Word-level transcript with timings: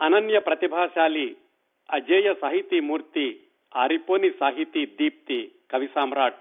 అనన్య 0.00 0.38
ప్రతిభాశాలి 0.38 1.36
అజేయ 1.90 2.34
సాహితీ 2.34 2.80
మూర్తి 2.80 3.40
ఆరిపోని 3.76 4.30
సాహితీ 4.30 4.86
దీప్తి 4.86 5.52
కవి 5.70 5.88
సామ్రాట్. 5.94 6.36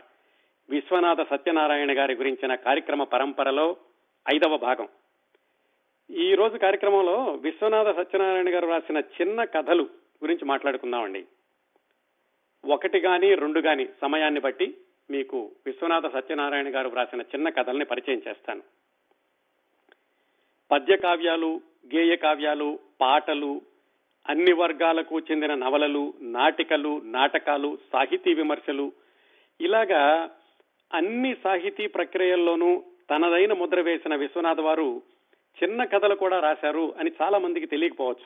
విశ్వనాథ 0.70 1.22
సత్యనారాయణ 1.22 1.98
గారి 1.98 2.16
గురించిన 2.16 2.56
కార్యక్రమ 2.56 3.04
పరంపరలో 3.04 3.78
ఐదవ 4.30 4.58
భాగం. 4.58 4.88
ఈ 6.10 6.36
రోజు 6.36 6.58
కార్యక్రమంలో 6.58 7.34
విశ్వనాథ 7.34 7.96
సత్యనారాయణ 7.96 8.54
గారు 8.54 8.68
రాసిన 8.68 8.98
చిన్న 8.98 9.44
కథలు 9.44 9.84
గురించి 10.24 10.46
మాట్లాడుకుందామండి. 10.46 11.26
ఒకటి 12.66 13.00
గాని 13.00 13.36
రెండు 13.36 13.60
గాని 13.60 13.88
సమయాన్ని 14.02 14.40
బట్టి 14.40 14.78
మీకు 15.10 15.52
విశ్వనాథ 15.66 16.14
సత్యనారాయణ 16.14 16.76
గారు 16.76 16.90
రాసిన 16.90 17.22
చిన్న 17.22 17.50
కథల్ని 17.50 17.86
పరిచయం 17.86 18.22
చేస్తాను. 18.28 18.62
పద్య 20.72 20.98
కావ్యాలు 20.98 21.62
గేయ 21.96 22.16
కావ్యాలు 22.16 22.80
పాటలు 23.02 23.62
అన్ని 24.30 24.54
వర్గాలకు 24.54 25.20
చెందిన 25.20 25.54
నవలలు 25.56 26.14
నాటికలు 26.22 27.02
నాటకాలు 27.04 27.78
సాహితీ 27.94 28.34
విమర్శలు. 28.34 28.92
ఇలాగా 29.62 30.30
అన్ని 30.94 31.36
సాహితీ 31.44 31.88
ప్రక్రియల్లోనూ 31.88 32.84
తనదైన 33.10 33.54
ముద్ర 33.54 33.82
వేసిన 33.82 34.16
విశ్వనాథ్ 34.16 34.60
వారు 34.60 35.02
చిన్న 35.64 35.84
కథలు 35.84 36.16
కూడా 36.16 36.40
రాశారు 36.40 36.94
అని 37.00 37.12
చాలా 37.22 37.38
మందికి 37.38 37.66
తెలియకపోవచ్చు. 37.66 38.26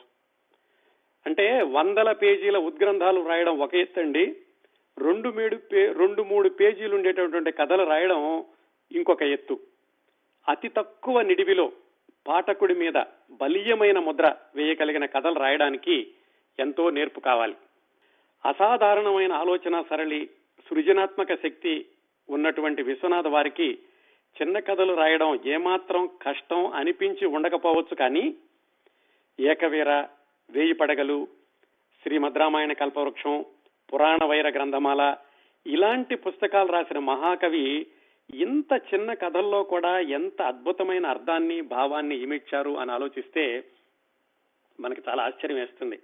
అంటే 1.26 1.62
వందల 1.62 2.12
పేజీల 2.12 2.58
ఉద్గ్రంథాలు 2.58 3.28
రాయడం 3.28 3.58
ఒక 3.58 3.74
ఎత్తండి. 3.74 4.36
రెండు 4.98 5.28
మూడు 5.28 5.58
రెండు 5.92 6.22
మూడు 6.22 6.48
పేజీలు 6.48 6.94
ఉండేటటువంటి 6.94 7.52
కథలు 7.52 7.84
రాయడం 7.84 8.44
ఇంకొక 8.92 9.22
ఎత్తు. 9.22 9.60
అతి 10.48 10.68
తక్కువ 10.68 11.22
నిడివిలో 11.22 11.72
పాఠకుడి 12.26 12.74
మీద 12.74 13.02
బలీయమైన 13.32 13.98
ముద్ర 13.98 14.34
వేయగలిగిన 14.56 15.06
కథలు 15.06 15.38
రాయడానికి 15.38 16.08
ఎంతో 16.58 16.90
నేర్పు 16.90 17.20
కావాలి. 17.20 17.56
అసాధారణమైన 18.44 19.32
ఆలోచన 19.32 19.84
సరళి 19.90 20.28
సృజనాత్మక 20.68 21.34
శక్తి 21.34 21.86
ఉన్నటువంటి 22.28 22.82
విశ్వనాథ్ 22.82 23.26
వారికి 23.26 23.78
చిన్న 24.36 24.58
కథలు 24.58 24.94
రాయడం 24.94 25.40
ఏమాత్రం 25.46 26.06
కష్టం 26.22 26.66
అనిపించి 26.66 27.26
ఉండకపోవచ్చు 27.26 27.94
కానీ 27.94 28.34
ఏకవీర 29.40 29.90
వేయి 30.50 30.72
పడగలు 30.72 31.28
శ్రీమద్రామాయణ 32.02 32.72
కల్పవృక్షం 32.72 33.44
పురాణ 33.94 34.24
వైర 34.24 34.48
గ్రంథమాల 34.50 35.16
ఇలాంటి 35.66 36.14
పుస్తకాలు 36.14 36.72
రాసిన 36.72 36.98
మహాకవి 36.98 37.86
ఇంత 38.34 38.80
చిన్న 38.94 39.12
కథల్లో 39.12 39.62
కూడా 39.62 39.98
ఎంత 39.98 40.42
అద్భుతమైన 40.42 41.06
అర్థాన్ని 41.06 41.60
భావాన్ని 41.60 42.16
ఇమిడ్చారు 42.16 42.78
అని 42.78 42.92
ఆలోచిస్తే 42.92 43.64
మనకి 44.80 45.02
చాలా 45.08 45.22
ఆశ్చర్యం 45.22 45.58
వేస్తుంది. 45.58 45.98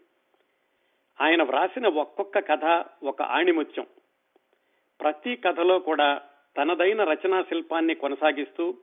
ఆయన 1.20 1.42
వ్రాసిన 1.42 1.86
ఒక్కొక్క 1.86 2.38
కథ 2.38 2.84
ఒక 3.02 3.22
ఆణిముత్యం. 3.22 3.86
ప్రతి 5.00 5.36
కథలో 5.36 5.78
కూడా 5.78 6.22
తనదైన 6.56 7.04
రచనా 7.04 7.42
శిల్పాన్ని 7.42 7.94
కొనసాగిస్తూ 7.94 8.74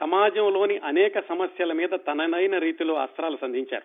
సమాజంలోని 0.00 0.78
అనేక 0.78 1.20
సమస్యల 1.20 1.72
మీద 1.72 1.90
తనదైన 1.90 2.58
రీతిలో 2.58 2.94
అస్త్రాలు 2.94 3.36
సంధించారు. 3.36 3.84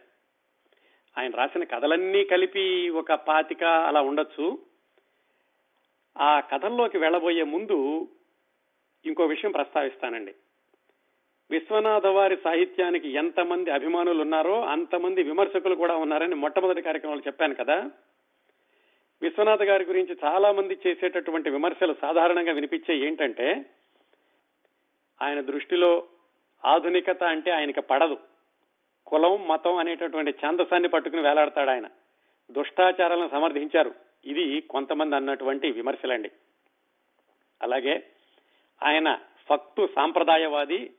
ఆయన 1.19 1.31
రాసిన 1.31 1.63
కథలన్నీ 1.63 2.23
కలిపి 2.23 2.89
ఒక 2.89 3.13
పాతిక 3.13 3.63
అలా 3.63 4.01
ఉండొచ్చు. 4.01 4.59
ఆ 6.21 6.39
కథల్లోకి 6.39 6.97
వెళ్ళబోయే 6.97 7.43
ముందు 7.43 8.07
ఇంకో 9.05 9.25
విషయం 9.25 9.51
ప్రస్తావిస్తానండి. 9.51 10.35
విశ్వనాథ 11.51 12.05
వారి 12.05 12.37
సాహిత్యానికి 12.43 13.09
ఎంతమంది 13.09 13.71
అభిమానులు 13.71 14.21
ఉన్నారో 14.21 14.65
అంతమంది 14.65 15.23
విమర్శకులు 15.23 15.75
కూడా 15.75 15.95
ఉన్నారని 15.95 16.35
మొట్టమొదటి 16.35 16.81
కార్యక్రమంలో 16.81 17.21
చెప్పాను 17.27 17.55
కదా. 17.55 17.91
విశ్వనాథ్ 19.21 19.63
గారి 19.63 19.85
గురించి 19.85 20.17
చాలా 20.23 20.51
మంది 20.51 20.77
చేసేటటువంటి 20.87 21.49
విమర్శలు 21.49 21.95
సాధారణంగా 22.01 22.51
వినిపించే 22.51 22.97
ఏంటంటే 22.97 23.65
ఆయన 25.21 25.41
దృష్టిలో 25.41 26.07
ఆధునికత 26.65 27.23
అంటే 27.23 27.51
ఆయనకి 27.51 27.81
పడదు. 27.81 28.17
కులం 29.07 29.47
మతం 29.47 29.75
అనేటటువంటి 29.75 30.31
ఛాందసాన్ని 30.45 30.89
పట్టుకుని 30.89 31.21
వేలాడతాడు 31.21 31.69
ఆయన. 31.69 31.89
దుష్టాచారాలను 32.51 33.29
సమర్థించారు. 33.29 33.95
ఇది 34.25 34.61
కొంతమంది 34.61 35.15
అన్నటువంటి 35.15 35.71
విమర్శలండి. 35.71 36.31
అలాగే 37.61 38.03
ఆయన 38.83 39.19
ఫక్తు 39.49 39.89
సాంప్రదాయవాది. 39.95 40.93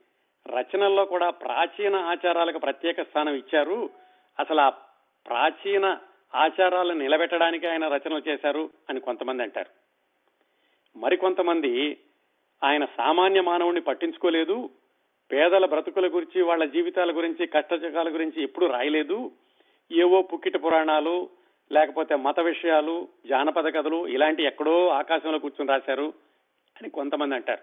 రచనల్లో 0.47 1.05
కూడా 1.05 1.29
ప్రాచీన 1.29 1.95
ఆచారాలకు 1.95 2.57
ప్రత్యేక 2.57 3.01
స్థానం 3.01 3.33
ఇచ్చారు. 3.33 3.89
అసలు 4.39 4.61
ఆ 4.61 4.69
ప్రాచీన 5.27 5.97
ఆచారాలను 6.35 6.99
నిలబెట్టడానికి 6.99 7.67
ఆయన 7.67 7.87
రచనలు 7.87 8.29
చేశారు 8.29 8.69
అని 8.89 8.99
కొంతమంది 8.99 9.43
అంటారు. 9.43 9.85
మరికొంతమంది 10.99 11.97
ఆయన 12.63 12.85
సామాన్య 12.85 13.41
మానవుణ్ణి 13.41 13.81
పట్టించుకోలేదు. 13.81 14.69
పేదల 15.31 15.65
బ్రతుకుల 15.65 16.07
గురించి 16.07 16.41
వాళ్ళ 16.41 16.65
జీవితాల 16.65 17.17
గురించి 17.17 17.47
కష్టజగాల 17.47 18.13
గురించి 18.13 18.43
ఎప్పుడూ 18.43 18.67
రాయలేదు. 18.67 19.31
ఏవో 19.91 20.21
పుక్కిట 20.21 20.63
పురాణాలు 20.63 21.29
లేకపోతే 21.71 22.15
మత 22.15 22.39
విషయాలు 22.39 23.07
జానపద 23.29 23.73
కథలు 23.73 24.07
ఇలాంటి 24.07 24.43
ఎక్కడో 24.43 24.89
ఆకాశంలో 24.89 25.39
కూర్చొని 25.39 25.71
రాశారు. 25.71 26.13
అని 26.77 26.89
కొంతమంది 26.89 27.35
అంటారు. 27.35 27.61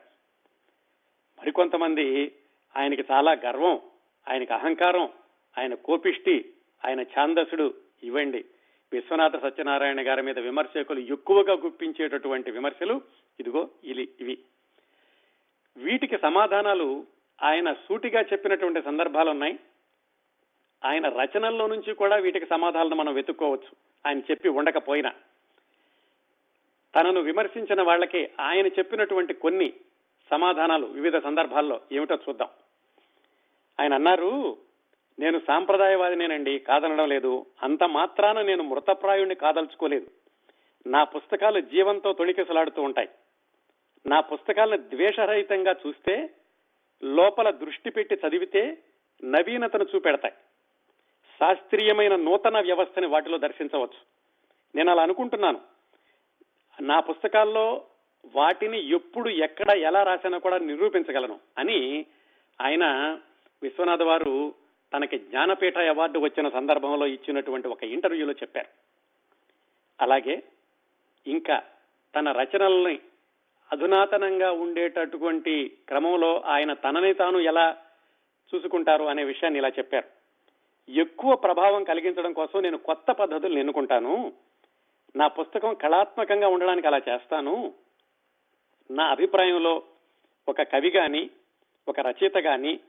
మరికొంతమంది 1.39 2.33
ఆయనకి 2.77 3.05
చాలా 3.13 3.33
గర్వం 3.33 3.81
ఆయనకి 4.29 4.53
అహంకారం 4.53 5.09
ఆయన 5.59 5.75
కోపిష్టి 5.75 6.53
ఆయన 6.87 7.03
ఛాందసుడు 7.03 7.75
ఇవ్వండి. 8.03 8.45
విశ్వనాథ 8.93 9.43
సత్యనారాయణ 9.43 10.09
గారి 10.09 10.23
మీద 10.23 10.39
విమర్శకులు 10.39 11.01
ఎక్కువగా 11.01 11.53
గుప్పించేటటువంటి 11.53 12.51
విమర్శలు 12.51 13.03
ఇదిగో 13.41 13.71
ఇది 13.85 14.09
ఇవి. 14.21 14.39
వీటికి 15.77 16.19
సమాధానాలు 16.19 17.07
ఆయన 17.43 17.73
సూటిగా 17.73 18.21
చెప్పినటువంటి 18.21 18.83
సందర్భాలు 18.83 19.31
ఉన్నాయి. 19.31 19.59
ఆయన 20.85 21.09
రచనల్లో 21.09 21.67
నుంచి 21.67 21.95
కూడా 21.95 22.17
వీటికి 22.17 22.47
సమాధానాలు 22.47 22.95
మనం 22.95 23.15
వెతుక్కోవచ్చు. 23.15 23.77
ఆయన 24.07 24.19
చెప్పి 24.19 24.49
ఉండకపోయినా. 24.49 25.13
తనను 26.97 27.21
విమర్శించిన 27.21 27.83
వాళ్ళకి 27.83 28.31
ఆయన 28.41 28.67
చెప్పినటువంటి 28.67 29.35
కొన్ని 29.35 29.73
సమాధానాలు 30.31 30.87
వివిధ 30.87 31.17
సందర్భాల్లో 31.17 31.81
ఏమిటో 31.93 32.15
చూద్దాం. 32.15 32.49
ఆయన 33.81 33.95
అన్నారు 33.95 34.57
నేను 35.19 35.41
సాంప్రదాయవాదినేనండి 35.47 36.59
కాదనడం 36.59 37.09
లేదు. 37.09 37.47
అంత 37.63 37.85
మాత్రాన 37.85 38.43
నేను 38.43 38.63
మృతప్రాయుణ్ణి 38.63 39.35
కాదలుచుకోలేదు. 39.35 40.07
నా 40.87 41.05
పుస్తకాలు 41.05 41.61
జీవంతో 41.61 42.13
తొణికెసలాడుతూ 42.13 42.83
ఉంటాయి. 42.83 43.09
నా 44.07 44.21
పుస్తకాలను 44.21 44.77
ద్వేషరహితంగా 44.77 45.75
చూస్తే 45.87 46.31
లోపల 47.05 47.51
దృష్టి 47.51 47.91
పెట్టి 47.91 48.15
చదివితే 48.15 48.79
నవీనతను 49.25 49.87
చూపెడతాయి. 49.95 50.35
శాస్త్రీయమైన 51.39 52.17
నూతన 52.17 52.61
వ్యవస్థని 52.61 53.07
వాటిలో 53.07 53.39
దర్శించవచ్చు. 53.39 53.99
నేను 54.75 54.91
అలా 54.91 55.03
అనుకుంటున్నాను. 55.03 55.72
నా 56.81 57.01
పుస్తకాల్లో 57.01 57.85
వాటిని 58.35 58.89
ఎప్పుడు 58.89 59.29
ఎక్కడ 59.29 59.71
ఎలా 59.71 60.03
రాశానో 60.03 60.39
కూడా 60.39 60.59
నిరూపించగలను 60.59 61.41
అని 61.59 62.07
ఆయన 62.61 63.19
విశ్వనాథ్ 63.63 64.03
వారు 64.03 64.55
తనకి 64.95 65.19
జ్ఞానపీఠ 65.19 65.79
అవార్డు 65.79 66.19
వచ్చిన 66.19 66.49
సందర్భంలో 66.49 67.07
ఇచ్చినటువంటి 67.07 67.69
ఒక 67.69 67.85
ఇంటర్వ్యూలో 67.85 68.33
చెప్పారు. 68.33 68.69
అలాగే 70.01 70.43
ఇంకా 71.27 71.63
తన 72.15 72.33
రచనల్ని 72.33 72.99
అధునాతనంగా 73.73 74.53
ఉండేటటువంటి 74.53 75.73
క్రమంలో 75.89 76.41
ఆయన 76.41 76.73
తనని 76.73 77.15
తాను 77.15 77.39
ఎలా 77.39 77.77
చూసుకుంటారు 78.55 79.05
అనే 79.05 79.25
విషయాన్ని 79.25 79.59
ఇలా 79.59 79.69
చెప్పారు. 79.69 80.09
ఎక్కువ 80.91 81.37
ప్రభావం 81.37 81.85
కలిగించడం 81.85 82.33
కోసం 82.33 82.63
నేను 82.63 82.79
కొత్త 82.79 83.13
పద్ధతులు 83.13 83.59
ఎన్నుకుంటాను. 83.59 84.33
నా 85.17 85.27
పుస్తకం 85.27 85.75
కళాత్మకంగా 85.75 86.49
ఉండడానికి 86.49 86.87
అలా 86.87 87.01
చేస్తాను. 87.09 87.75
నా 88.91 89.05
అభిప్రాయంలో 89.05 89.83
ఒక 90.49 90.63
కవి 90.63 90.91
గాని 90.91 91.31
ఒక 91.89 92.01
రచయిత 92.01 92.39
గాని 92.39 92.81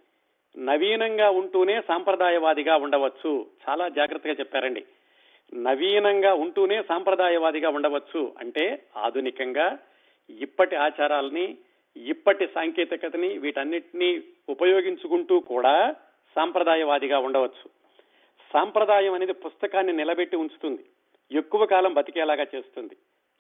నవీనంగా 0.58 1.30
ఉంటూనే 1.30 1.82
సాంప్రదాయవాదిగా 1.82 2.76
ఉండవచ్చు. 2.76 3.48
చాలా 3.70 3.90
జాగ్రత్తగా 3.90 4.34
చెప్పారండి. 4.34 4.86
నవీనంగా 5.54 6.34
ఉంటూనే 6.34 6.84
సాంప్రదాయవాదిగా 6.84 7.70
ఉండవచ్చు 7.70 8.34
అంటే 8.40 8.86
ఆధునికంగా 8.98 9.80
ఇప్పటి 10.30 10.76
ఆచారాలని 10.76 11.58
ఇప్పటి 11.98 12.48
సాంకేతికతని 12.48 13.38
వీటన్నిటినీ 13.38 14.24
ఉపయోగించుకుంటూ 14.50 15.40
కూడా 15.40 15.96
సాంప్రదాయవాదిగా 16.36 17.20
ఉండవచ్చు. 17.20 17.70
సాంప్రదాయం 18.54 19.14
అనేది 19.14 19.34
పుస్తకాన్ని 19.34 19.94
నిలబెట్టి 19.94 20.36
ఉంచుతుంది. 20.36 20.86
ఎక్కువ 21.32 21.66
కాలం 21.66 21.94
బతికేలాగా 21.94 22.46
చేస్తుంది. 22.56 22.98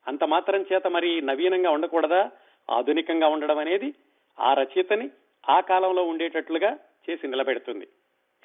అంత 0.07 0.23
మాత్రం 0.23 0.65
చేత 0.73 0.87
మరి 0.87 1.21
నవీనంగా 1.21 1.71
ఉండకూడదా? 1.71 2.31
ఆధునికంగా 2.69 3.27
ఉండడం 3.27 3.57
అనేది 3.57 3.93
ఆ 4.39 4.53
రచయితని 4.53 5.09
ఆ 5.49 5.59
కాలంలో 5.59 6.03
ఉండేటట్లుగా 6.03 6.77
చేసి 7.09 7.27
నిలబెడుతుంది. 7.27 7.87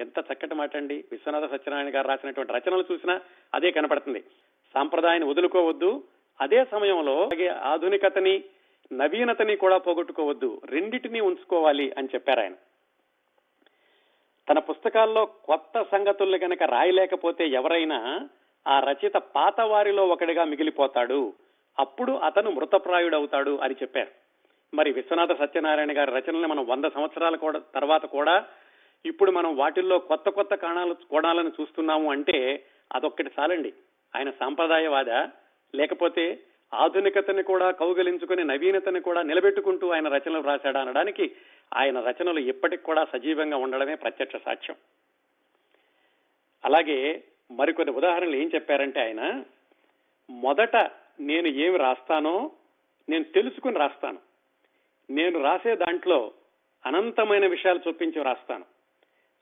ఎంత 0.01 0.19
చక్కటి 0.19 0.55
మాట 0.55 0.77
అండి. 0.77 1.05
విశ్వనాథ 1.13 1.51
సత్యనారాయణ 1.51 1.95
గారు 1.95 2.09
రాసినటువంటి 2.09 2.53
రచనలు 2.53 2.85
చూసినా 2.93 3.21
అదే 3.55 3.71
కనపడుతుంది. 3.71 4.25
సాంప్రదాయాన్ని 4.75 5.29
వదులుకోవద్దు. 5.29 6.05
అదే 6.41 6.65
సమయంలో 6.65 7.23
అలాగే 7.23 7.49
ఆధునికతని 7.49 8.45
నవీనతని 8.93 9.57
కూడా 9.57 9.79
పోగొట్టుకోవద్దు. 9.79 10.61
రెండింటినీ 10.65 11.21
ఉంచుకోవాలి 11.21 11.93
అని 11.99 12.09
చెప్పారు 12.15 12.41
ఆయన. 12.41 12.55
తన 14.49 14.59
పుస్తకాల్లో 14.59 15.27
కొత్త 15.27 15.83
సంగతుల్ని 15.83 16.39
కనుక 16.39 16.63
రాయలేకపోతే 16.63 17.47
ఎవరైనా 17.47 18.29
ఆ 18.69 18.81
రచయిత 18.81 19.13
పాత 19.13 19.61
వారిలో 19.61 20.07
ఒకడిగా 20.07 20.45
మిగిలిపోతాడు. 20.45 21.33
అప్పుడు 21.79 22.13
అతను 22.13 22.51
మృతప్రాయుడవుతాడు 22.51 23.59
అని 23.63 23.75
చెప్పారు. 23.75 24.09
మరి 24.75 24.93
విశ్వనాథ 24.93 25.39
సత్యనారాయణ 25.39 25.99
గారి 25.99 26.11
రచనల్ని 26.11 26.49
మనం 26.49 26.67
వంద 26.67 26.85
సంవత్సరాల 26.85 27.37
కూడా 27.37 27.63
తర్వాత 27.75 28.07
కూడా 28.07 28.47
ఇప్పుడు 29.07 29.31
మనం 29.31 29.57
వాటిల్లో 29.57 29.99
కొత్త 29.99 30.29
కొత్త 30.29 30.55
కాణాలు 30.55 30.97
కోణాలను 31.11 31.49
చూస్తున్నాము 31.49 32.13
అంటే 32.13 32.65
అదొక్కటి 32.93 33.31
చాలండి. 33.41 33.73
ఆయన 34.17 34.31
సాంప్రదాయవాద. 34.31 35.11
లేకపోతే 35.75 36.41
ఆధునికతని 36.75 37.43
కూడా 37.43 37.71
కౌగలించుకుని 37.71 38.45
నవీనతని 38.45 39.01
కూడా 39.01 39.23
నిలబెట్టుకుంటూ 39.23 39.91
ఆయన 39.91 40.09
రచనలు 40.09 40.43
రాశాడా 40.43 40.81
అనడానికి 40.81 41.33
ఆయన 41.75 42.01
రచనలు 42.01 42.39
ఇప్పటికి 42.39 42.83
కూడా 42.83 43.05
సజీవంగా 43.05 43.57
ఉండడమే 43.57 43.95
ప్రత్యక్ష 43.95 44.37
సాక్ష్యం. 44.37 44.77
అలాగే 46.65 47.25
మరికొన్ని 47.51 47.95
ఉదాహరణలు 47.95 48.37
ఏం 48.37 48.51
చెప్పారంటే 48.55 49.01
ఆయన 49.01 49.45
మొదట 50.31 50.77
నేను 51.21 51.49
ఏమి 51.49 51.79
రాస్తానో 51.79 52.51
నేను 53.09 53.25
తెలుసుకుని 53.25 53.79
రాస్తాను. 53.79 54.19
నేను 55.11 55.43
రాసే 55.43 55.77
దాంట్లో 55.77 56.33
అనంతమైన 56.87 57.47
విషయాలు 57.47 57.81
చొప్పించి 57.89 58.23
రాస్తాను. 58.23 58.65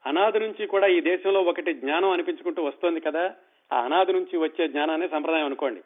అనాది 0.06 0.41
నుంచి 0.41 0.67
కూడా 0.67 0.87
ఈ 0.87 1.00
దేశంలో 1.00 1.43
ఒకటి 1.43 1.75
జ్ఞానం 1.75 2.11
అనిపించుకుంటూ 2.11 2.62
వస్తోంది 2.62 3.00
కదా 3.00 3.35
ఆ 3.73 3.81
అనాది 3.81 4.12
నుంచి 4.12 4.37
వచ్చే 4.37 4.69
జ్ఞానాన్ని 4.69 5.08
సంప్రదాయం 5.08 5.44
అనుకోండి. 5.44 5.81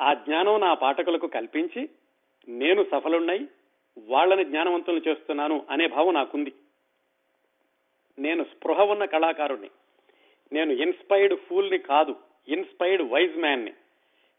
ఆ 0.00 0.14
జ్ఞానం 0.14 0.60
నా 0.60 0.74
పాఠకులకు 0.74 1.26
కల్పించి 1.26 1.88
నేను 2.48 2.86
సఫలున్నాయి 2.92 3.48
వాళ్ళని 3.98 4.44
జ్ఞానవంతులు 4.44 5.02
చేస్తున్నాను 5.08 5.66
అనే 5.70 5.86
భావం 5.86 6.14
నాకుంది. 6.14 6.52
నేను 8.18 8.44
స్పృహ 8.44 8.82
ఉన్న 8.82 9.04
కళాకారుణ్ణి. 9.04 9.70
నేను 10.52 10.72
ఇన్స్పైర్డ్ 10.72 11.38
ఫూల్ని 11.38 11.78
కాదు 11.78 12.16
ఇన్స్పైర్డ్ 12.48 13.12
వైజ్ 13.12 13.36
మ్యాన్ని 13.36 13.72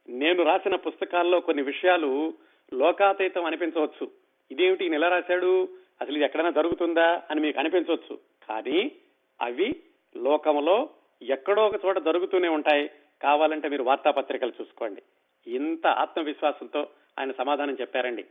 నేను 0.10 0.44
రాసిన 0.44 0.75
పుస్తకాల్లో 0.75 1.40
కొన్ని 1.40 1.63
విషయాలు 1.63 2.34
లోకాతీతం 2.74 3.46
అనిపించవచ్చు. 3.46 4.12
ఇదేమిటి 4.52 4.84
ఈయన 4.84 4.94
ఎలా 4.94 5.10
రాశాడు? 5.10 5.69
అసలు 6.02 6.16
ఇది 6.16 6.25
ఎక్కడైనా 6.25 6.50
జరుగుతుందా 6.50 7.24
అని 7.31 7.42
మీకు 7.42 7.60
అనిపించవచ్చు. 7.60 8.19
కానీ 8.50 8.92
అవి 9.42 9.75
లోకంలో 10.18 10.90
ఎక్కడో 11.22 11.66
ఒక 11.68 11.86
చోట 11.86 11.98
జరుగుతూనే 11.98 12.48
ఉంటాయి. 12.48 12.92
కావాలంటే 13.22 13.69
మీరు 13.69 13.84
వార్తాపత్రికలు 13.84 14.54
చూసుకోండి. 14.62 15.02
ఇంత 15.48 15.88
ఆత్మవిశ్వాసంతో 15.88 16.88
ఆయన 17.19 17.31
సమాధానం 17.31 17.78
చెప్పారండి. 17.81 18.25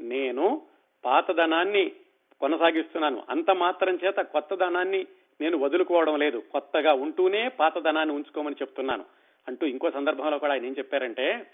నేను 0.00 0.62
పాతదనాన్ని 1.04 1.92
కొనసాగిస్తున్నాను. 2.40 3.22
అంత 3.30 3.50
మాత్రం 3.50 3.98
చేత 4.04 4.14
కొత్తదనాన్ని 4.14 5.06
నేను 5.40 5.58
వదులుకోవడం 5.58 6.18
లేదు. 6.18 6.42
కొత్తగా 6.52 6.92
ఉంటూనే 6.92 7.48
పాతదనాన్ని 7.48 8.14
ఉంచుకోమని 8.14 8.54
చెప్తున్నాను. 8.54 9.04
అంటూ 9.48 9.66
ఇంకో 9.66 9.90
సందర్భంలో 9.90 10.38
కూడా 10.38 10.52
ఆయన 10.52 10.66
ఏం 10.66 10.74
చెప్పారంటే 10.78 11.46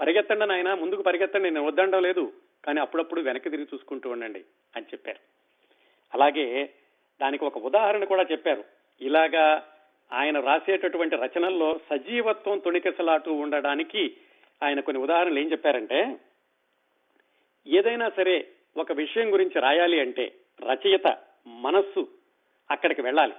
పరిగెత్తండి 0.00 0.46
నాయన 0.46 0.74
ముందుకు 0.74 1.02
పరిగెత్తండి 1.02 1.50
నేను 1.50 1.66
వద్దండం 1.66 2.02
లేదు. 2.02 2.32
కానీ 2.64 2.80
అప్పుడప్పుడు 2.80 3.20
వెనక్కి 3.20 3.50
తిరిగి 3.50 3.66
చూసుకుంటూ 3.74 4.10
ఉండండి 4.10 4.44
అని 4.76 4.84
చెప్పారు. 4.84 5.18
అలాగే 6.14 6.70
దానికి 7.20 7.44
ఒక 7.44 7.58
ఉదాహరణ 7.58 8.04
కూడా 8.04 8.26
చెప్పారు. 8.32 8.64
ఇలాగా 9.00 9.68
ఆయన 10.12 10.40
రాసేటటువంటి 10.40 11.16
రచనల్లో 11.16 11.80
సజీవత్వం 11.90 12.58
తొణికెసలాటు 12.58 13.30
ఉండడానికి 13.30 14.16
ఆయన 14.62 14.80
కొన్ని 14.80 15.02
ఉదాహరణలు 15.02 15.38
ఏం 15.38 15.52
చెప్పారంటే 15.52 16.16
ఏదైనా 17.66 18.10
సరే 18.10 18.48
ఒక 18.76 18.92
విషయం 18.92 19.32
గురించి 19.32 19.60
రాయాలి 19.60 20.00
అంటే 20.00 20.32
రచయిత 20.62 21.18
మనస్సు 21.46 22.08
అక్కడికి 22.72 23.02
వెళ్ళాలి. 23.02 23.32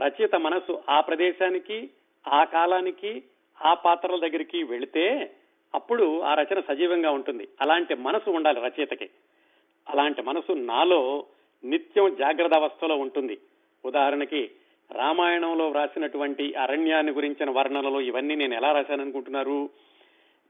రచయిత 0.00 0.34
మనస్సు 0.34 0.82
ఆ 0.90 1.00
ప్రదేశానికి 1.00 1.90
ఆ 2.28 2.44
కాలానికి 2.44 3.22
ఆ 3.64 3.74
పాత్రల 3.74 4.20
దగ్గరికి 4.20 4.62
వెళితే 4.62 5.34
అప్పుడు 5.74 6.20
ఆ 6.20 6.34
రచన 6.34 6.60
సజీవంగా 6.60 7.10
ఉంటుంది. 7.10 7.48
అలాంటి 7.60 7.94
మనసు 7.94 8.30
ఉండాలి 8.30 8.60
రచయితకి. 8.60 9.10
అలాంటి 9.88 10.22
మనసు 10.22 10.52
నాలో 10.52 11.26
నిత్యం 11.64 12.16
జాగ్రత్త 12.18 12.54
అవస్థలో 12.54 12.96
ఉంటుంది. 12.96 13.38
ఉదాహరణకి 13.84 14.50
రామాయణంలో 14.90 15.68
వ్రాసినటువంటి 15.68 16.54
అరణ్యాన్ని 16.54 17.12
గురించిన 17.12 17.50
వర్ణనలు 17.50 18.00
ఇవన్నీ 18.00 18.34
నేను 18.34 18.54
ఎలా 18.54 18.72
రాశాననుకుంటున్నారు? 18.72 19.70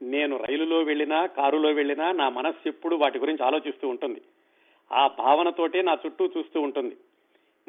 నేను 0.01 0.37
రైలులో 0.37 0.79
వెళ్ళినా 0.79 1.25
కారులో 1.25 1.69
వెళ్ళినా 1.69 2.11
నా 2.11 2.29
మనస్సు 2.29 2.67
ఎప్పుడు 2.67 2.95
వాటి 2.95 3.19
గురించి 3.19 3.45
ఆలోచిస్తూ 3.45 3.87
ఉంటుంది. 3.87 4.21
ఆ 4.91 5.07
భావనతోటే 5.07 5.81
నా 5.81 5.97
చుట్టూ 6.05 6.29
చూస్తూ 6.37 6.61
ఉంటుంది. 6.61 6.97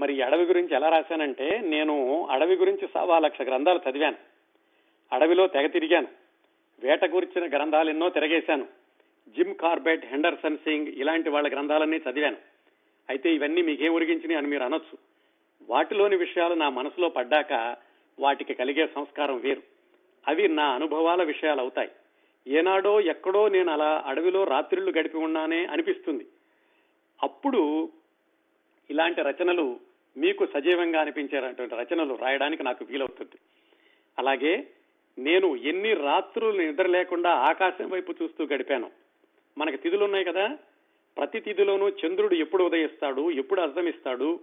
మరి 0.00 0.22
అడవి 0.22 0.44
గురించి 0.44 0.74
ఎలా 0.74 0.88
రాశానంటే 0.88 1.60
నేను 1.64 2.26
అడవి 2.26 2.56
గురించి 2.56 2.88
సవా 2.94 3.18
లక్ష 3.18 3.42
గ్రంథాలు 3.42 3.80
చదివాను. 3.90 4.16
అడవిలో 5.12 5.46
తెగ 5.46 5.66
తిరిగాను. 5.66 6.08
వేట 6.82 7.04
గురించిన 7.04 7.56
గ్రంథాలు 7.56 7.90
ఎన్నో 7.90 8.08
తిరగేశాను. 8.08 8.66
జిమ్ 9.28 9.54
కార్బెట్ 9.54 10.06
హెండర్సన్ 10.06 10.58
సింగ్ 10.58 10.86
ఇలాంటి 10.86 11.30
వాళ్ళ 11.30 11.52
గ్రంథాలన్నీ 11.52 11.96
చదివాను. 11.96 12.36
అయితే 13.08 13.34
ఇవన్నీ 13.34 13.62
మీకేం 13.62 13.94
ఉరిగించినాయి 13.94 14.38
అని 14.38 14.46
మీరు 14.46 14.62
అనొచ్చు. 14.62 14.98
వాటిలోని 15.70 16.16
విషయాలు 16.16 16.54
నా 16.54 16.68
మనసులో 16.68 17.08
పడ్డాక 17.08 17.76
వాటికి 18.18 18.54
కలిగే 18.54 18.86
సంస్కారం 18.86 19.40
వేరు. 19.40 19.62
అవి 20.28 20.48
నా 20.48 20.64
అనుభవాల 20.64 21.22
విషయాలు 21.22 21.60
అవుతాయి. 21.60 21.90
ఏనాడో 22.46 23.00
ఎక్కడో 23.00 23.48
నేను 23.48 23.72
అలా 23.72 24.02
అడవిలో 24.06 24.44
రాత్రిళ్ళు 24.44 24.92
గడిపి 24.98 25.16
ఉన్నానే 25.16 25.64
అనిపిస్తుంది. 25.64 26.26
అప్పుడు 27.22 27.90
ఇలాంటి 28.90 29.22
రచనలు 29.22 29.89
మీకు 30.16 30.46
సజీవంగా 30.46 31.00
అనిపించేటువంటి 31.00 31.74
రచనలు 31.74 32.14
రాయడానికి 32.14 32.62
నాకు 32.62 32.84
వీలవుతుంది. 32.84 33.38
అలాగే 34.18 34.66
నేను 35.18 35.56
ఎన్ని 35.56 35.94
రాత్రులు 35.94 36.62
నిద్ర 36.62 36.86
లేకుండా 36.86 37.30
ఆకాశం 37.30 37.90
వైపు 37.90 38.14
చూస్తూ 38.22 38.44
గడిపాను. 38.44 38.90
మనకి 39.58 39.76
తిథులు 39.76 40.04
ఉన్నాయి 40.04 40.24
కదా. 40.24 40.58
ప్రతి 41.18 41.40
తిథిలోనూ 41.40 41.88
చంద్రుడు 41.88 42.34
ఎప్పుడు 42.34 42.64
ఉదయిస్తాడు 42.64 43.30
ఎప్పుడు 43.30 43.60
అస్తమిస్తాడు 43.60 44.40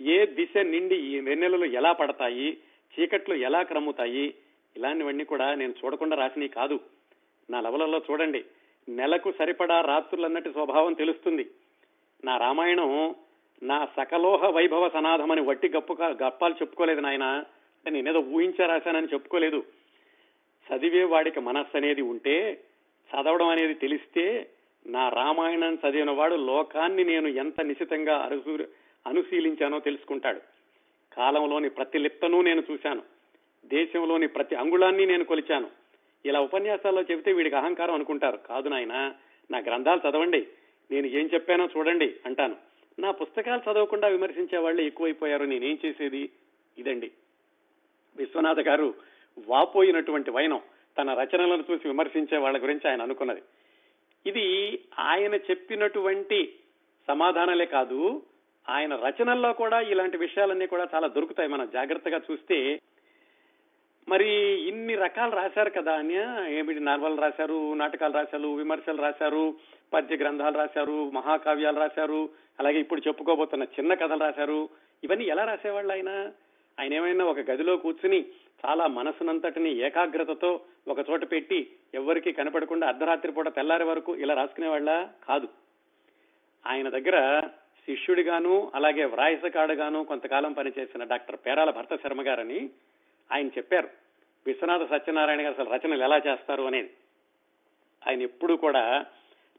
ఏ 0.00 0.26
దిశ 0.26 0.58
నిండి 0.58 0.96
ఈ 0.96 1.20
వెన్నెలలు 1.20 1.64
ఎలా 1.64 1.92
పడతాయి 1.92 2.58
చీకట్లు 2.98 3.34
ఎలా 3.34 3.62
క్రమ్ముతాయి 3.62 4.34
ఇలాంటివన్నీ 4.76 5.24
కూడా 5.24 5.54
నేను 5.54 5.74
చూడకుండా 5.84 6.16
రాసినవి 6.16 6.48
కాదు. 6.48 6.80
నా 7.50 7.60
లవలలో 7.60 8.02
చూడండి. 8.10 8.44
నెలకు 8.88 9.32
సరిపడా 9.38 9.80
రాత్రులన్నటి 9.80 10.52
స్వభావం 10.52 10.92
తెలుస్తుంది. 10.92 11.50
నా 12.24 12.36
రామాయణం 12.36 13.14
నా 13.62 13.88
సకలోహ 13.96 14.50
వైభవ 14.50 14.88
సనాథమని 14.88 15.40
వట్టి 15.40 15.68
గప్పు 15.68 15.96
గప్పాలు 16.00 16.54
చెప్పుకోలేదు 16.54 17.00
నాయన. 17.00 17.24
నేను 17.24 17.90
నేనేదో 17.90 18.18
ఊహించా 18.18 18.66
రాశానని 18.66 19.06
చెప్పుకోలేదు. 19.06 19.64
చదివే 20.72 21.04
వాడికి 21.04 21.40
మనస్సు 21.40 21.76
అనేది 21.76 22.02
ఉంటే 22.02 22.60
చదవడం 23.10 23.48
అనేది 23.48 23.74
తెలిస్తే 23.74 24.50
నా 24.86 25.08
రామాయణం 25.08 25.74
చదివిన 25.74 26.10
వాడు 26.10 26.34
లోకాన్ని 26.34 27.04
నేను 27.04 27.28
ఎంత 27.28 27.60
నిశితంగా 27.60 28.16
అరుసు 28.16 28.64
అనుశీలించానో 29.06 29.80
తెలుసుకుంటాడు. 29.80 30.40
కాలంలోని 31.14 31.68
ప్రతి 31.68 31.98
లిప్తను 31.98 32.40
నేను 32.40 32.62
చూశాను. 32.70 33.02
దేశంలోని 33.66 34.28
ప్రతి 34.28 34.56
అంగుళాన్ని 34.56 35.06
నేను 35.06 35.24
కొలిచాను. 35.24 35.66
ఇలా 36.24 36.40
ఉపన్యాసాల్లో 36.40 37.02
చెబితే 37.02 37.32
వీడికి 37.32 37.56
అహంకారం 37.56 37.94
అనుకుంటారు. 37.94 38.36
కాదు 38.36 38.68
నాయన 38.68 39.12
నా 39.50 39.58
గ్రంథాలు 39.58 40.10
చదవండి. 40.10 40.46
నేను 40.90 41.06
ఏం 41.06 41.30
చెప్పానో 41.34 41.68
చూడండి 41.76 42.14
అంటాను. 42.26 42.56
నా 42.98 43.10
పుస్తకాలు 43.10 43.72
చదవకుండా 43.72 44.08
విమర్శించే 44.08 44.58
వాళ్ళే 44.58 44.86
ఎక్కువైపోయారు 44.86 45.44
నేనేం 45.44 45.78
చేసేది? 45.86 46.30
ఇదండి. 46.78 47.10
విశ్వనాథ 48.16 48.60
గారు 48.60 48.94
వాపోయినటువంటి 49.48 50.30
వైనం 50.30 50.60
తన 50.98 51.14
రచనలను 51.14 51.64
చూసి 51.70 51.88
విమర్శించే 51.88 52.38
వాళ్ళ 52.38 52.62
గురించి 52.62 52.90
ఆయన 52.90 53.02
అనుకున్నది. 53.02 53.42
ఇది 54.26 54.78
ఆయన 54.98 55.34
చెప్పినటువంటి 55.34 56.54
సమాధానాలే 57.08 57.66
కాదు 57.66 58.22
ఆయన 58.68 58.96
రచనల్లో 58.96 59.52
కూడా 59.52 59.80
ఇలాంటి 59.80 60.16
విషయాలన్నీ 60.16 60.66
కూడా 60.66 60.88
చాలా 60.94 61.08
దొరుకుతాయి. 61.08 61.48
మనం 61.48 61.70
జాగ్రత్తగా 61.72 62.20
చూస్తే 62.30 62.80
మరి 64.08 64.28
ఇన్ని 64.68 64.94
రకాలు 64.94 65.36
రాశారు 65.36 65.70
కదా 65.70 65.92
అని 65.92 66.14
ఏమిటి 66.58 66.80
నార్వల్ 66.80 67.18
రాశారు 67.18 67.74
నాటకాలు 67.74 68.12
రాశారు 68.12 68.48
విమర్శలు 68.48 69.02
రాశారు 69.02 69.54
పద్య 69.92 70.16
గ్రంథాలు 70.16 70.58
రాశారు 70.58 71.10
మహాకావ్యాలు 71.10 71.80
రాశారు 71.80 72.28
అలాగే 72.60 72.80
ఇప్పుడు 72.80 73.02
చెప్పుకోబోతున్న 73.08 73.64
చిన్న 73.64 73.94
కథలు 73.94 74.20
రాశారు. 74.20 74.68
ఇవన్నీ 75.04 75.24
ఎలా 75.24 75.44
రాసేవాళ్ళు 75.44 75.92
ఆయన? 75.92 76.32
ఆయన 76.80 76.94
ఏమైనా 76.94 77.24
ఒక 77.24 77.38
గదిలో 77.38 77.76
కూర్చుని 77.76 78.26
చాలా 78.66 78.86
మనసునంతటిని 78.86 79.72
ఏకాగ్రతతో 79.76 80.60
ఒక 80.88 80.98
చోట 81.10 81.30
పెట్టి 81.30 81.70
ఎవరికి 81.94 82.32
కనపడకుండా 82.32 82.86
అర్ధరాత్రి 82.86 83.32
పూట 83.32 83.48
తెల్లారి 83.48 83.84
వరకు 83.84 84.16
ఇలా 84.16 84.34
రాసుకునేవాళ్ళ? 84.34 85.08
కాదు. 85.28 85.48
ఆయన 86.66 86.88
దగ్గర 86.88 87.40
శిష్యుడిగాను 87.86 88.72
అలాగే 88.74 89.04
వ్రాయసకాడుగాను 89.04 90.04
కొంతకాలం 90.04 90.52
పనిచేసిన 90.52 91.04
డాక్టర్ 91.04 91.36
పేరాల 91.36 91.70
భర్త 91.70 91.96
శర్మ 91.96 92.26
గారని 92.26 92.70
ఆయన 93.32 93.46
చెప్పారు 93.46 93.88
విశ్వనాథ 94.46 94.90
సత్యనారాయణ 94.90 95.42
గారు 95.42 95.62
అసలు 95.62 95.74
రచనలు 95.74 96.02
ఎలా 96.02 96.16
చేస్తారు 96.16 96.62
అనేది. 96.62 96.90
ఆయన 98.08 98.22
ఎప్పుడు 98.22 98.54
కూడా 98.54 99.06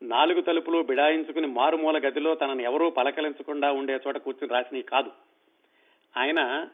నాలుగు 0.01 0.41
తలుపులు 0.41 0.83
బిడాయించుకుని 0.83 1.47
మారుమూల 1.47 1.97
గదిలో 1.97 2.35
తనను 2.35 2.61
ఎవరూ 2.61 2.89
పలకలించకుండా 2.89 3.71
ఉండే 3.71 3.99
చోట 4.07 4.17
కూర్చుని 4.17 4.53
రాసినవి 4.53 4.83
కాదు. 4.83 5.11
ఆయన 6.17 6.67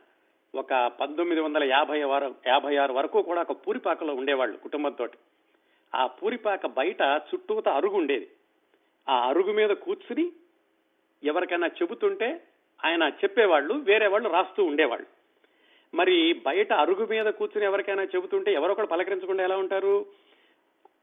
ఒక 0.55 0.91
పంతొమ్మిది 0.99 1.41
వందల 1.41 1.63
యాభై 1.63 2.03
వారు 2.03 2.35
యాభై 2.47 2.75
ఆరు 2.75 2.93
వరకు 2.93 3.21
కూడా 3.21 3.41
ఒక 3.41 3.67
పూరిపాకలో 3.67 4.13
ఉండేవాళ్ళు 4.13 4.57
కుటుంబంతో 4.57 5.07
ఆ 5.95 6.07
పూరిపాక 6.07 6.65
బయట 6.65 7.01
చుట్టూత 7.01 7.67
అరుగు 7.67 7.97
ఉండేది. 7.97 8.29
ఆ 9.09 9.29
అరుగు 9.29 9.53
మీద 9.53 9.69
కూర్చుని 9.69 10.31
ఎవరికైనా 11.23 11.67
చెబుతుంటే 11.67 12.43
ఆయన 12.85 13.03
చెప్పేవాళ్ళు 13.03 13.73
వేరే 13.73 14.07
వాళ్ళు 14.07 14.29
రాస్తూ 14.29 14.63
ఉండేవాళ్ళు. 14.63 15.12
మరి 15.93 16.33
బయట 16.45 16.73
అరుగు 16.73 17.05
మీద 17.05 17.25
కూర్చుని 17.25 17.65
ఎవరికైనా 17.65 18.03
చెబుతుంటే 18.03 18.53
ఎవరొకరు 18.53 18.85
పలకరించకుండా 18.85 19.43
ఎలా 19.43 19.57
ఉంటారు? 19.57 20.05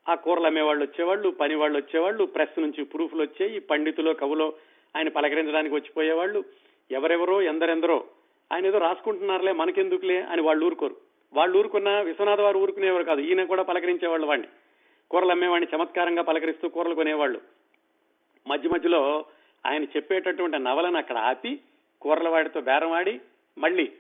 ఆ 0.09 0.15
కూరలు 0.15 0.47
అమ్మేవాళ్ళు 0.47 0.85
వచ్చేవాళ్ళు 0.85 1.31
పని 1.31 1.55
వాళ్ళు 1.55 1.79
వచ్చేవాళ్ళు 1.79 2.25
ప్రెస్ 2.25 2.61
నుంచి 2.61 2.85
ప్రూఫ్లు 2.85 3.23
వచ్చాయి 3.23 3.61
పండితులో 3.61 4.15
కవులో 4.15 4.53
ఆయన 4.97 5.09
పలకరించడానికి 5.09 5.75
వచ్చిపోయేవాళ్ళు. 5.75 6.45
ఎవరెవరో 6.91 7.43
ఎందరెందరో. 7.43 8.05
ఆయన 8.53 8.67
ఏదో 8.67 8.79
రాసుకుంటున్నారులే 8.79 9.53
మనకెందుకులే 9.53 10.21
అని 10.21 10.43
వాళ్ళు 10.43 10.67
ఊరుకోరు. 10.67 10.97
వాళ్ళు 11.33 11.59
ఊరుకున్న 11.59 12.01
విశ్వనాథ 12.01 12.41
వారు 12.41 12.59
ఊరుకునేవారు 12.59 13.05
కాదు. 13.05 13.21
ఈయన 13.21 13.45
కూడా 13.45 13.63
పలకరించేవాళ్ళు 13.63 14.27
వాడిని 14.27 14.49
కూరలు 15.11 15.31
అమ్మేవాడిని 15.31 15.77
చమత్కారంగా 15.77 16.23
పలకరిస్తూ 16.23 16.69
కూరలు 16.69 16.95
కొనేవాళ్ళు. 16.95 17.41
మధ్య 18.47 18.69
మధ్యలో 18.69 19.25
ఆయన 19.67 19.85
చెప్పేటటువంటి 19.85 20.59
నవలను 20.59 20.99
అక్కడ 20.99 21.17
ఆపి 21.17 21.61
కూరల 22.01 22.29
వాడితో 22.29 22.61
బేరం 22.61 22.93
ఆడి 22.93 23.21
మళ్ళీ 23.59 23.93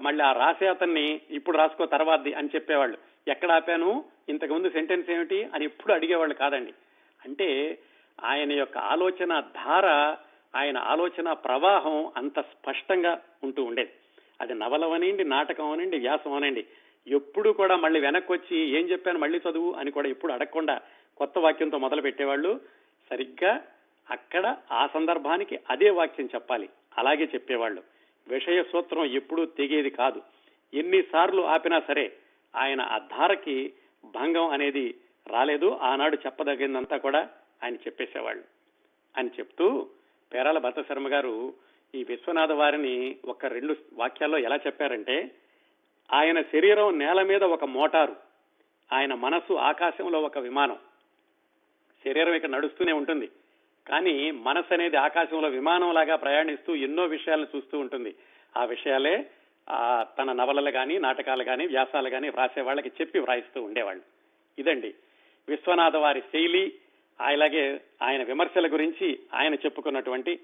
మళ్ళీ 0.00 0.24
ఆ 0.24 0.32
రాసే 0.32 0.66
అతన్ని 0.66 1.20
ఇప్పుడు 1.30 1.58
రాసుకో 1.58 1.86
తర్వాతది 1.86 2.34
అని 2.34 2.48
చెప్పేవాళ్ళు. 2.54 2.98
ఎక్కడ 3.28 3.52
ఆపాను? 3.52 4.04
ఇంతకుముందు 4.28 4.70
సెంటెన్స్ 4.70 5.10
ఏమిటి 5.10 5.44
అని 5.44 5.64
ఎప్పుడు 5.64 5.92
అడిగేవాళ్ళు 5.92 6.34
కాదండి. 6.34 6.72
అంటే 7.24 7.78
ఆయన 8.24 8.52
యొక్క 8.52 8.78
ఆలోచన 8.78 9.40
ధార 9.40 10.16
ఆయన 10.56 10.78
ఆలోచన 10.78 11.32
ప్రవాహం 11.32 12.12
అంత 12.16 12.40
స్పష్టంగా 12.40 13.20
ఉంటూ 13.44 13.64
ఉండేది. 13.64 13.90
అది 14.40 14.54
నవలవనండి 14.54 15.24
నాటకం 15.24 15.70
అనండి 15.70 15.98
వ్యాసం 15.98 16.32
అనండి. 16.32 16.66
ఎప్పుడు 17.08 17.50
కూడా 17.50 17.76
మళ్ళీ 17.76 18.00
వెనక్కి 18.00 18.32
వచ్చి 18.32 18.58
ఏం 18.58 18.90
చెప్పాను 18.90 19.18
మళ్ళీ 19.18 19.40
చదువు 19.50 19.72
అని 19.72 19.90
కూడా 19.90 20.08
ఎప్పుడు 20.08 20.32
అడగకుండా 20.32 20.80
కొత్త 21.16 21.38
వాక్యంతో 21.38 21.78
మొదలు 21.78 22.00
పెట్టేవాళ్ళు. 22.00 22.60
సరిగ్గా 23.10 23.62
అక్కడ 24.10 24.56
ఆ 24.72 24.88
సందర్భానికి 24.94 25.58
అదే 25.70 25.90
వాక్యం 25.90 26.28
చెప్పాలి. 26.34 26.68
అలాగే 26.98 27.24
చెప్పేవాళ్ళు. 27.34 27.82
విషయ 28.28 28.62
సూత్రం 28.62 29.04
ఎప్పుడూ 29.04 29.44
తెగేది 29.44 29.90
కాదు. 29.90 30.22
ఎన్నిసార్లు 30.74 31.42
ఆపినా 31.42 31.80
సరే 31.80 32.16
ఆయన 32.56 32.80
ఆ 32.80 32.98
ధారకి 32.98 33.72
భంగం 34.04 34.48
అనేది 34.48 34.94
రాలేదు. 35.26 35.78
ఆనాడు 35.82 36.18
చెప్పదగిందంతా 36.26 36.96
కూడా 36.96 37.28
ఆయన 37.64 37.74
చెప్పేసేవాళ్ళు. 37.74 38.44
అని 39.16 39.28
చెప్తూ 39.28 39.88
పేరాల 40.34 40.58
భర్తశర్మ 40.58 41.08
గారు 41.08 41.54
ఈ 41.94 42.04
విశ్వనాథ 42.04 42.52
వారిని 42.52 43.16
ఒక 43.24 43.46
రెండు 43.46 43.76
వాక్యాల్లో 43.92 44.38
ఎలా 44.38 44.56
చెప్పారంటే 44.56 45.30
ఆయన 46.12 46.42
శరీరం 46.42 46.98
నేల 46.98 47.22
మీద 47.22 47.44
ఒక 47.44 47.64
మోటారు 47.64 48.16
ఆయన 48.92 49.14
మనసు 49.14 49.54
ఆకాశంలో 49.54 50.22
ఒక 50.22 50.38
విమానం. 50.38 50.78
శరీరం 52.04 52.34
ఇక్కడ 52.34 52.48
నడుస్తూనే 52.48 52.92
ఉంటుంది. 52.92 53.28
కానీ 53.88 54.30
మనసు 54.30 54.74
అనేది 54.74 54.96
ఆకాశంలో 54.96 55.48
విమానం 55.48 55.94
లాగా 55.94 56.16
ప్రయాణిస్తూ 56.16 56.74
ఎన్నో 56.74 57.04
విషయాలను 57.04 57.46
చూస్తూ 57.56 57.78
ఉంటుంది. 57.78 58.14
ఆ 58.56 58.64
విషయాలే 58.64 59.30
ఆ 59.70 60.06
తన 60.18 60.32
నవలలు 60.32 60.70
కానీ 60.70 60.98
నాటకాలు 60.98 61.44
కానీ 61.44 61.66
వ్యాసాలు 61.66 62.10
కానీ 62.10 62.28
వ్రాసే 62.28 62.60
వాళ్ళకి 62.60 62.88
చెప్పి 62.88 63.18
వ్రాయిస్తూ 63.18 63.62
ఉండేవాళ్ళు. 63.62 64.02
ఇదండి. 64.58 64.94
విశ్వనాథ 65.48 65.96
వారి 65.96 66.20
శైలి 66.20 66.74
అలాగే 67.20 67.80
ఆయన 68.02 68.22
విమర్శల 68.22 68.72
గురించి 68.72 69.18
ఆయన 69.34 69.54
చెప్పుకున్నటువంటి 69.54 70.40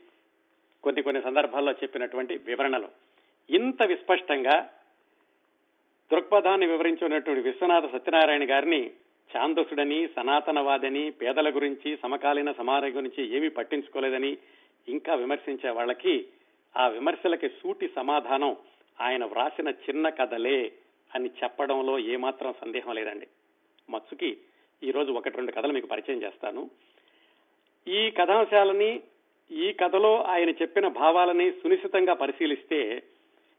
కొన్ని 0.83 1.03
కొన్ని 1.03 1.23
సందర్భాల్లో 1.23 1.73
చెప్పినటువంటి 1.73 2.37
వివరణలు. 2.37 2.89
ఇంత 3.51 3.83
విస్పష్టంగా 3.83 4.71
దృక్పథాన్ని 6.13 6.67
వివరించినటువంటి 6.67 7.43
విశ్వనాథ 7.43 7.93
సత్యనారాయణ 7.93 8.51
గారిని 8.51 8.91
ఛాందసుడని 9.37 10.09
సనాతనవాదని 10.17 11.11
పేదల 11.11 11.55
గురించి 11.55 11.97
సమకాలీన 12.03 12.53
సమాజం 12.53 12.97
గురించి 12.97 13.37
ఏమీ 13.37 13.49
పట్టించుకోలేదని 13.49 14.39
ఇంకా 14.89 15.15
విమర్శించే 15.15 15.71
వాళ్ళకి 15.71 16.27
ఆ 16.77 16.89
విమర్శలకి 16.89 17.49
సూటి 17.49 17.89
సమాధానం 17.97 18.57
ఆయన 19.01 19.25
వ్రాసిన 19.25 19.69
చిన్న 19.69 20.09
కథలే 20.09 20.73
అని 21.15 21.31
చెప్పడంలో 21.45 21.99
ఏమాత్రం 21.99 22.55
సందేహం 22.61 22.95
లేదండి. 22.95 23.27
మత్సుకి 23.91 24.37
ఈరోజు 24.83 25.13
ఒకటి 25.13 25.37
రెండు 25.37 25.53
కథలు 25.53 25.73
మీకు 25.73 25.87
పరిచయం 25.87 26.23
చేస్తాను. 26.23 26.71
ఈ 27.89 28.11
కథాంశాలని 28.11 29.03
ఈ 29.51 29.73
కథలో 29.73 30.23
ఆయన 30.23 30.51
చెప్పిన 30.51 30.89
భావాలని 30.89 31.51
సునిశ్చితంగా 31.51 32.15
పరిశీలిస్తే 32.15 33.03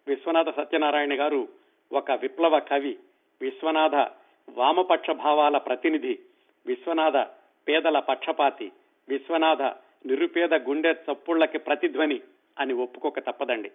విశ్వనాథ 0.07 0.49
సత్యనారాయణ 0.49 1.19
గారు 1.19 1.47
ఒక 1.91 2.11
విప్లవ 2.11 2.59
కవి 2.59 2.97
విశ్వనాథ 3.41 4.18
వామపక్ష 4.53 5.11
భావాల 5.11 5.57
ప్రతినిధి 5.57 6.19
విశ్వనాథ 6.65 7.17
పేదల 7.67 7.99
పక్షపాతి. 7.99 8.71
విశ్వనాథ 9.09 9.61
నిరుపేద 10.05 10.53
గుండె 10.53 10.91
చప్పుళ్ళకి 10.91 11.57
ప్రతిధ్వని 11.57 12.21
అని 12.59 12.73
ఒప్పుకోక 12.73 13.19
తప్పదండి. 13.19 13.69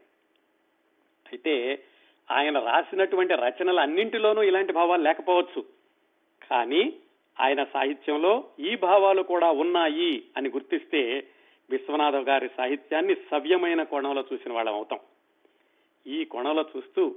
అయితే 1.32 1.82
ఆయన 2.30 2.58
రాసినటువంటి 2.58 3.34
రచనలు 3.34 3.80
అన్నింటిలోనూ 3.80 4.42
ఇలాంటి 4.42 4.72
భావాలు 4.72 5.02
లేకపోవచ్చు. 5.02 5.64
కానీ 6.50 6.92
ఆయన 7.40 7.64
సాహిత్యంలో 7.64 8.44
ఈ 8.60 8.76
భావాలు 8.76 9.22
కూడా 9.22 9.50
ఉన్నాయి 9.50 10.22
అని 10.36 10.48
గుర్తిస్తే 10.48 11.26
విశ్వనాథ 11.70 12.16
గారి 12.16 12.50
సాహిత్యాన్ని 12.56 13.14
సవ్యమైన 13.14 13.82
కోణంలో 13.82 14.24
చూసిన 14.32 14.52
వాళ్ళం 14.52 14.74
అవుతాం. 14.74 14.98
ఈ 16.06 16.24
కోణంలో 16.24 16.64
చూస్తూ 16.76 17.14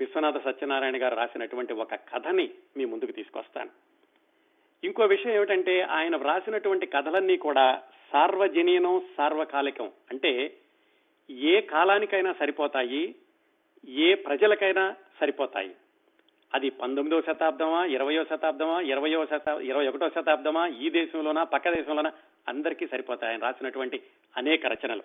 విశ్వనాథ 0.00 0.44
సత్యనారాయణ 0.44 1.02
గారు 1.02 1.14
రాసినటువంటి 1.14 1.72
ఒక 1.72 1.94
కథని 1.94 2.50
మీ 2.76 2.84
ముందుకు 2.84 3.12
తీసుకొస్తాను. 3.12 3.70
ఇంకో 4.84 5.04
విషయం 5.04 5.32
ఏమిటంటే 5.32 5.80
ఆయన 5.80 6.16
వ్రాసినటువంటి 6.16 6.86
కథలన్నీ 6.86 7.36
కూడా 7.36 7.82
సార్వజనీనం 8.12 9.02
సార్వకాలికం. 9.16 9.90
అంటే 10.10 10.56
ఏ 11.30 11.60
కాలానికైనా 11.60 12.32
సరిపోతాయి 12.32 13.14
ఏ 13.88 14.14
ప్రజలకైనా 14.14 14.94
సరిపోతాయి. 15.20 15.76
అది 16.54 16.70
పంతొమ్మిదవ 16.70 17.20
శతాబ్దమా 17.20 17.84
ఇరవయో 17.84 18.24
శతాబ్దమా 18.24 18.80
ఇరవయో 18.80 19.26
శతా 19.26 19.60
ఇరవై 19.60 19.88
ఒకటో 19.88 20.08
శతాబ్దమా 20.08 20.66
ఈ 20.66 20.90
దేశంలోనా 20.90 21.44
పక్క 21.44 21.68
దేశంలోనా 21.68 22.12
అందరికీ 22.48 22.86
సరిపోతాయి. 22.86 23.32
ఆయన 23.32 23.42
రాసినటువంటి 23.42 24.02
అనేక 24.36 24.66
రచనలు. 24.66 25.02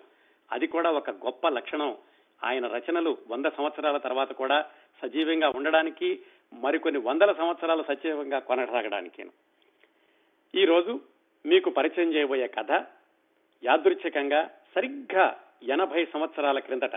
అది 0.52 0.66
కూడా 0.66 0.90
ఒక 0.90 1.10
గొప్ప 1.10 1.48
లక్షణం. 1.48 1.96
ఆయన 2.44 2.66
రచనలు 2.66 3.18
వంద 3.28 3.46
సంవత్సరాల 3.46 3.96
తర్వాత 3.96 4.32
కూడా 4.32 4.64
సజీవంగా 5.02 5.52
ఉండడానికి 5.56 6.20
మరికొన్ని 6.52 7.00
వందల 7.00 7.32
సంవత్సరాలు 7.32 7.84
సజీవంగా 7.88 8.38
కొనసాగడానికి 8.38 9.24
ఈ 10.54 10.64
రోజు 10.64 11.00
మీకు 11.46 11.70
పరిచయం 11.70 12.12
చేయబోయే 12.12 12.46
కథ 12.46 12.72
యాదృచ్ఛికంగా 13.64 14.50
సరిగ్గా 14.74 15.40
ఎనభై 15.62 16.04
సంవత్సరాల 16.04 16.58
క్రిందట. 16.58 16.96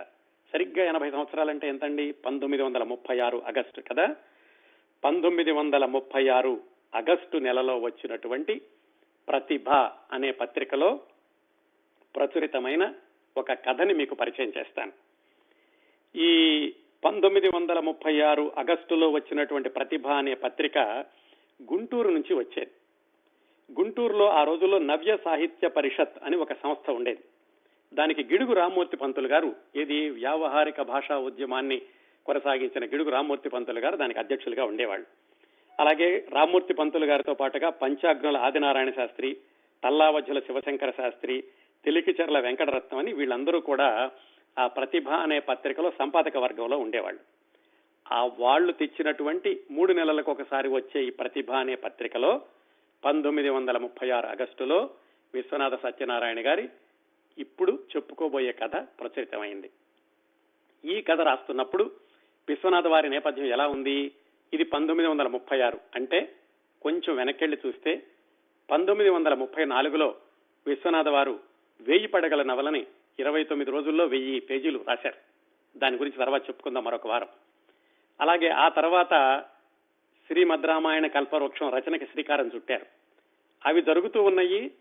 సరిగ్గా 0.53 0.85
ఎనభై 0.85 1.12
సంవత్సరాలంటే 1.12 1.67
ఎంతండి? 1.67 2.12
పంతొమ్మిది 2.12 2.63
వందల 2.63 2.83
ముప్పై 2.83 3.19
ఆరు 3.19 3.41
ఆగస్టు 3.45 3.81
కదా? 3.81 4.15
పంతొమ్మిది 5.03 5.51
వందల 5.51 5.85
ముప్పై 5.85 6.29
ఆరు 6.29 6.62
ఆగస్టు 6.95 7.38
నెలలో 7.38 7.79
వచ్చినటువంటి 7.79 8.62
ప్రతిభ 9.27 9.69
అనే 10.12 10.31
పత్రికలో 10.31 11.00
ప్రచురితమైన 12.15 12.93
ఒక 13.38 13.51
కథని 13.51 13.93
మీకు 13.93 14.15
పరిచయం 14.15 14.53
చేస్తాను. 14.57 14.91
ఈ 16.15 16.74
పంతొమ్మిది 17.03 17.48
వందల 17.48 17.79
ముప్పై 17.79 18.22
ఆరు 18.22 18.51
ఆగస్టులో 18.58 19.10
వచ్చినటువంటి 19.10 19.70
ప్రతిభ 19.70 20.08
అనే 20.08 20.34
పత్రిక 20.34 20.77
గుంటూరు 21.74 22.10
నుంచి 22.10 22.34
వచ్చేది. 22.34 22.72
గుంటూరులో 23.79 24.29
ఆ 24.29 24.43
రోజుల్లో 24.43 24.77
నవ్య 24.77 25.17
సాహిత్య 25.17 25.67
పరిషత్ 25.67 26.24
అని 26.24 26.36
ఒక 26.36 26.53
సంస్థ 26.53 26.89
ఉండేది. 26.89 27.20
దానికి 27.93 28.24
గిడుగు 28.24 28.53
రామ్మూర్తి 28.53 28.98
పంతులు 28.98 29.27
గారు 29.27 29.55
ఇది 29.75 30.10
వ్యావహారిక 30.10 30.82
భాషా 30.82 31.17
ఉద్యమాన్ని 31.17 31.82
కొనసాగించిన 32.25 32.86
గిడుగు 32.86 33.10
రామ్మూర్తి 33.10 33.50
పంతులు 33.50 33.79
గారు 33.79 33.96
దానికి 33.96 34.20
అధ్యక్షులుగా 34.20 34.65
ఉండేవాళ్ళు. 34.65 35.05
అలాగే 35.79 36.25
రామ్మూర్తి 36.32 36.74
పంతులు 36.74 37.05
గారితో 37.05 37.34
పాటుగా 37.34 37.70
పంచాగ్నుల 37.70 38.38
ఆదినారాయణ 38.38 38.89
శాస్త్రి 38.89 39.38
తల్లావజ్జుల 39.84 40.39
శివశంకర 40.39 40.89
శాస్త్రి 40.89 41.43
తెలికిచెర్ల 41.86 42.39
వెంకటరత్నం 42.39 43.00
అని 43.00 43.13
వీళ్ళందరూ 43.13 43.60
కూడా 43.60 44.12
ఆ 44.60 44.67
ప్రతిభ 44.67 45.10
అనే 45.10 45.39
పత్రికలో 45.39 45.93
సంపాదక 46.00 46.38
వర్గంలో 46.38 46.77
ఉండేవాళ్ళు. 46.77 47.22
ఆ 48.12 48.25
వాళ్ళు 48.39 48.72
తెచ్చినటువంటి 48.72 49.63
మూడు 49.72 49.93
నెలలకు 49.93 50.31
ఒకసారి 50.31 50.69
వచ్చే 50.69 51.03
ఈ 51.03 51.10
ప్రతిభ 51.10 51.51
అనే 51.51 51.75
పత్రికలో 51.75 52.41
పంతొమ్మిది 53.05 53.50
వందల 53.50 53.77
ముప్పై 53.77 54.10
ఆరు 54.10 54.27
ఆగస్టులో 54.27 54.89
విశ్వనాథ 55.33 55.81
సత్యనారాయణ 55.81 56.45
గారి 56.45 56.69
ఇప్పుడు 57.38 57.79
చెప్పుకోబోయే 57.95 58.51
కథ 58.51 58.75
ప్రచురితమైంది. 58.75 59.69
ఈ 60.86 61.01
కథ 61.01 61.22
రాస్తున్నప్పుడు 61.22 61.91
విశ్వనాథ 62.50 62.88
వారి 62.88 63.10
నేపథ్యం 63.10 63.45
ఎలా 63.45 63.67
ఉంది? 63.67 64.12
ఇది 64.53 64.63
పంతొమ్మిది 64.63 65.10
వందల 65.10 65.27
ముప్పై 65.27 65.62
ఆరు 65.62 65.79
అంటే 65.95 66.36
కొంచెం 66.81 67.15
వెనక్కెళ్ళి 67.15 67.57
చూస్తే 67.65 68.03
పంతొమ్మిది 68.72 69.10
వందల 69.10 69.33
ముప్పై 69.33 69.65
నాలుగులో 69.65 70.15
విశ్వనాథ 70.67 71.07
వారు 71.07 71.39
వేయి 71.81 72.07
పడగల 72.07 72.43
నవలని 72.43 72.86
ఇరవై 73.20 73.43
తొమ్మిది 73.43 73.72
రోజుల్లో 73.72 74.05
వెయ్యి 74.05 74.39
పేజీలు 74.39 74.86
రాశారు. 74.88 75.34
దాని 75.77 75.98
గురించి 75.98 76.17
తర్వాత 76.17 76.50
చెప్పుకుందాం 76.50 76.84
మరొక 76.84 77.08
వారం. 77.08 77.27
అలాగే 78.22 78.48
ఆ 78.48 78.70
తర్వాత 78.70 79.43
శ్రీమద్ 80.27 80.62
రామాయణ 80.62 81.08
కల్పవృక్షం 81.08 81.75
రచనకి 81.75 82.05
శ్రీకారం 82.05 82.51
చుట్టారు. 82.55 82.86
అవి 83.65 83.82
జరుగుతూ 83.82 84.24
ఉన్నాయి. 84.24 84.72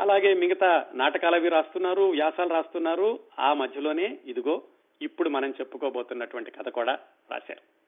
అలాగే 0.00 0.34
మిగతా 0.34 0.86
నాటకాలు 0.94 1.34
అవి 1.34 1.48
రాస్తున్నారు 1.48 2.02
వ్యాసాలు 2.02 2.48
రాస్తున్నారు. 2.48 3.20
ఆ 3.38 3.52
మధ్యలోనే 3.52 4.18
ఇదిగో 4.24 4.62
ఇప్పుడు 5.02 5.28
మనం 5.28 5.50
చెప్పుకోబోతున్నటువంటి 5.50 6.50
కథ 6.50 6.68
కూడా 6.68 6.98
రాశారు. 7.30 7.82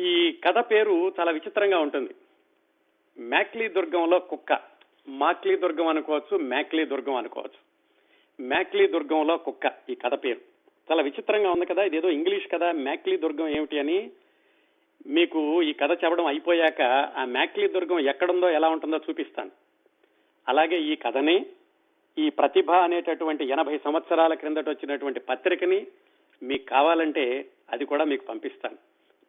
ఈ 0.00 0.32
కథ 0.32 0.58
పేరు 0.58 1.14
చాలా 1.20 1.30
విచిత్రంగా 1.30 1.78
ఉంటుంది. 1.78 2.14
మ్యాక్లీ 3.18 3.68
దుర్గంలో 3.68 4.18
కుక్క. 4.18 4.60
మాక్లీ 5.08 5.56
దుర్గం 5.56 5.86
అనుకోవచ్చు 5.86 6.36
మ్యాక్లీ 6.36 6.84
దుర్గం 6.84 7.14
అనుకోవచ్చు. 7.14 7.73
మ్యాక్లీ 8.40 8.86
దుర్గంలో 8.86 9.36
కుక్క. 9.36 9.72
ఈ 9.90 9.94
కథ 9.94 10.24
పేరు. 10.24 10.40
చాలా 10.90 11.02
విచిత్రంగా 11.02 11.50
ఉంది 11.50 11.66
కదా 11.66 11.82
ఇదేదో 11.82 12.10
ఇంగ్లీష్ 12.10 12.52
కదా 12.52 12.72
మ్యాక్లీ 12.72 13.16
దుర్గం 13.16 13.48
ఏమిటి 13.48 13.78
అని. 13.78 14.10
మీకు 15.06 15.62
ఈ 15.62 15.72
కథ 15.72 15.90
చెప్పడం 15.90 16.26
అయిపోయాక 16.26 16.82
ఆ 17.16 17.24
మ్యాక్లీ 17.24 17.68
దుర్గం 17.68 18.00
ఎక్కడుందో 18.00 18.50
ఎలా 18.50 18.68
ఉంటుందో 18.68 18.96
చూపిస్తాను. 18.96 19.50
అలాగే 20.48 20.80
ఈ 20.80 20.96
కథని 20.96 21.46
ఈ 22.18 22.30
ప్రతిభ 22.30 22.70
అనేటటువంటి 22.70 23.44
ఎనభై 23.44 23.78
సంవత్సరాల 23.78 24.34
క్రిందట 24.34 24.68
వచ్చినటువంటి 24.68 25.20
పత్రికని 25.20 25.86
మీకు 26.42 26.64
కావాలంటే 26.64 27.46
అది 27.70 27.84
కూడా 27.84 28.04
మీకు 28.04 28.24
పంపిస్తాను. 28.24 28.76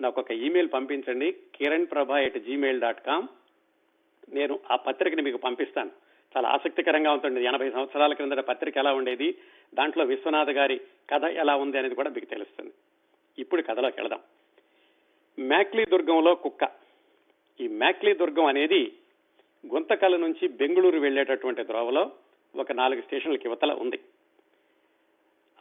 నాకు 0.01 0.21
ఒక 0.21 0.31
ఈమెయిల్ 0.31 0.69
పంపించండి 0.73 1.31
Kiran 1.31 1.87
Prabha 1.91 2.19
at 2.19 2.37
Gmail 2.37 2.81
dot 2.81 3.05
com 3.05 3.27
నేను 4.33 4.59
ఆ 4.71 4.75
పత్రికని 4.75 5.21
మీకు 5.21 5.37
పంపిస్తాను. 5.37 5.91
చాలా 6.37 6.49
ఆసక్తికరంగా 6.49 7.11
ఉంటుంది. 7.11 7.43
ఎనభై 7.43 7.71
సంవత్సరాల 7.71 8.13
క్రిందట 8.13 8.39
పత్రిక 8.39 8.77
ఎలా 8.77 8.93
ఉండేది? 8.93 9.37
దాంట్లో 9.73 10.05
విశ్వనాథ్ 10.05 10.49
గారి 10.49 10.81
కథ 11.09 11.23
ఎలా 11.23 11.55
ఉంది 11.55 11.77
అనేది 11.77 11.95
కూడా 11.95 12.09
మీకు 12.09 12.25
తెలుస్తుంది. 12.25 12.73
ఇప్పుడు 13.39 13.61
కథలోకి 13.61 14.01
వెళదాం. 14.01 14.19
మ్యాక్లీ 15.39 15.85
దుర్గంలో 15.85 16.35
కుక్క. 16.35 16.69
ఈ 17.61 17.67
మ్యాక్లీ 17.67 18.13
దుర్గం 18.13 18.45
అనేది 18.45 18.93
గుంతకల్ 19.73 20.21
నుంచి 20.21 20.47
బెంగళూరు 20.47 20.99
వెళ్ళేటటువంటి 20.99 21.63
ద్రోవలో 21.63 22.11
ఒక 22.55 22.71
నాలుగు 22.71 23.01
స్టేషన్లకి 23.01 23.47
ఇవతల 23.47 23.73
ఉంది. 23.73 23.99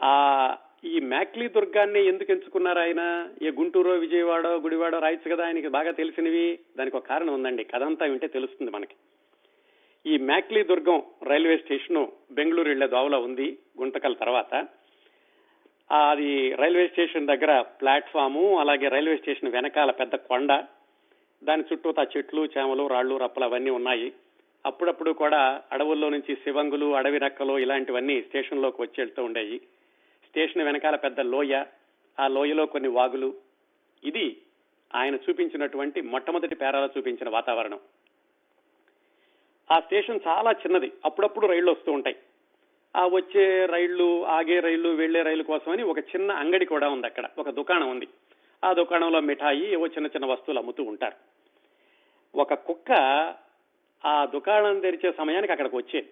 ఆ 0.03 0.57
ఈ 0.85 1.01
మ్యాక్లీ 1.01 1.49
దుర్గాన్ని 1.49 2.07
ఎందుకు 2.07 2.33
ఎంచుకున్నారు 2.33 2.79
ఆయన? 2.79 3.29
ఏ 3.43 3.51
గుంటూరు 3.51 3.91
విజయవాడ 3.91 4.47
గుడివాడ 4.47 4.95
రాయొచ్చు 4.95 5.37
కదా 5.37 5.47
ఆయనకి 5.47 5.69
బాగా 5.69 5.91
తెలిసినవి? 5.91 6.59
దానికి 6.79 6.97
ఒక 6.97 7.07
కారణం 7.07 7.35
ఉందండి. 7.35 7.65
కథ 7.65 7.83
అంతా 7.83 8.07
వింటే 8.07 8.27
తెలుస్తుంది 8.27 8.73
మనకి. 8.73 8.95
ఈ 10.07 10.17
మ్యాక్లీ 10.17 10.63
దుర్గం 10.63 11.03
రైల్వే 11.23 11.57
స్టేషన్ 11.57 12.07
బెంగళూరు 12.33 12.69
వెళ్ళే 12.69 12.89
దోవలో 12.89 13.21
ఉంది 13.21 13.59
గుంటకల్ 13.81 14.17
తర్వాత. 14.17 14.67
అది 16.11 16.55
రైల్వే 16.55 16.89
స్టేషన్ 16.89 17.27
దగ్గర 17.27 17.61
ప్లాట్ఫాము 17.61 18.59
అలాగే 18.59 18.89
రైల్వే 18.89 19.17
స్టేషన్ 19.17 19.53
వెనకాల 19.53 19.91
పెద్ద 19.91 20.15
కొండ. 20.15 20.65
దాని 21.45 21.63
చుట్టూతా 21.73 22.07
చెట్లు 22.17 22.49
చేమలు 22.59 22.87
రాళ్ళు 22.87 23.17
రప్పలు 23.17 23.45
అవన్నీ 23.45 23.71
ఉన్నాయి. 23.71 24.13
అప్పుడప్పుడు 24.67 25.11
కూడా 25.11 25.63
అడవుల్లో 25.73 26.09
నుంచి 26.09 26.35
శివంగులు 26.35 26.95
అడవి 26.95 27.19
రెక్కలు 27.19 27.59
ఇలాంటివన్నీ 27.59 28.23
స్టేషన్లోకి 28.23 28.83
వచ్చి 28.83 28.95
వెళ్తూ 28.99 29.25
ఉండేవి. 29.25 29.59
స్టేషన్ 30.29 30.63
వెనకాల 30.63 30.97
పెద్ద 30.97 31.21
లోయ 31.21 31.65
ఆ 32.21 32.29
లోయలో 32.29 32.67
కొన్ని 32.67 32.89
వాగులు. 32.89 33.35
ఇది 34.05 34.37
ఆయన 34.95 35.15
చూపించినటువంటి 35.15 36.01
మొట్టమొదటి 36.01 36.55
పేరాలో 36.55 36.89
చూపించిన 36.99 37.29
వాతావరణం. 37.29 37.79
ఆ 39.71 39.81
స్టేషన్ 39.81 40.21
చాలా 40.27 40.53
చిన్నది. 40.53 40.93
అప్పుడప్పుడు 41.05 41.47
రైళ్ళు 41.47 41.71
వస్తూ 41.71 41.93
ఉంటాయి. 41.93 42.17
ఆ 42.97 43.07
వచ్చే 43.07 43.67
రైళ్ళు 43.67 44.27
ఆగే 44.27 44.61
రైళ్ళు 44.61 44.89
వెళ్ళే 44.89 45.23
రైలు 45.23 45.43
కోసమని 45.43 45.83
ఒక 45.83 45.99
చిన్న 45.99 46.33
అంగడి 46.33 46.65
కూడా 46.65 46.89
ఉంది 46.89 47.07
అక్కడ. 47.07 47.29
ఒక 47.39 47.51
దుకాణం 47.51 47.91
ఉంది. 47.91 48.09
ఆ 48.65 48.73
దుకాణంలో 48.73 49.21
మిఠాయి 49.21 49.73
ఏవో 49.73 49.87
చిన్న 49.87 50.07
చిన్న 50.07 50.27
వస్తువులు 50.27 50.59
అమ్ముతూ 50.59 50.83
ఉంటారు. 50.83 51.15
ఒక 52.35 52.55
కుక్క 52.55 52.93
ఆ 54.05 54.25
దుకాణం 54.25 54.81
తెరిచే 54.81 55.13
సమయానికి 55.13 55.53
అక్కడికి 55.53 55.77
వచ్చేది. 55.77 56.09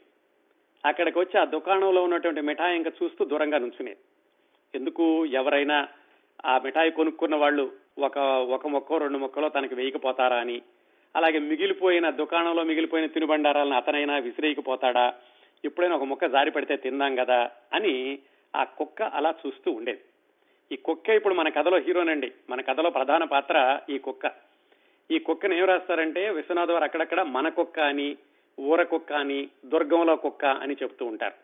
అక్కడికి 0.85 1.19
వచ్చి 1.19 1.41
ఆ 1.41 1.45
దుకాణంలో 1.45 2.05
ఉన్నటువంటి 2.05 2.41
మిఠాయి 2.41 2.77
ఇంకా 2.77 2.93
చూస్తూ 3.03 3.25
దూరంగా 3.25 3.59
నుంచునేది. 3.59 4.01
ఎందుకు? 4.75 5.25
ఎవరైనా 5.25 5.89
ఆ 6.45 6.59
మిఠాయి 6.59 6.91
కొనుక్కున్న 6.91 7.37
వాళ్ళు 7.37 7.73
ఒక 7.99 8.19
ఒక 8.19 8.67
మొక్క 8.67 8.93
రెండు 8.93 9.19
మొక్కలో 9.19 9.49
తనకి 9.49 9.75
వేయకపోతారా 9.75 10.37
అని 10.37 10.63
అలాగే 11.17 11.39
మిగిలిపోయిన 11.39 12.11
దుకాణంలో 12.11 12.63
మిగిలిపోయిన 12.63 13.07
తినుబండారాలను 13.07 13.77
అతనైనా 13.77 14.17
విసిరేయకపోతాడా? 14.17 15.15
ఎప్పుడైనా 15.65 15.97
ఒక 15.97 16.03
ముక్క 16.03 16.27
జారి 16.27 16.51
పడితే 16.51 16.77
తిందాం 16.77 17.17
కదా? 17.17 17.51
అని 17.75 18.19
ఆ 18.57 18.65
కుక్క 18.65 19.03
అలా 19.03 19.35
చూస్తూ 19.47 19.73
ఉండేది. 19.73 20.01
ఈ 20.73 20.77
కుక్క 20.77 21.09
ఇప్పుడు 21.09 21.35
మన 21.35 21.49
కథలో 21.49 21.79
హీరోనండి. 21.79 22.33
మన 22.51 22.61
కథలో 22.61 22.91
ప్రధాన 22.91 23.25
పాత్ర 23.25 23.81
ఈ 23.91 23.99
కుక్క. 23.99 24.33
ఈ 25.11 25.19
కుక్కను 25.19 25.55
ఏం 25.55 25.65
రాస్తారంటే 25.65 26.31
విశ్వనాథ్ 26.31 26.71
వారు 26.71 26.85
అక్కడక్కడ 26.85 27.23
మన 27.23 27.49
కుక్క 27.49 27.81
అని 27.81 28.17
ఊర 28.61 28.83
కుక్క 28.83 29.13
అని 29.13 29.49
దుర్గంలో 29.65 30.17
కుక్క 30.17 30.45
అని 30.45 30.77
చెప్తూ 30.83 31.07
ఉంటారు. 31.07 31.35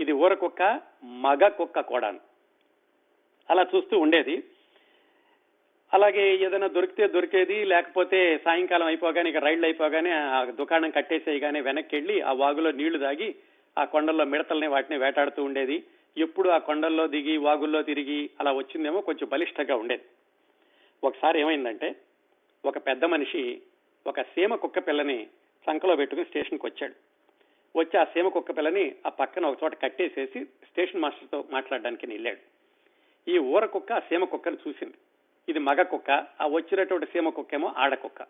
ఇది 0.00 0.12
ఊర 0.12 0.34
కుక్క 0.34 0.80
మగ 1.04 1.48
కుక్క 1.48 1.80
కూడాను. 1.80 2.20
అలా 3.50 3.66
చూస్తూ 3.76 3.98
ఉండేది. 3.98 4.44
అలాగే 5.92 6.36
ఏదైనా 6.36 6.66
దొరికితే 6.66 7.06
దొరికేది 7.06 7.64
లేకపోతే 7.64 8.38
సాయంకాలం 8.44 8.86
అయిపోగానే 8.86 9.30
ఇక 9.30 9.36
రైళ్ళు 9.36 9.64
అయిపోగానే 9.64 10.10
ఆ 10.10 10.44
దుకాణం 10.44 10.90
కట్టేసేయగానే 10.90 11.60
వెనక్కి 11.60 11.96
వెళ్ళి 11.96 12.20
ఆ 12.20 12.32
వాగులో 12.32 12.70
నీళ్ళు 12.70 12.98
దాగి 12.98 13.34
ఆ 13.78 13.84
కొండల్లో 13.84 14.24
మిడతల్ని 14.24 14.66
వాటిని 14.66 14.98
వేటాడుతూ 14.98 15.44
ఉండేది. 15.44 15.82
ఎప్పుడు 16.16 16.48
ఆ 16.48 16.58
కొండల్లో 16.58 17.06
దిగి 17.06 17.36
వాగుల్లో 17.36 17.82
తిరిగి 17.82 18.30
అలా 18.40 18.52
వచ్చిందేమో 18.52 19.00
కొంచెం 19.00 19.28
బలిష్టంగా 19.28 19.76
ఉండేది. 19.76 20.02
ఒకసారి 21.04 21.40
ఏమైందంటే 21.40 21.94
ఒక 22.64 22.78
పెద్ద 22.78 23.04
మనిషి 23.04 23.62
ఒక 24.06 24.22
సీమ 24.22 24.54
కుక్క 24.54 24.78
పిల్లని 24.78 25.26
సంకలో 25.66 25.96
పెట్టుకుని 25.96 26.26
స్టేషన్కి 26.26 26.66
వచ్చాడు. 26.66 26.94
వచ్చి 27.78 28.00
ఆ 28.00 28.04
సీమ 28.04 28.28
కుక్క 28.28 28.56
పిల్లని 28.56 28.94
ఆ 29.06 29.08
పక్కన 29.08 29.46
ఒక 29.46 29.58
చోట 29.64 29.82
కట్టేసేసి 29.82 30.44
స్టేషన్ 30.44 31.00
మాస్టర్తో 31.00 31.44
మాట్లాడడానికి 31.50 32.06
వెళ్ళాడు. 32.06 32.42
ఈ 33.30 33.38
ఊర 33.38 33.66
కుక్క 33.66 33.92
ఆ 33.92 33.98
సీమ 33.98 34.24
కుక్కను 34.24 34.58
చూసింది. 34.68 34.94
ఇది 35.48 35.58
మగ 35.58 35.82
కుక్క 35.82 36.10
ఆ 36.10 36.46
వచ్చినటువంటి 36.46 37.06
సీమ 37.06 37.28
కుక్క 37.28 37.54
ఏమో 37.54 37.74
ఆడ 37.76 37.94
కుక్క. 37.94 38.22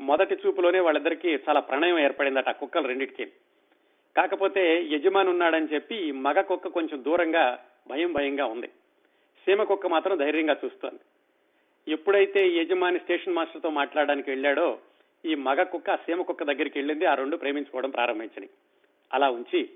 మొదటి 0.00 0.34
చూపులోనే 0.34 0.80
వాళ్ళిద్దరికీ 0.80 1.28
చాలా 1.34 1.60
ప్రణయం 1.60 1.98
ఏర్పడిందట 1.98 2.48
ఆ 2.48 2.52
కుక్కలు 2.52 2.88
రెండింటికి. 2.88 3.32
కాకపోతే 4.16 4.82
యజమాని 4.82 5.28
ఉన్నాడని 5.28 5.66
చెప్పి 5.66 6.12
మగ 6.12 6.40
కుక్క 6.40 6.68
కొంచెం 6.68 7.04
దూరంగా 7.04 7.64
భయం 7.88 8.12
భయంగా 8.12 8.46
ఉంది. 8.46 8.66
సీమ 9.44 9.62
కుక్క 9.62 9.86
మాత్రం 9.86 10.18
ధైర్యంగా 10.18 10.56
చూస్తోంది. 10.64 11.00
ఎప్పుడైతే 11.92 12.48
యజమాని 12.48 12.98
స్టేషన్ 12.98 13.34
మాస్టర్తో 13.34 13.70
మాట్లాడడానికి 13.70 14.30
వెళ్ళాడో 14.30 14.78
ఈ 15.24 15.34
మగ 15.34 15.62
కుక్క 15.62 15.96
సీమ 15.96 16.22
కుక్క 16.22 16.44
దగ్గరికి 16.44 16.78
వెళ్ళింది 16.78 17.06
ఆ 17.06 17.14
రెండు 17.14 17.36
ప్రేమించుకోవడం 17.36 17.90
ప్రారంభించింది 17.90 18.48
అలా 19.14 19.30
ఉంచి 19.30 19.70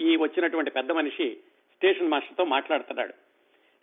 ఈ 0.00 0.16
వచ్చినటువంటి 0.16 0.70
పెద్ద 0.70 0.92
మనిషి 0.92 1.36
స్టేషన్ 1.74 2.08
మాస్టర్తో 2.08 2.44
మాట్లాడుతున్నాడు. 2.44 3.29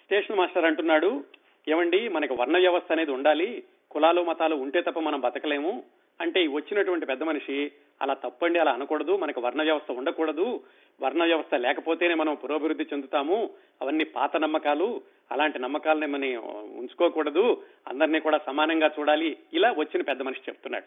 స్టేషన్ 0.07 0.37
మాస్టర్ 0.37 0.65
అంటున్నాడు 0.65 1.23
ఏమండి 1.67 2.09
మనకి 2.09 2.33
వర్ణ 2.33 2.57
వ్యవస్థ 2.57 2.91
అనేది 2.91 3.11
ఉండాలి 3.11 3.63
కులాలు 3.91 4.21
మతాలు 4.21 4.55
ఉంటే 4.55 4.81
తప్ప 4.81 4.99
మనం 4.99 5.19
బతకలేము. 5.19 5.83
అంటే 6.21 6.47
వచ్చినటువంటి 6.47 7.05
పెద్ద 7.05 7.23
మనిషి 7.23 7.71
అలా 8.01 8.13
తప్పండి 8.13 8.59
అలా 8.59 8.71
అనకూడదు 8.71 9.17
మనకు 9.17 9.41
వర్ణ 9.41 9.63
వ్యవస్థ 9.63 9.91
ఉండకూడదు 9.91 10.63
వర్ణ 11.01 11.23
వ్యవస్థ 11.23 11.55
లేకపోతేనే 11.55 12.13
మనం 12.13 12.35
పురోభివృద్ధి 12.35 12.83
చెందుతాము 12.93 13.49
అవన్నీ 13.81 14.03
పాత 14.03 14.37
నమ్మకాలు 14.37 15.01
అలాంటి 15.31 15.59
నమ్మకాలని 15.59 16.07
మనం 16.07 16.35
ఉంచుకోకూడదు 16.77 17.63
అందరినీ 17.87 18.19
కూడా 18.19 18.37
సమానంగా 18.37 18.91
చూడాలి. 18.99 19.37
ఇలా 19.53 19.75
వచ్చిన 19.77 20.01
పెద్ద 20.01 20.21
మనిషి 20.21 20.41
చెప్తున్నాడు. 20.49 20.85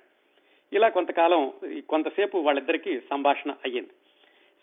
ఇలా 0.76 0.88
కొంతకాలం 0.88 1.52
కొంతసేపు 1.88 2.38
వాళ్ళిద్దరికీ 2.38 3.00
సంభాషణ 3.10 3.50
అయ్యింది. 3.50 3.90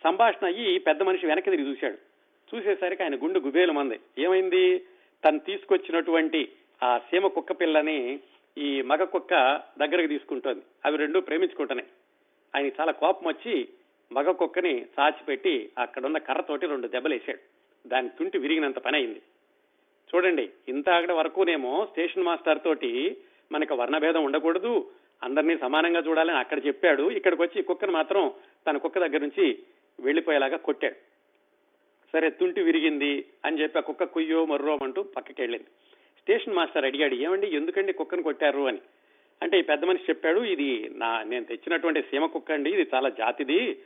సంభాషణ 0.04 0.46
అయ్యి 0.46 0.80
పెద్ద 0.80 1.04
మనిషి 1.04 1.28
వెనక్కి 1.28 1.52
తిరిగి 1.52 1.70
చూశాడు. 1.70 2.07
చూసేసరికి 2.50 3.04
ఆయన 3.04 3.16
గుండు 3.16 3.40
గుబేలు 3.40 3.72
మంది 3.72 4.00
ఏమైంది? 4.18 4.80
తను 5.26 5.40
తీసుకొచ్చినటువంటి 5.40 6.52
ఆ 6.84 6.98
సీమ 6.98 7.28
కుక్క 7.28 7.52
పిల్లని 7.52 8.20
ఈ 8.58 8.82
మగ 8.82 9.04
కుక్క 9.04 9.62
దగ్గరకు 9.80 10.08
తీసుకుంటోంది. 10.08 10.62
అవి 10.86 10.98
రెండు 10.98 11.20
ప్రేమించుకుంటున్నాయి 11.20 11.90
ఆయన 12.56 12.72
చాలా 12.82 12.92
కోపం 12.92 13.28
వచ్చి 13.28 13.68
మగ 14.12 14.32
కుక్కని 14.32 14.86
సాచిపెట్టి 14.98 15.70
అక్కడున్న 15.78 16.18
కర్రతోటి 16.18 16.66
రెండు 16.66 16.88
దెబ్బలేసాడు 16.88 17.40
దాని 17.88 18.10
తుంటి 18.10 18.38
విరిగినంత 18.38 18.80
పని 18.80 18.98
అయింది 18.98 19.22
చూడండి 20.10 20.50
ఇంత 20.70 20.90
అక్కడ 20.90 21.12
వరకునేమో 21.12 21.88
స్టేషన్ 21.92 22.24
మాస్టర్ 22.24 22.64
తోటి 22.64 23.18
మనకు 23.52 23.76
వర్ణభేదం 23.76 24.24
ఉండకూడదు. 24.24 24.92
అందరినీ 25.24 25.58
సమానంగా 25.58 26.00
చూడాలని 26.00 26.38
అక్కడ 26.38 26.66
చెప్పాడు. 26.66 27.12
ఇక్కడికి 27.12 27.42
వచ్చి 27.42 27.64
కుక్కను 27.64 27.92
మాత్రం 27.92 28.32
తన 28.68 28.78
కుక్క 28.78 29.00
దగ్గర 29.00 29.20
నుంచి 29.20 29.60
వెళ్ళిపోయేలాగా 30.00 30.58
కొట్టాడు. 30.58 31.07
సరే 32.14 32.30
తుంటి 32.30 32.62
విరిగింది 32.62 33.26
అని 33.46 33.62
చెప్పి 33.62 33.78
ఆ 33.78 33.82
కుక్క 33.82 34.04
కుయ్యో 34.04 34.46
మర్రో 34.46 34.80
అంటూ 34.84 35.04
పక్కకి 35.04 35.42
వెళ్ళింది 35.42 35.66
స్టేషన్ 36.22 36.54
మాస్టర్ 36.54 36.86
అడిగాడు 36.86 37.16
ఏమండి 37.16 37.48
ఎందుకండి 37.48 37.94
కుక్కను 37.94 38.24
కొట్టారు 38.24 38.68
అని? 38.68 38.78
అంటే 39.42 39.60
ఈ 39.60 39.62
పెద్ద 39.62 39.86
మనిషి 39.86 40.04
చెప్పాడు 40.04 40.40
ఇది 40.40 40.92
నా 40.96 41.24
నేను 41.24 41.46
తెచ్చినటువంటి 41.46 42.02
సీమ 42.02 42.26
కుక్క 42.26 42.52
అండి 42.52 42.70
ఇది 42.70 42.88
చాలా 42.94 43.10
జాతిది. 43.10 43.78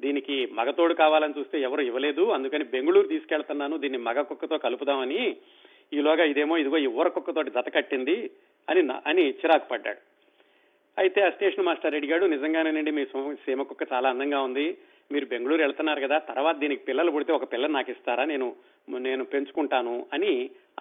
దీనికి 0.00 0.46
మగతోడు 0.46 0.94
కావాలని 0.94 1.34
చూస్తే 1.38 1.60
ఎవరు 1.60 1.80
ఇవ్వలేదు. 1.80 2.30
అందుకని 2.30 2.64
బెంగళూరు 2.64 3.08
తీసుకెళ్తున్నాను 3.08 3.76
దీన్ని 3.76 3.98
మగ 3.98 4.22
కుక్కతో 4.22 4.58
కలుపుదామని. 4.58 5.36
ఈలోగా 5.92 6.24
ఇదేమో 6.24 6.56
ఇదిగో 6.56 6.78
ఈ 6.78 6.86
ఊర 6.86 7.08
కుక్కతోటి 7.08 7.50
జత 7.50 7.74
కట్టింది 7.74 8.30
అని 8.70 8.82
నా- 8.82 9.00
అని 9.06 9.30
చిరాకు 9.30 9.68
పడ్డాడు. 9.68 9.98
అయితే 10.98 11.20
ఆ 11.20 11.30
స్టేషన్ 11.30 11.64
మాస్టర్ 11.64 11.94
అడిగాడు 11.94 12.26
నిజంగానేనండి 12.26 12.90
మీ 12.90 13.04
సీమ 13.34 13.62
కుక్క 13.62 13.92
చాలా 13.92 14.10
అందంగా 14.10 14.40
ఉంది. 14.40 14.78
మీరు 15.10 15.26
బెంగళూరు 15.32 15.62
వెళ్తున్నారు 15.64 16.00
కదా 16.04 16.16
తర్వాత 16.28 16.56
దీనికి 16.62 16.82
పిల్లలు 16.88 17.10
పుడితే 17.14 17.32
ఒక 17.32 17.46
పిల్ల 17.52 17.66
నాకు 17.76 17.90
ఇస్తారా 17.94 18.24
నేను 18.32 18.48
నేను 19.06 19.24
పెంచుకుంటాను 19.32 19.94
అని 20.14 20.32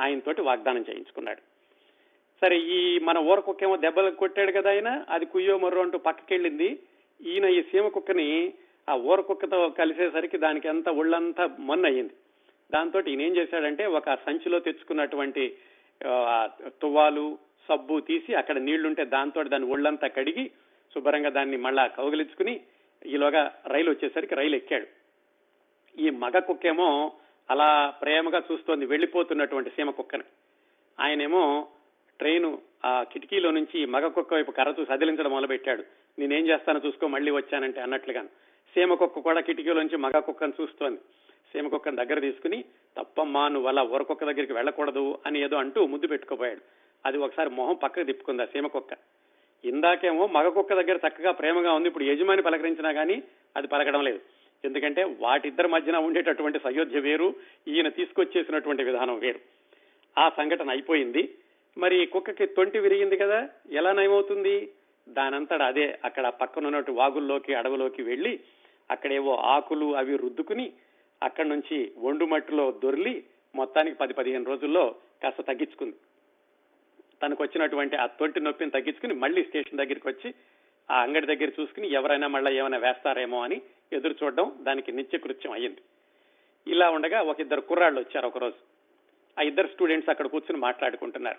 ఆయనతోటి 0.03 0.41
వాగ్దానం 0.49 0.83
చేయించుకున్నాడు. 0.89 1.41
సరే 2.41 2.57
ఈ 2.77 2.79
మన 3.07 3.17
ఊర 3.29 3.39
కుక్కేమో 3.39 3.75
దెబ్బలు 3.85 4.09
కొట్టాడు 4.21 4.51
కదా 4.57 4.69
ఆయన 4.69 4.89
అది 5.15 5.25
కుయ్యో 5.33 5.55
మర్రో 5.57 5.81
అంటూ 5.81 5.97
పక్కకెళ్ళింది. 6.07 6.69
ఈయన 7.19 7.45
ఈ 7.57 7.59
సీమ 7.71 7.85
కుక్కని 7.87 8.27
ఆ 8.87 8.95
ఊర 9.09 9.19
కుక్కతో 9.29 9.59
కలిసేసరికి 9.79 10.37
దానికి 10.45 10.67
అంతా 10.73 10.91
ఒళ్ళంతా 11.01 11.43
మొన్న 11.69 11.85
అయ్యింది. 11.91 12.13
దాంతో 12.69 12.99
ఈయన 13.11 13.21
ఏం 13.27 13.33
చేశాడంటే 13.37 13.83
ఒక 13.97 14.15
సంచిలో 14.25 14.59
తెచ్చుకున్నటువంటి 14.67 15.43
తువ్వాలు 16.81 17.25
సబ్బు 17.67 17.95
తీసి 18.09 18.31
అక్కడ 18.41 18.57
నీళ్ళుంటే 18.67 19.03
దాంతో 19.15 19.43
దాని 19.53 19.67
ఒళ్ళంతా 19.73 20.07
కడిగి 20.17 20.45
శుభ్రంగా 20.93 21.29
దాన్ని 21.37 21.57
మళ్ళా 21.57 21.83
కౌగిలించుకుని 21.97 22.55
ఈలోగా 23.05 23.53
రైలు 23.67 23.89
వచ్చేసరికి 23.89 24.35
రైలు 24.35 24.55
ఎక్కాడు. 24.55 24.87
ఈ 26.01 26.09
మగ 26.09 26.39
కుక్కేమో 26.39 27.11
అలా 27.51 27.93
ప్రేమగా 28.01 28.43
చూస్తోంది 28.51 28.85
వెళ్ళిపోతున్నటువంటి 28.85 29.69
సీమ 29.69 29.89
కుక్కని. 29.89 30.23
ఆయనేమో 30.99 31.67
ట్రైను 32.19 32.61
ఆ 32.85 33.03
కిటికీలో 33.03 33.51
నుంచి 33.51 33.85
మగ 33.85 34.07
కుక్క 34.07 34.33
వైపు 34.33 34.51
కర్ర 34.51 34.73
చూసి 34.79 34.93
అదిలించడం 34.93 35.31
మొదలుపెట్టాడు. 35.31 35.83
నేనేం 36.19 36.47
చేస్తానో 36.47 36.81
చూసుకో 36.85 37.07
మళ్ళీ 37.07 37.31
వచ్చానంటే 37.31 37.81
అన్నట్లుగాను. 37.81 38.27
సీమ 38.73 38.93
కుక్క 38.93 39.19
కూడా 39.19 39.39
కిటికీలోంచి 39.39 39.97
మగ 39.97 40.19
కుక్కను 40.19 40.53
చూస్తోంది. 40.61 40.99
సీమ 41.53 41.67
కుక్కను 41.67 41.95
దగ్గర 41.95 42.19
తీసుకుని 42.19 42.63
తప్పమ్మా 42.97 43.47
నువ్వు 43.47 43.69
అలా 43.69 43.83
ఊరకొక్క 43.83 44.23
దగ్గరికి 44.23 44.53
వెళ్ళకూడదు 44.53 45.19
అని 45.25 45.43
ఏదో 45.43 45.57
అంటూ 45.57 45.87
ముద్దు 45.87 46.07
పెట్టుకోపోయాడు. 46.07 46.61
అది 47.05 47.17
ఒకసారి 47.17 47.49
మొహం 47.49 47.75
పక్కకు 47.75 48.03
తిప్పుకుంది 48.03 48.41
ఆ 48.41 48.45
సీమ 48.45 48.67
కుక్క. 48.67 48.93
ఇందాకేమో 49.65 50.27
మగ 50.27 50.47
కుక్క 50.47 50.73
దగ్గర 50.73 50.99
చక్కగా 51.07 51.31
ప్రేమగా 51.31 51.73
ఉంది 51.73 51.87
ఇప్పుడు 51.87 52.03
యజమాని 52.03 52.41
పలకరించినా 52.41 52.91
కానీ 52.91 53.23
అది 53.57 53.67
పలకడం 53.67 54.03
లేదు. 54.03 54.19
ఎందుకంటే 54.65 55.03
వాటిద్దరి 55.03 55.67
మధ్యన 55.67 55.97
ఉండేటటువంటి 55.97 56.59
సయోధ్య 56.59 56.99
వేరు 56.99 57.35
ఈయన 57.67 57.89
తీసుకొచ్చేసినటువంటి 57.89 58.83
విధానం 58.83 59.19
వేరు. 59.19 59.39
ఆ 60.17 60.29
సంఘటన 60.29 60.69
అయిపోయింది. 60.69 61.35
మరి 61.77 62.03
ఈ 62.03 62.05
కుక్కకి 62.05 62.45
తొంటి 62.45 62.79
విరిగింది 62.79 63.17
కదా 63.17 63.49
ఎలా 63.71 63.91
నయమవుతుంది? 63.91 64.71
దానంతట 65.09 65.61
అదే 65.61 65.99
అక్కడ 66.05 66.27
పక్కన 66.27 66.65
ఉన్నట్టు 66.65 66.91
వాగుల్లోకి 66.91 67.53
అడవులోకి 67.53 68.01
వెళ్ళి 68.01 68.39
అక్కడేవో 68.91 69.35
ఆకులు 69.35 69.95
అవి 69.95 70.17
రుద్దుకుని 70.17 70.73
అక్కడి 71.23 71.49
నుంచి 71.49 71.91
ఒండు 72.03 72.25
మట్టిలో 72.25 72.71
దొర్లి 72.83 73.23
మొత్తానికి 73.55 73.97
పది 73.97 74.13
పదిహేను 74.13 74.45
రోజుల్లో 74.45 74.95
కాస్త 75.23 75.41
తగ్గించుకుంది. 75.41 75.95
తనకు 77.21 77.43
వచ్చినటువంటి 77.43 77.95
ఆ 77.95 78.05
తొంటి 78.05 78.39
నొప్పిని 78.39 78.71
తగ్గించుకుని 78.71 79.13
మళ్ళీ 79.13 79.43
స్టేషన్ 79.43 79.77
దగ్గరికి 79.77 80.07
వచ్చి 80.07 80.33
ఆ 80.91 81.01
అంగడి 81.01 81.25
దగ్గర 81.25 81.51
చూసుకుని 81.61 81.91
ఎవరైనా 81.91 82.27
మళ్ళీ 82.27 82.57
ఏమైనా 82.57 82.77
వేస్తారేమో 82.77 83.43
అని 83.43 83.61
ఎదురు 83.93 84.15
చూడడం 84.23 84.51
దానికి 84.61 84.91
నిత్యకృత్యం 84.91 85.53
అయ్యింది. 85.53 85.81
ఇలా 86.67 86.89
ఉండగా 86.89 87.21
ఒక 87.21 87.39
ఇద్దరు 87.39 87.61
కుర్రాళ్ళు 87.61 87.99
వచ్చారు 87.99 88.27
ఒకరోజు. 88.27 88.55
ఆ 89.39 89.41
ఇద్దరు 89.41 89.67
స్టూడెంట్స్ 89.67 90.09
అక్కడ 90.09 90.27
కూర్చుని 90.27 90.59
మాట్లాడుకుంటున్నారు. 90.59 91.37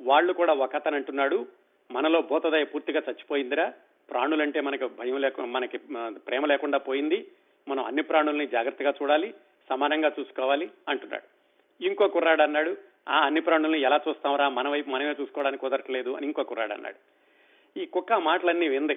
వాళ్ళు 0.00 0.32
కూడా 0.32 0.52
ఒక 0.52 0.76
అతను 0.76 0.96
అంటున్నాడు 0.96 1.46
మనలో 1.90 2.22
భూతదయ 2.22 2.64
పూర్తిగా 2.64 3.02
చచ్చిపోయిందిరా. 3.10 3.72
ప్రాణులంటే 4.10 4.60
మనకి 4.60 4.86
భయం 4.86 5.20
లేకుండా 5.20 5.50
మనకి 5.50 5.78
ప్రేమ 6.16 6.46
లేకుండా 6.46 6.78
పోయింది. 6.78 7.28
మనం 7.68 7.84
అన్ని 7.84 8.02
ప్రాణుల్ని 8.02 8.46
జాగ్రత్తగా 8.46 8.94
చూడాలి 9.02 9.34
సమానంగా 9.68 10.12
చూసుకోవాలి 10.20 10.70
అంటున్నాడు. 10.88 11.44
ఇంకో 11.84 12.08
కుర్రాడు 12.08 12.42
అన్నాడు 12.42 12.76
ఆ 13.08 13.18
అన్ని 13.18 13.40
ప్రాణుల్ని 13.40 13.80
ఎలా 13.80 14.00
చూస్తాంరా? 14.08 14.48
మన 14.48 14.68
వైపు 14.68 14.90
మనమే 14.90 15.14
చూసుకోవడానికి 15.20 15.60
కుదరట్లేదు 15.60 16.10
అని 16.10 16.26
ఇంకో 16.26 16.42
కుర్రాడు 16.42 16.72
అన్నాడు. 16.72 16.98
ఈ 17.80 17.86
కుక్క 17.86 18.12
ఆ 18.12 18.18
మాటలన్నీ 18.18 18.68
వింది. 18.68 18.94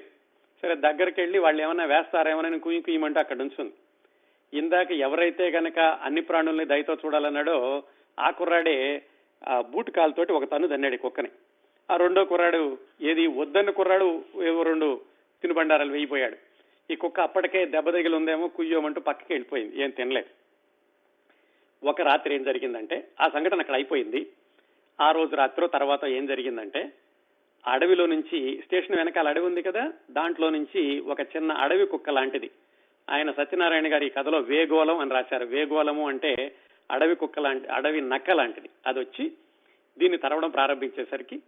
సరే 0.61 0.75
దగ్గరికి 0.75 1.21
వెళ్ళి 1.21 1.39
వాళ్ళు 1.39 1.61
ఏమైనా 1.61 1.85
వేస్తారేమోనని 1.85 2.59
కుయ్యి 2.59 2.81
కుయ్యమంటే 2.81 3.19
అక్కడ 3.19 3.41
ఉంచుంది 3.41 3.73
ఇందాక 4.53 4.91
ఎవరైతే 4.91 5.49
గనక 5.49 5.79
అన్ని 5.79 6.21
ప్రాణుల్ని 6.21 6.65
దయతో 6.65 6.93
చూడాలన్నాడో 6.93 7.83
ఆ 8.19 8.29
కుర్రాడే 8.29 9.01
ఆ 9.47 9.61
బూట్ 9.61 9.91
కాలుతోటి 9.91 10.33
ఒక 10.33 10.51
తన్ను 10.51 10.67
దన్నాడు 10.67 10.95
కుక్కని. 10.95 11.29
ఆ 11.91 11.97
రెండో 11.97 12.25
కుర్రాడు 12.25 12.77
ఏది 13.01 13.27
వద్దన్న 13.27 13.69
కుర్రాడు 13.69 14.23
ఏవో 14.43 14.63
రెండు 14.63 15.01
తినుబండారాలు 15.41 15.91
వేయిపోయాడు. 15.91 16.37
ఈ 16.91 16.95
కుక్క 16.95 17.19
అప్పటికే 17.19 17.65
దెబ్బ 17.65 17.89
తగిలి 17.89 18.15
ఉందేమో 18.15 18.47
కుయ్యోమంటూ 18.47 19.01
పక్కకి 19.01 19.33
వెళ్ళిపోయింది. 19.33 19.81
ఏం 19.83 19.89
తినలేదు. 19.89 20.46
ఒక 21.87 22.01
రాత్రి 22.01 22.35
ఏం 22.35 22.43
జరిగిందంటే 22.43 22.97
ఆ 23.21 23.29
సంఘటన 23.29 23.59
అక్కడ 23.59 23.75
అయిపోయింది. 23.75 24.21
ఆ 25.01 25.11
రోజు 25.11 25.35
రాత్రి 25.35 25.67
తర్వాత 25.67 26.05
ఏం 26.05 26.25
జరిగిందంటే 26.25 26.81
అడవిలో 27.67 28.05
నుంచి 28.05 28.61
స్టేషన్ 28.65 28.97
వెనకాల 28.97 29.27
అడవి 29.27 29.45
ఉంది 29.45 29.61
కదా 29.61 29.93
దాంట్లో 30.11 30.49
నుంచి 30.49 30.99
ఒక 30.99 31.21
చిన్న 31.21 31.51
అడవి 31.51 31.85
కుక్క 31.85 32.09
లాంటిది. 32.09 32.49
ఆయన 33.09 33.31
సత్యనారాయణ 33.31 33.93
గారి 33.93 34.09
కథలో 34.09 34.39
వేగోళం 34.39 34.97
అని 34.99 35.11
రాశారు. 35.11 35.45
వేగోళము 35.45 36.07
అంటే 36.07 36.55
అడవి 36.91 37.15
కుక్క 37.15 37.39
లాంటి 37.39 37.67
అడవి 37.67 38.01
నక్క 38.01 38.31
లాంటిది. 38.31 38.69
అది 38.87 38.99
వచ్చి 38.99 39.25
దీన్ని 39.97 40.17
తరవడం 40.17 40.49
ప్రారంభించేసరికి 40.49 41.41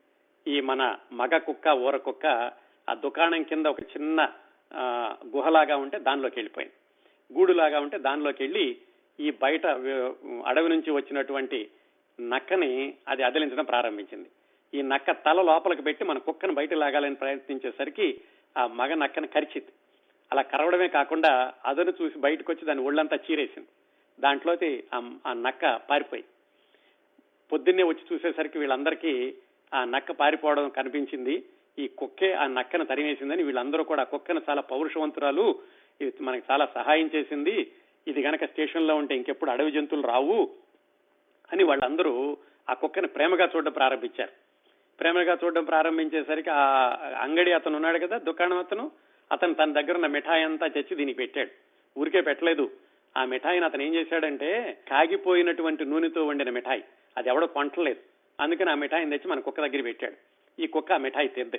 ఈ 0.48 0.62
మన 0.62 0.96
మగ 1.14 1.38
కుక్క 1.38 1.68
ఊర 1.68 1.98
కుక్క 1.98 2.26
ఆ 2.90 2.94
దుకాణం 2.94 3.44
కింద 3.44 3.66
ఒక 3.66 3.82
చిన్న 3.82 4.30
గుహలాగా 5.36 5.76
ఉంటే 5.78 5.98
దానిలోకి 6.00 6.40
వెళ్ళిపోయింది. 6.40 6.76
గూడులాగా 7.40 7.80
ఉంటే 7.80 7.98
దానిలోకి 7.98 8.44
వెళ్ళి 8.44 8.78
ఈ 9.20 9.32
బయట 9.32 9.68
అడవి 10.46 10.70
నుంచి 10.70 10.92
వచ్చినటువంటి 10.92 11.70
నక్కని 12.22 12.94
అది 13.08 13.24
అదిలించడం 13.24 13.66
ప్రారంభించింది. 13.66 14.30
ఈ 14.74 14.82
నక్క 14.82 15.12
తల 15.12 15.42
లోపలికి 15.42 15.82
పెట్టి 15.82 16.04
మన 16.04 16.18
కుక్కను 16.18 16.54
బయట 16.54 16.74
లాగాలని 16.74 17.16
ప్రయత్నించేసరికి 17.16 18.22
ఆ 18.58 18.68
మగ 18.68 18.94
నక్కను 18.94 19.28
కరిచింది. 19.28 19.68
అలా 20.32 20.42
కరవడమే 20.42 20.88
కాకుండా 20.88 21.54
అదను 21.66 21.94
చూసి 22.02 22.20
బయటకు 22.20 22.52
వచ్చి 22.52 22.66
దాని 22.66 22.82
ఒళ్ళంతా 22.82 23.18
చీరేసింది. 23.32 23.68
దాంట్లోకి 24.20 24.84
ఆ- 24.94 25.34
నక్క 25.34 25.76
పారిపోయి. 25.76 26.24
పొద్దున్నే 27.52 27.84
వచ్చి 27.84 28.16
చూసేసరికి 28.16 28.60
వీళ్ళందరికీ 28.60 29.34
ఆ 29.74 29.84
నక్క 29.84 30.12
పారిపోవడం 30.12 30.70
కనిపించింది. 30.70 31.46
ఈ 31.80 31.88
కుక్కే 31.88 32.34
ఆ 32.34 32.48
నక్కను 32.48 32.86
తరిమేసిందని 32.86 33.44
వీళ్ళందరూ 33.44 33.84
కూడా 33.84 34.04
కుక్కను 34.04 34.42
చాలా 34.50 34.62
పౌరుషవంతురాలు 34.62 35.60
ఇది 36.02 36.14
మనకి 36.22 36.44
చాలా 36.52 36.68
సహాయం 36.76 37.10
చేసింది. 37.16 37.72
ఇది 38.08 38.22
గనక 38.22 38.46
స్టేషన్లో 38.46 38.96
ఉంటే 38.96 39.16
ఇంకెప్పుడు 39.16 39.52
అడవి 39.52 39.72
జంతువులు 39.72 40.08
రావు 40.08 40.50
అని 41.52 41.64
వాళ్ళందరూ 41.64 42.38
ఆ 42.70 42.74
కుక్కని 42.74 43.08
ప్రేమగా 43.08 43.50
చూడడం 43.56 43.72
ప్రారంభించారు. 43.72 44.32
ప్రేమగా 45.00 45.38
చూడడం 45.44 45.64
ప్రారంభించేసరికి 45.64 46.50
ఆ 46.50 46.90
అంగడి 47.20 47.52
అతను 47.52 47.76
ఉన్నాడు 47.76 48.08
కదా 48.08 48.18
దుకాణం 48.18 48.58
అతను 48.58 48.92
అతను 49.32 49.54
తన 49.54 49.74
దగ్గర 49.74 49.94
ఉన్న 49.94 50.08
మిఠాయి 50.08 50.44
అంతా 50.44 50.68
తెచ్చి 50.68 50.96
దీనికి 50.96 51.18
పెట్టాడు. 51.18 51.50
ఊరికే 52.00 52.22
పెట్టలేదు. 52.22 52.72
ఆ 53.18 53.26
మిఠాయిని 53.26 53.66
అతను 53.66 53.82
ఏం 53.82 53.96
చేశాడంటే 53.96 54.78
కాగిపోయినటువంటి 54.88 55.86
నూనెతో 55.86 56.26
వండిన 56.26 56.50
మిఠాయి 56.50 56.84
అది 57.18 57.30
ఎవడో 57.30 57.48
కొంటలేదు. 57.48 58.00
అందుకని 58.40 58.72
ఆ 58.72 58.76
మిఠాయిని 58.76 59.18
తెచ్చి 59.18 59.32
మన 59.32 59.40
కుక్క 59.40 59.62
దగ్గర 59.62 59.82
పెట్టాడు. 59.82 60.16
ఈ 60.62 60.68
కుక్క 60.68 60.92
ఆ 60.92 60.98
మిఠాయి 60.98 61.28
తింది. 61.28 61.58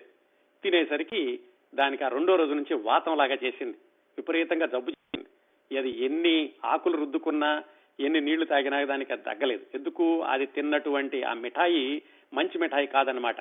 తినేసరికి 0.63 1.41
దానికి 1.75 2.05
ఆ 2.05 2.09
రెండో 2.09 2.37
రోజు 2.37 2.55
నుంచి 2.55 2.75
వాతం 2.75 3.17
లాగా 3.17 3.35
చేసింది. 3.45 3.77
విపరీతంగా 4.19 4.67
జబ్బు 4.67 4.91
చేసింది. 4.91 5.30
అది 5.79 6.05
ఎన్ని 6.05 6.51
ఆకులు 6.65 6.97
రుద్దుకున్నా 6.97 7.63
ఎన్ని 8.01 8.21
నీళ్ళు 8.21 8.45
తాగినా 8.45 8.85
దానికి 8.85 9.13
అది 9.13 9.23
తగ్గలేదు. 9.23 9.67
ఎందుకు? 9.75 10.23
అది 10.23 10.47
తిన్నటువంటి 10.47 11.23
ఆ 11.23 11.33
మిఠాయి 11.35 12.03
మంచి 12.35 12.59
మిఠాయి 12.59 12.87
కాదనమాట. 12.87 13.37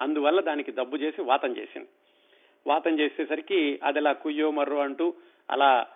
అందువల్ల 0.00 0.40
దానికి 0.40 0.72
దబ్బు 0.72 0.96
చేసి 0.96 1.22
వాతం 1.22 1.56
చేసింది. 1.56 1.88
వాతం 2.66 2.98
చేసేసరికి 2.98 3.80
అది 3.84 3.98
అలా 3.98 4.12
కుయ్యో 4.12 4.50
మర్రో 4.50 4.78
అంటూ 4.78 5.14
అలా 5.50 5.86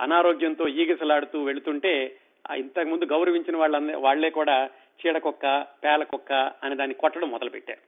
అనారోగ్యంతో 0.00 0.68
ఈగసలాడుతూ 0.68 1.42
వెళుతుంటే 1.42 2.16
ఇంతకుముందు 2.56 2.60
ఇంతకు 2.60 2.88
ముందు 2.88 3.04
గౌరవించిన 3.04 3.56
వాళ్ళంద 3.56 3.90
వాళ్ళే 3.90 4.30
కూడా 4.30 4.70
చీడకొక్క 5.00 5.66
పేల 5.84 6.02
కుక్క 6.02 6.32
అని 6.32 6.76
దాన్ని 6.76 6.94
కొట్టడం 6.94 7.30
మొదలుపెట్టారు. 7.30 7.80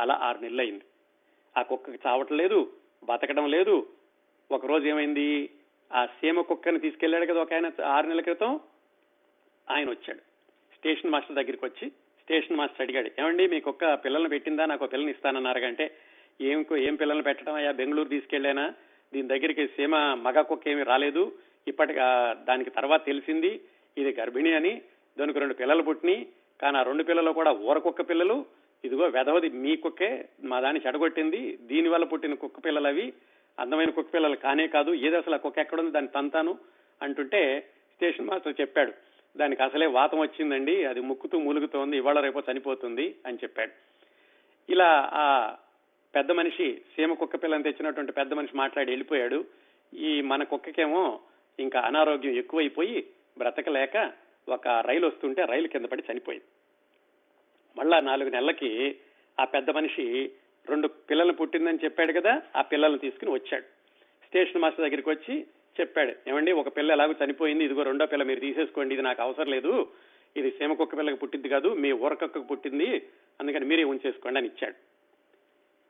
అలా 0.00 0.18
ఆరు 0.22 0.38
నెలలు 0.38 0.60
అయింది 0.60 0.84
ఆ 1.56 1.62
కుక్కకి 1.62 1.98
చావటం 2.06 2.36
లేదు 2.36 2.72
బతకడం 3.04 3.50
లేదు. 3.50 3.86
ఒక 4.52 4.66
రోజు 4.66 4.86
ఏమైంది? 4.86 5.50
ఆ 5.94 6.06
సీమ 6.06 6.40
కుక్కని 6.40 6.78
తీసుకెళ్ళాడు 6.78 7.26
కదా 7.26 7.40
ఒక 7.40 7.52
ఆయన 7.52 7.70
ఆరు 7.84 8.06
నెలల 8.06 8.20
క్రితం. 8.20 8.60
ఆయన 9.70 9.90
వచ్చాడు. 9.90 10.18
స్టేషన్ 10.74 11.10
మాస్టర్ 11.10 11.36
దగ్గరికి 11.36 11.64
వచ్చి 11.64 11.88
స్టేషన్ 11.90 12.56
మాస్టర్ 12.56 12.80
అడిగాడు 12.80 13.10
ఏమండి 13.20 13.46
మీ 13.46 13.60
కుక్క 13.60 13.94
పిల్లల్ని 13.94 14.28
పెట్టిందా? 14.28 14.64
నాకు 14.64 14.86
పిల్లని 14.86 15.10
ఇస్తానన్నారు 15.10 15.64
అంటే 15.64 15.96
ఏం 16.40 16.64
ఏం 16.76 16.94
పిల్లల్ని 16.94 17.22
పెట్టడం 17.22 17.54
అయ్యా? 17.54 17.72
బెంగళూరు 17.72 18.08
తీసుకెళ్ళానా? 18.08 18.74
దీని 19.14 19.28
దగ్గరికి 19.28 19.66
సీమ 19.66 19.96
మగ 19.96 20.40
కుక్క 20.40 20.68
ఏమీ 20.68 20.82
రాలేదు. 20.82 21.32
ఇప్పటికి 21.68 21.98
దానికి 22.44 22.70
తర్వాత 22.70 23.04
తెలిసింది 23.04 23.60
ఇది 23.98 24.20
గర్భిణి 24.20 24.52
అని. 24.52 24.82
దానికి 25.18 25.38
రెండు 25.38 25.54
పిల్లలు 25.54 25.82
పుట్టినాయి. 25.82 26.28
కానీ 26.62 26.78
ఆ 26.78 26.82
రెండు 26.82 27.02
పిల్లలు 27.02 27.30
కూడా 27.30 27.52
ఊర 27.52 27.78
కుక్క 27.78 28.00
పిల్లలు. 28.00 28.46
ఇదిగో 28.84 29.04
వెధవది 29.04 29.48
మీ 29.48 29.76
కుక్కే. 29.76 30.28
మా 30.44 30.60
దాన్ని 30.60 30.82
చెడగొట్టింది. 30.86 31.58
దీని 31.62 31.88
వల్ల 31.88 32.04
పుట్టిన 32.04 32.34
కుక్క 32.34 32.58
పిల్లలు 32.64 32.86
అవి. 32.86 33.12
అందమైన 33.58 33.90
కుక్క 33.90 34.14
పిల్లలు 34.14 34.36
కానే 34.36 34.66
కాదు 34.66 34.94
ఏది 34.94 35.16
అసలు 35.16 35.34
ఆ 35.34 35.38
కుక్క 35.38 35.58
ఎక్కడుంది 35.58 35.90
దాన్ని 35.90 36.10
తంతాను 36.10 36.58
అంటుంటే 37.02 37.60
స్టేషన్ 37.94 38.26
మాస్టర్ 38.26 38.60
చెప్పాడు 38.60 38.92
దానికి 39.36 39.62
అసలే 39.62 39.86
వాతం 39.86 40.18
వచ్చిందండి 40.18 40.84
అది 40.84 41.00
ముక్కుతూ 41.00 41.38
మూలుగుతోంది 41.38 41.96
ఇవాళ 41.96 42.20
రేపో 42.20 42.42
చనిపోతుంది 42.50 43.14
అని 43.26 43.36
చెప్పాడు. 43.36 43.72
ఇలా 44.68 45.10
ఆ 45.12 45.56
పెద్ద 46.14 46.32
మనిషి 46.32 46.82
సీమ 46.96 47.14
కుక్క 47.14 47.42
పిల్లని 47.42 47.62
తెచ్చినటువంటి 47.62 48.12
పెద్ద 48.12 48.34
మనిషి 48.34 48.56
మాట్లాడి 48.56 48.90
వెళ్ళిపోయాడు. 48.90 49.44
ఈ 49.94 50.20
మన 50.20 50.42
కుక్కకేమో 50.42 51.20
ఇంకా 51.58 51.80
అనారోగ్యం 51.80 52.34
ఎక్కువైపోయి 52.34 53.06
బ్రతకలేక 53.38 54.12
ఒక 54.48 54.68
రైలు 54.68 55.06
వస్తుంటే 55.06 55.44
రైలు 55.44 55.68
కింద 55.68 55.84
పడి 55.84 56.02
చనిపోయింది. 56.12 56.44
మళ్ళా 57.76 58.00
నాలుగు 58.00 58.30
నెలలకి 58.30 58.96
ఆ 59.40 59.44
పెద్ద 59.44 59.70
మనిషి 59.70 60.32
రెండు 60.72 60.88
పిల్లలు 61.10 61.32
పుట్టిందని 61.40 61.84
చెప్పాడు 61.84 62.12
కదా 62.18 62.32
ఆ 62.56 62.62
పిల్లల్ని 62.72 62.98
తీసుకుని 63.04 63.32
వచ్చాడు. 63.34 63.66
స్టేషన్ 64.26 64.62
మాస్టర్ 64.62 64.84
దగ్గరికి 64.86 65.10
వచ్చి 65.10 65.34
చెప్పాడు 65.80 66.12
ఏమండి 66.30 66.52
ఒక 66.60 66.68
పిల్ల 66.76 66.90
ఎలాగో 66.96 67.14
చనిపోయింది 67.22 67.64
ఇదిగో 67.64 67.82
రెండో 67.88 68.06
పిల్ల 68.12 68.24
మీరు 68.30 68.40
తీసేసుకోండి 68.40 68.94
ఇది 68.94 69.04
నాకు 69.08 69.20
అవసరం 69.22 69.50
లేదు 69.54 69.72
ఇది 70.36 70.50
సీమ 70.58 70.72
కుక్క 70.72 70.98
పిల్లకి 70.98 71.18
పుట్టింది 71.22 71.48
కాదు 71.48 71.68
మీ 71.82 71.90
ఊరకొక్కకు 72.04 72.46
పుట్టింది 72.50 72.88
అందుకని 73.40 73.66
మీరే 73.70 73.84
ఉంచేసుకోండి 73.92 74.38
అని 74.40 74.48
ఇచ్చాడు. 74.52 74.76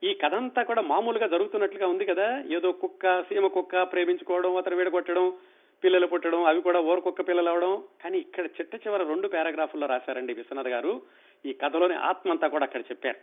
ఈ 0.03 0.11
కథ 0.13 0.33
అంతా 0.35 0.61
కూడా 0.63 0.81
మామూలుగా 0.81 1.27
జరుగుతున్నట్లుగా 1.27 1.87
ఉంది 1.93 2.05
కదా 2.05 2.27
ఏదో 2.57 2.71
కుక్క 2.81 3.21
సీమ 3.29 3.47
కుక్క 3.47 3.83
ప్రేమించుకోవడం 3.93 4.55
అతను 4.55 4.75
విడగొట్టడం 4.75 5.27
పిల్లలు 5.83 6.07
పుట్టడం 6.07 6.43
అవి 6.43 6.61
కూడా 6.67 6.79
ఊర 6.89 6.99
కుక్క 6.99 7.27
పిల్లలు 7.27 7.49
అవడం. 7.49 7.73
కానీ 8.03 8.17
ఇక్కడ 8.17 8.45
చిట్ట 8.57 8.75
చివర 8.75 9.01
రెండు 9.03 9.27
పారాగ్రాఫుల్లో 9.27 9.87
రాశారండి 9.87 10.33
విశ్వనాథ్ 10.33 10.71
గారు 10.75 10.93
ఈ 11.45 11.53
కథలోని 11.53 11.95
ఆత్మ 12.09 12.31
అంతా 12.31 12.47
కూడా 12.47 12.65
అక్కడ 12.65 12.81
చెప్పారు. 12.91 13.19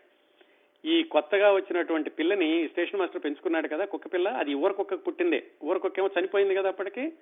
ఈ 0.84 1.02
కొత్తగా 1.02 1.52
వచ్చినటువంటి 1.52 2.10
పిల్లని 2.10 2.68
స్టేషన్ 2.68 3.00
మాస్టర్ 3.00 3.24
పెంచుకున్నాడు 3.24 3.68
కదా 3.68 3.84
కుక్క 3.84 4.06
పిల్ల? 4.06 4.28
అది 4.28 4.54
ఊర 4.54 4.72
కుక్కకు 4.72 5.00
పుట్టిందే. 5.00 5.42
ఊర 5.64 5.76
కుక్క 5.76 5.98
ఏమో 5.98 6.10
చనిపోయింది 6.18 6.54
కదా 6.54 6.68
అప్పటికి. 6.68 7.12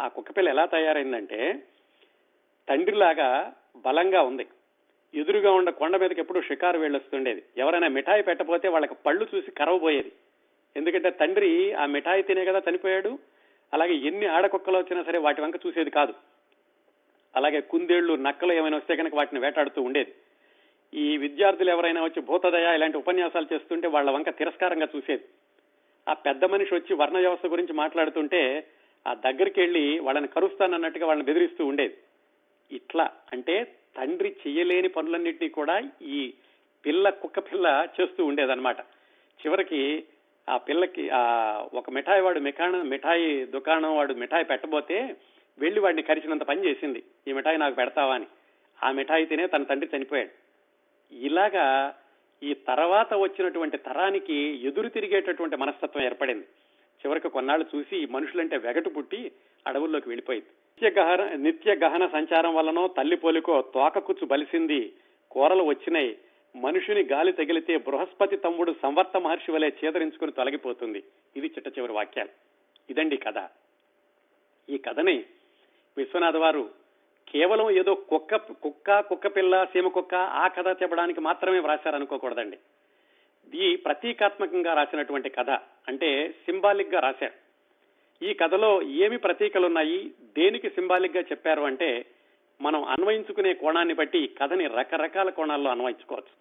ఆ 0.00 0.08
కుక్క 0.08 0.36
పిల్ల 0.36 0.48
ఎలా 0.48 0.64
తయారైందంటే 0.64 1.62
తండ్రిలాగా 2.68 3.52
బలంగా 3.76 4.22
ఉంది. 4.22 4.46
ఎదురుగా 5.14 5.52
ఉన్న 5.52 5.70
కొండ 5.70 5.96
మీదకి 5.96 6.20
ఎప్పుడు 6.20 6.40
షికారు 6.40 6.78
వెళ్ళొస్తుండేది. 6.78 7.42
ఎవరైనా 7.58 7.88
మిఠాయి 7.88 8.22
పెట్టపోతే 8.22 8.68
వాళ్ళకి 8.68 8.94
పళ్ళు 9.06 9.26
చూసి 9.34 9.50
కరవబోయేది 9.50 10.12
ఎందుకంటే 10.76 11.10
తండ్రి 11.10 11.72
ఆ 11.72 11.86
మిఠాయి 11.86 12.22
తినే 12.22 12.44
కదా 12.44 12.62
చనిపోయాడు. 12.70 13.18
అలాగే 13.74 13.94
ఎన్ని 13.94 14.26
ఆడకుక్కలు 14.26 14.78
వచ్చినా 14.78 15.02
సరే 15.02 15.18
వాటి 15.18 15.40
వంక 15.40 15.54
చూసేది 15.66 15.90
కాదు. 15.90 16.14
అలాగే 17.36 17.60
కుందేళ్ళు 17.60 18.14
నక్కలు 18.14 18.52
ఏమైనా 18.52 18.76
వస్తే 18.76 18.96
కనుక 18.96 19.14
వాటిని 19.14 19.40
వేటాడుతూ 19.40 19.82
ఉండేది. 19.82 20.14
ఈ 20.94 21.16
విద్యార్థులు 21.16 21.70
ఎవరైనా 21.70 22.04
వచ్చి 22.04 22.22
భూతదయ 22.22 22.74
ఇలాంటి 22.74 22.98
ఉపన్యాసాలు 22.98 23.54
చేస్తుంటే 23.54 23.88
వాళ్ళ 23.88 24.10
వంక 24.10 24.30
తిరస్కారంగా 24.30 24.88
చూసేది. 24.96 25.24
ఆ 26.08 26.12
పెద్ద 26.12 26.44
మనిషి 26.44 26.74
వచ్చి 26.74 26.94
వర్ణ 26.96 27.18
వ్యవస్థ 27.18 27.46
గురించి 27.46 27.72
మాట్లాడుతుంటే 27.72 28.66
ఆ 29.06 29.14
దగ్గరికి 29.14 29.60
వెళ్ళి 29.60 29.98
వాళ్ళని 29.98 30.28
కరుస్తానన్నట్టుగా 30.28 31.06
వాళ్ళని 31.06 31.26
బెదిరిస్తూ 31.26 31.66
ఉండేది. 31.66 31.96
ఇట్లా 32.72 33.10
అంటే 33.32 33.76
తండ్రి 33.96 34.36
చేయలేని 34.46 34.88
పనులన్నింటినీ 34.88 35.48
కూడా 35.48 35.82
ఈ 36.02 36.34
పిల్ల 36.86 37.10
కుక్క 37.10 37.38
పిల్ల 37.38 37.88
చేస్తూ 38.00 38.24
ఉండేదన్నమాట. 38.24 38.80
చివరికి 39.40 40.04
ఆ 40.48 40.56
పిల్లకి 40.56 41.10
ఆ 41.10 41.22
ఒక 41.74 41.90
మిఠాయి 41.90 42.22
వాడు 42.22 42.40
మిఠాయి 42.40 42.72
మిఠాయి 42.72 43.46
దుకాణం 43.46 43.96
వాడు 43.96 44.14
మిఠాయి 44.14 44.44
పెట్టబోతే 44.44 45.16
వెళ్ళి 45.58 45.80
వాడిని 45.80 46.02
కరిచినంత 46.02 46.42
పని 46.42 46.64
చేసింది. 46.64 47.02
ఈ 47.28 47.32
మిఠాయి 47.32 47.58
నాకు 47.58 47.74
పెడతావా 47.74 48.14
అని. 48.14 48.26
ఆ 48.84 48.90
మిఠాయి 48.90 49.26
తినే 49.26 49.46
తన 49.46 49.62
తండ్రి 49.62 49.96
చనిపోయాడు. 49.96 50.49
ఇలాగా 51.12 51.96
ఈ 52.42 52.54
తర్వాత 52.54 53.14
వచ్చినటువంటి 53.14 53.78
తరానికి 53.78 54.34
ఎదురు 54.66 54.88
తిరిగేటటువంటి 54.88 55.56
మనస్తత్వం 55.56 56.04
ఏర్పడింది. 56.04 56.44
చివరికి 57.00 57.28
కొన్నాళ్ళు 57.28 57.76
చూసి 57.76 58.06
మనుషులంటే 58.06 58.56
వెగటు 58.56 58.88
పుట్టి 58.88 59.32
అడవుల్లోకి 59.66 60.08
వెళ్ళిపోయింది. 60.08 60.46
నిత్య 60.82 61.02
గహన 61.02 61.34
నిత్య 61.34 61.74
గహన 61.74 62.06
సంచారం 62.06 62.54
వలనో 62.54 62.88
తల్లి 62.88 63.16
పోలికో 63.16 63.62
తోకకుచ్చు 63.62 64.26
బలిసింది 64.26 64.92
కూరలు 65.30 65.62
వచ్చినాయి. 65.62 66.18
మనుషుని 66.56 67.02
గాలి 67.02 67.32
తగిలితే 67.32 67.76
బృహస్పతి 67.76 68.36
తమ్ముడు 68.36 68.74
సంవర్త 68.82 69.16
మహర్షి 69.16 69.52
వలె 69.52 69.70
చేదరించుకుని 69.84 70.32
తొలగిపోతుంది. 70.32 71.04
ఇది 71.36 71.46
చిట్ట 71.46 71.78
చివరి 71.78 71.92
వాక్యాలు. 71.92 72.28
ఇదండి 72.90 73.16
కథ. 73.16 73.48
ఈ 74.70 74.78
కథని 74.78 75.24
విశ్వనాథ్ 75.96 76.36
వారు 76.36 76.79
కేవలం 77.32 77.70
ఏదో 77.70 77.94
కుక్క 77.94 78.36
కుక్క 78.36 79.00
కుక్క 79.00 79.36
పిల్ల 79.36 79.64
సీమ 79.64 79.88
కుక్క 79.88 80.14
ఆ 80.14 80.48
కథ 80.48 80.68
చెప్పడానికి 80.82 81.20
మాత్రమే 81.20 81.58
వ్రాశారనుకోకూడదండి 81.58 82.58
ఈ 83.54 83.76
ప్రతీకాత్మకంగా 83.76 84.74
రాసినటువంటి 84.74 85.28
కథ 85.28 85.50
అంటే 85.88 86.28
సింబాలిక్గా 86.28 87.00
రాశారు. 87.00 87.36
ఈ 88.24 88.34
కథలో 88.34 88.82
ఏమి 88.82 89.16
ప్రతీకలు 89.16 89.66
ఉన్నాయి 89.66 90.10
దేనికి 90.38 90.70
సింబాలిక్గా 90.70 91.20
చెప్పారు 91.20 91.62
అంటే 91.62 92.06
మనం 92.60 92.84
అన్వయించుకునే 92.84 93.54
కోణాన్ని 93.54 93.94
బట్టి 93.94 94.18
ఈ 94.18 94.26
కథని 94.26 94.66
రకరకాల 94.66 95.30
కోణాల్లో 95.30 95.70
అన్వయించుకోవచ్చు. 95.70 96.34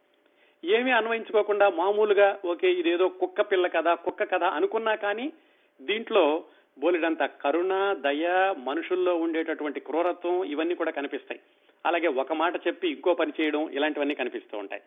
ఏమీ 0.64 0.92
అన్వయించుకోకుండా 0.92 1.70
మామూలుగా 1.70 2.40
ఓకే 2.46 2.72
ఇదేదో 2.72 3.10
కుక్క 3.10 3.42
పిల్ల 3.42 3.68
కథ 3.68 3.88
కుక్క 3.88 4.24
కథ 4.24 4.44
అనుకున్నా 4.44 4.96
కానీ 4.96 5.34
దీంట్లో 5.82 6.44
బోలెడంత 6.80 7.24
కరుణ 7.24 7.96
దయ 8.00 8.54
మనుషుల్లో 8.58 9.16
ఉండేటటువంటి 9.16 9.80
క్రూరత్వం 9.80 10.44
ఇవన్నీ 10.44 10.76
కూడా 10.76 10.92
కనిపిస్తాయి. 10.92 11.42
అలాగే 11.86 12.08
ఒక 12.08 12.34
మాట 12.34 12.68
చెప్పి 12.68 12.88
ఇంకో 12.88 13.14
పని 13.14 13.32
చేయడం 13.42 13.70
ఇలాంటివన్నీ 13.70 14.16
కనిపిస్తూ 14.16 14.58
ఉంటాయి. 14.58 14.82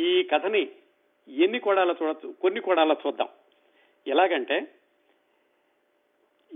ఈ 0.00 0.22
కథని 0.22 0.68
ఎన్ని 1.28 1.58
కోణాల 1.58 1.94
చూడ 2.02 2.16
కొన్ని 2.40 2.60
కోణాల 2.60 2.96
చూద్దాం. 3.06 3.28
ఎలాగంటే 4.06 4.68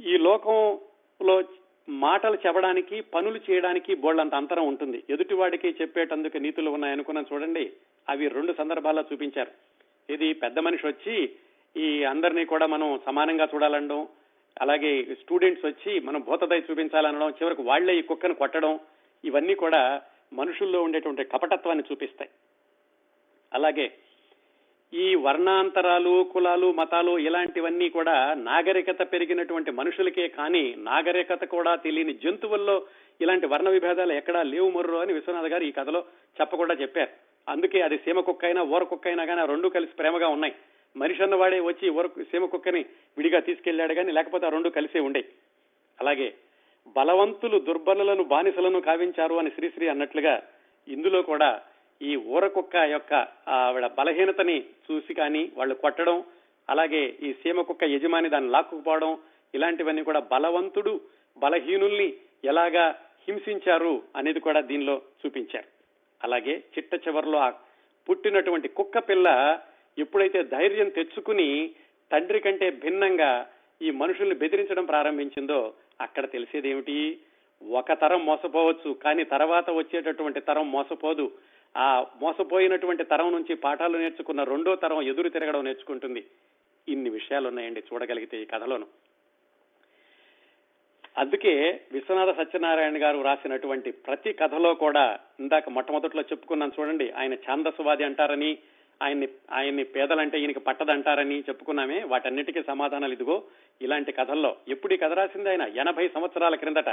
ఈ 0.04 0.16
లోకంలో 0.16 1.42
మాటలు 1.88 2.38
చెప్పడానికి 2.46 3.00
పనులు 3.00 3.40
చేయడానికి 3.50 3.94
బోళ్ళంత 3.94 4.34
అంతరం 4.34 4.66
ఉంటుంది. 4.66 5.04
ఎదుటివాడికి 5.10 5.68
చెప్పేటందుకు 5.82 6.36
నీతులు 6.36 6.70
ఉన్నాయనుకున్నాను 6.70 7.34
చూడండి. 7.34 7.72
అవి 8.08 8.28
రెండు 8.28 8.54
సందర్భాల్లో 8.58 9.04
చూపించారు. 9.12 9.50
ఇది 10.12 10.32
పెద్ద 10.32 10.58
మనిషి 10.58 10.86
వచ్చి 10.86 11.30
ఈ 11.76 12.04
అందరినీ 12.04 12.44
కూడా 12.44 12.66
మనం 12.66 13.00
సమానంగా 13.06 13.48
చూడాలండం 13.54 14.08
అలాగే 14.60 15.04
స్టూడెంట్స్ 15.04 15.66
వచ్చి 15.66 16.00
మనం 16.00 16.20
భూతదయ 16.20 16.58
చూపించాలనడం 16.58 17.30
చివరికి 17.30 17.62
వాళ్ళే 17.62 17.98
ఈ 17.98 18.02
కుక్కను 18.02 18.34
కొట్టడం 18.34 18.80
ఇవన్నీ 19.24 19.54
కూడా 19.54 20.02
మనుషుల్లో 20.32 20.82
ఉండేటువంటి 20.82 21.24
కపటత్వాన్ని 21.24 21.84
చూపిస్తాయి. 21.92 22.30
అలాగే 23.54 23.92
ఈ 24.94 25.14
వర్ణాంతరాలు 25.14 26.22
కులాలు 26.32 26.72
మతాలు 26.72 27.18
ఇలాంటివన్నీ 27.18 27.88
కూడా 27.88 28.34
నాగరికత 28.34 29.12
పెరిగినటువంటి 29.12 29.70
మనుషులకే 29.70 30.28
కానీ 30.28 30.74
నాగరికత 30.78 31.44
కూడా 31.44 31.76
తెలియని 31.76 32.14
జంతువుల్లో 32.14 32.86
ఇలాంటి 33.20 33.46
వర్ణ 33.46 33.68
విభేదాలు 33.68 34.12
ఎక్కడా 34.12 34.42
లేవు 34.42 34.70
మర్రు 34.70 34.96
అని 34.96 35.12
విశ్వనాథ్ 35.12 35.46
గారు 35.46 35.64
ఈ 35.64 35.72
కథలో 35.72 36.04
చెప్పకుండా 36.40 36.74
చెప్పారు. 36.74 37.10
అందుకే 37.48 37.80
అది 37.80 37.96
సీమ 37.96 38.20
కుక్క 38.20 38.44
అయినా 38.44 38.62
ఊర 38.62 38.82
కుక్క 38.82 39.08
అయినా 39.08 39.24
కానీ 39.24 39.46
రెండు 39.46 39.68
కలిసి 39.68 39.92
ప్రేమగా 39.92 40.28
ఉన్నాయి. 40.28 40.54
మనిషి 40.96 41.22
అన్నవాడే 41.22 41.60
వచ్చి 41.60 41.88
వరకు 41.88 42.22
సీమ 42.22 42.44
కుక్కని 42.44 42.80
విడిగా 43.18 43.40
తీసుకెళ్ళాడు 43.40 43.94
కానీ 43.94 44.12
లేకపోతే 44.12 44.46
ఆ 44.46 44.48
రెండు 44.48 44.68
కలిసే 44.68 45.00
ఉండే. 45.00 45.22
అలాగే 45.98 46.34
బలవంతులు 46.96 47.58
దుర్బలులను 47.58 48.24
బానిసలను 48.24 48.80
కావించారు 48.80 49.34
అని 49.34 49.50
శ్రీశ్రీ 49.50 49.88
అన్నట్లుగా 49.88 50.42
ఇందులో 50.88 51.22
కూడా 51.22 51.50
ఈ 52.00 52.16
ఊర 52.16 52.46
కుక్క 52.46 52.76
యొక్క 52.76 53.12
ఆవిడ 53.48 53.86
బలహీనతని 53.86 54.56
చూసి 54.86 55.14
కానీ 55.14 55.52
వాళ్ళు 55.56 55.74
కొట్టడం 55.74 56.24
అలాగే 56.68 57.02
ఈ 57.22 57.32
సీమ 57.32 57.60
కుక్క 57.60 57.84
యజమాని 57.84 58.28
దాన్ని 58.28 58.50
లాక్కుపోవడం 58.50 59.18
ఇలాంటివన్నీ 59.54 60.02
కూడా 60.02 60.20
బలవంతుడు 60.20 61.00
బలహీనుల్ని 61.38 62.08
ఎలాగా 62.44 62.84
హింసించారు 63.28 64.02
అనేది 64.16 64.40
కూడా 64.40 64.60
దీనిలో 64.60 65.02
చూపించారు. 65.20 65.68
అలాగే 66.22 66.54
చిట్ట 66.74 66.94
చివరిలో 66.94 67.38
ఆ 67.38 67.50
పుట్టినటువంటి 68.08 68.68
కుక్క 68.68 68.98
పిల్ల 68.98 69.28
ఎప్పుడైతే 69.98 70.42
ధైర్యం 70.42 70.88
తెచ్చుకుని 70.88 71.70
తండ్రి 72.12 72.40
కంటే 72.40 72.70
భిన్నంగా 72.70 73.48
ఈ 73.82 73.90
మనుషుల్ని 73.90 74.34
బెదిరించడం 74.34 74.84
ప్రారంభించిందో 74.84 75.74
అక్కడ 76.00 76.30
తెలిసేదేమిటి? 76.30 77.18
ఒక 77.70 77.92
తరం 77.92 78.26
మోసపోవచ్చు 78.26 78.92
కానీ 78.92 79.24
తర్వాత 79.24 79.70
వచ్చేటటువంటి 79.70 80.40
తరం 80.40 80.72
మోసపోదు. 80.72 81.32
ఆ 81.76 82.06
మోసపోయినటువంటి 82.22 83.04
తరం 83.04 83.32
నుంచి 83.32 83.54
పాఠాలు 83.54 83.98
నేర్చుకున్న 83.98 84.44
రెండో 84.44 84.76
తరం 84.76 85.02
ఎదురు 85.02 85.28
తిరగడం 85.28 85.64
నేర్చుకుంటుంది. 85.64 86.24
ఇన్ని 86.88 87.10
విషయాలు 87.10 87.48
ఉన్నాయండి 87.48 87.80
చూడగలిగితే 87.80 88.42
ఈ 88.42 88.44
కథలోను. 88.44 88.86
అందుకే 91.18 91.80
విశ్వనాథ 91.92 92.36
సత్యనారాయణ 92.36 93.02
గారు 93.02 93.22
రాసినటువంటి 93.22 93.90
ప్రతి 93.90 94.32
కథలో 94.32 94.74
కూడా 94.74 95.18
ఇందాక 95.40 95.68
మొట్టమొదట్లో 95.68 96.22
చెప్పుకున్నాను 96.22 96.72
చూడండి 96.80 97.10
ఆయన 97.10 97.34
ఛాందస్వాది 97.34 98.04
అంటారని 98.04 98.58
ఆయన్ని 99.02 99.28
ఆయన్ని 99.52 99.84
పేదలంటే 99.84 100.40
ఈయనకి 100.40 100.60
పట్టదంటారని 100.60 101.40
చెప్పుకున్నామే. 101.40 102.02
వాటన్నిటికీ 102.02 102.62
సమాధానాలు 102.62 103.12
ఇదిగో. 103.12 103.42
ఇలాంటి 103.82 104.12
కథల్లో 104.12 104.56
ఎప్పుడు 104.68 104.94
ఈ 104.94 104.96
కథ 104.96 105.12
రాసింది 105.12 105.48
ఆయన? 105.48 105.62
ఎనభై 105.62 106.08
సంవత్సరాల 106.08 106.54
క్రిందట 106.54 106.88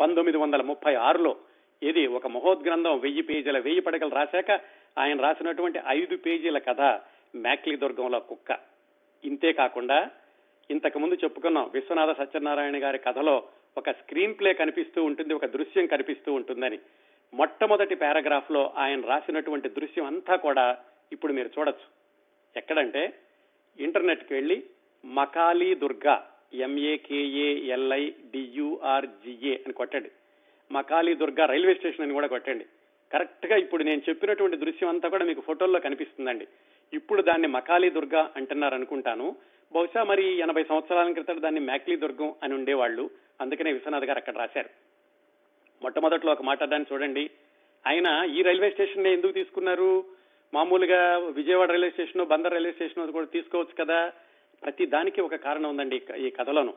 పంతొమ్మిది 0.00 0.38
వందల 0.38 0.62
ముప్పై 0.62 0.94
ఆరులో. 0.94 1.36
ఇది 1.82 2.06
ఒక 2.06 2.26
మహోద్గ్రంథం 2.26 2.98
వెయ్యి 2.98 3.22
పేజీల 3.22 3.58
వెయ్యి 3.58 3.80
పడకలు 3.80 4.14
రాశాక 4.14 4.60
ఆయన 4.98 5.20
రాసినటువంటి 5.20 5.80
ఐదు 5.88 6.16
పేజీల 6.16 6.58
కథ 6.58 6.80
మ్యాక్లీ 7.36 7.76
దుర్గంలో 7.76 8.20
కుక్క. 8.20 8.58
ఇంతే 9.24 9.52
కాకుండా 9.52 10.10
ఇంతకుముందు 10.70 11.14
చెప్పుకున్నాం 11.14 11.70
విశ్వనాథ 11.74 12.16
సత్యనారాయణ 12.16 12.84
గారి 12.84 12.98
కథలో 12.98 13.42
ఒక 13.78 13.90
స్క్రీన్ 13.90 14.34
ప్లే 14.38 14.52
కనిపిస్తూ 14.52 15.04
ఉంటుంది 15.04 15.34
ఒక 15.34 15.46
దృశ్యం 15.46 15.86
కనిపిస్తూ 15.86 16.32
ఉంటుందని. 16.32 16.78
మొట్టమొదటి 17.34 17.94
పారాగ్రాఫ్లో 17.94 18.72
ఆయన 18.76 19.00
రాసినటువంటి 19.00 19.68
దృశ్యం 19.68 20.06
అంతా 20.06 20.36
కూడా 20.36 20.76
ఇప్పుడు 21.14 21.32
మీరు 21.32 21.50
చూడొచ్చు. 21.58 21.86
ఎక్కడంటే 22.56 23.02
ఇంటర్నెట్కి 23.80 24.34
వెళ్ళి 24.34 24.62
మకాలి 25.04 25.74
దుర్గా 25.74 26.16
ఎంఏకేఏఎల్ఐ 26.54 28.10
డియుఆర్జిఏ 28.10 29.54
అని 29.54 29.72
కొట్టండి. 29.72 30.10
మకాలి 30.70 31.14
దుర్గా 31.14 31.46
రైల్వే 31.46 31.74
స్టేషన్ 31.74 32.02
అని 32.02 32.12
కూడా 32.12 32.26
కొట్టండి. 32.26 32.66
కరెక్ట్గా 33.12 33.56
ఇప్పుడు 33.56 33.82
నేను 33.82 34.02
చెప్పినటువంటి 34.08 34.56
దృశ్యం 34.56 34.88
అంతా 34.88 35.08
కూడా 35.08 35.24
మీకు 35.24 35.40
ఫోటోల్లో 35.40 35.80
కనిపిస్తుందండి. 35.80 36.46
ఇప్పుడు 36.92 37.22
దాన్ని 37.22 37.48
మకాలి 37.48 37.90
దుర్గా 37.90 38.32
అంటున్నారు 38.36 38.74
అనుకుంటాను 38.74 39.36
బహుశా 39.72 40.02
మరి 40.04 40.38
ఎనభై 40.38 40.64
సంవత్సరాల 40.64 41.12
క్రితం 41.12 41.42
దాన్ని 41.42 41.60
మ్యాక్లీ 41.60 41.96
దుర్గం 41.96 42.34
అని 42.42 42.54
ఉండేవాళ్ళు. 42.54 43.10
అందుకనే 43.40 43.72
విశ్వనాథ్ 43.72 44.04
గారు 44.04 44.18
అక్కడ 44.18 44.36
రాశారు. 44.36 44.68
మొట్టమొదట్లో 45.82 46.32
ఒక 46.32 46.42
మాట్లాడడానికి 46.42 46.94
చూడండి. 46.94 47.30
ఆయన 47.86 48.30
ఈ 48.36 48.42
రైల్వే 48.42 48.70
స్టేషన్ 48.70 49.06
ఎందుకు 49.06 49.32
తీసుకున్నారు? 49.32 50.04
మామూలుగా 50.54 51.18
Vijayawada 51.18 51.70
railway 51.70 51.90
station 51.90 52.26
Bandar 52.26 52.52
railway 52.52 52.72
station 52.72 53.12
కూడా 53.12 53.26
తీసుకోవచ్చు 53.26 53.84
కదా? 53.84 54.12
ప్రతి 54.62 54.86
దానికి 54.86 55.20
ఒక 55.20 55.34
కారణం 55.34 55.68
ఉందండి 55.68 56.02
ఈ 56.18 56.30
కథలను. 56.30 56.74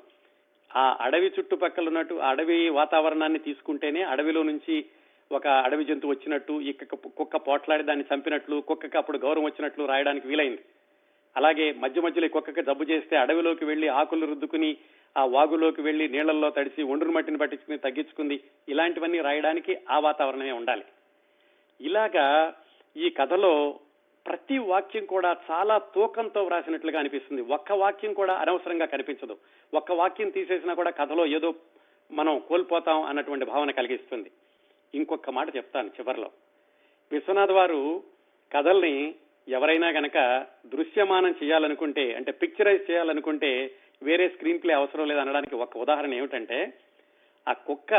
ఆ 0.75 0.97
అడవి 1.01 1.31
చుట్టుపక్కల 1.39 1.87
ఉన్నట్టు 1.87 2.13
అడవి 2.13 2.69
వాతావరణాన్ని 2.69 3.39
తీసుకుంటేనే 3.39 4.01
అడవిలో 4.01 4.43
నుంచి 4.43 4.85
ఒక 5.31 5.47
అడవి 5.47 5.85
జంతువు 5.85 6.11
వచ్చినట్టు 6.11 6.61
ఈ 6.61 6.71
కుక్క 6.71 7.37
పోట్లాడి 7.37 7.83
దాన్ని 7.83 8.05
చంపినట్లు 8.13 8.61
కుక్కకి 8.61 8.97
అప్పుడు 8.97 9.17
గౌరవం 9.17 9.43
వచ్చినట్లు 9.43 9.85
రాయడానికి 9.85 10.27
వీలైంది. 10.27 10.59
అలాగే 11.37 11.71
మధ్య 11.71 12.01
మధ్యలో 12.01 12.27
కుక్కకి 12.27 12.63
జబ్బు 12.63 12.83
చేస్తే 12.83 13.15
అడవిలోకి 13.17 13.65
వెళ్ళి 13.65 13.87
ఆకులు 13.87 14.25
రుద్దుకుని 14.25 14.77
ఆ 15.17 15.25
వాగులోకి 15.25 15.81
వెళ్ళి 15.81 16.09
నీళ్ళలో 16.09 16.49
తడిసి 16.49 16.83
ఒండ్రు 16.83 17.11
మట్టిని 17.11 17.37
పట్టించుకుని 17.37 17.77
తగ్గించుకుంది. 17.77 18.43
ఇలాంటివన్నీ 18.69 19.21
రాయడానికి 19.21 19.77
ఆ 19.89 19.99
వాతావరణమే 19.99 20.51
ఉండాలి. 20.51 20.83
ఇలాగా 21.81 22.53
ఈ 22.97 23.09
కథలో 23.09 23.79
ప్రతి 24.27 24.57
వాక్యం 24.57 25.05
కూడా 25.05 25.37
చాలా 25.51 25.77
తూకంతో 25.77 26.43
వ్రాసినట్లుగా 26.43 26.99
అనిపిస్తుంది. 26.99 27.41
ఒక్క 27.41 27.71
వాక్యం 27.71 28.13
కూడా 28.13 28.33
అనవసరంగా 28.33 28.85
కనిపించదు. 28.85 29.37
ఒక్క 29.73 29.91
వాక్యం 29.91 30.29
తీసేసినా 30.29 30.73
కూడా 30.73 30.89
కథలో 30.89 31.25
ఏదో 31.25 31.53
మనం 32.11 32.39
కోల్పోతాం 32.39 33.03
అన్నటువంటి 33.03 33.45
భావన 33.45 33.71
కలిగిస్తుంది. 33.71 34.31
ఇంకొక 34.95 35.29
మాట 35.29 35.55
చెప్తాను 35.55 35.87
చివరిలో. 35.87 36.31
విశ్వనాథ్ 37.11 37.51
వారు 37.51 38.03
కథల్ని 38.53 39.15
ఎవరైనా 39.47 39.89
గనక 39.89 40.45
దృశ్యమానం 40.65 41.35
చేయాలనుకుంటే 41.43 42.13
అంటే 42.13 42.31
పిక్చరైజ్ 42.31 42.91
చేయాలనుకుంటే 42.91 43.71
వేరే 44.03 44.29
స్క్రీన్ 44.29 44.63
ప్లే 44.63 44.73
అవసరం 44.73 45.07
లేదనడానికి 45.07 45.55
ఒక 45.55 45.77
ఉదాహరణ 45.77 46.13
ఏమిటంటే 46.13 46.73
ఆ 47.47 47.53
కుక్క 47.53 47.93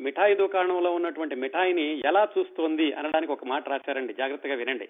మిఠాయి 0.00 0.34
దుకాణంలో 0.34 0.94
ఉన్నటువంటి 0.94 1.34
మిఠాయిని 1.34 2.02
ఎలా 2.04 2.28
చూస్తోంది 2.38 2.92
అనడానికి 2.92 3.32
ఒక 3.32 3.44
మాట 3.44 3.68
రాశారండి. 3.68 4.12
జాగ్రత్తగా 4.12 4.54
వినండి. 4.54 4.88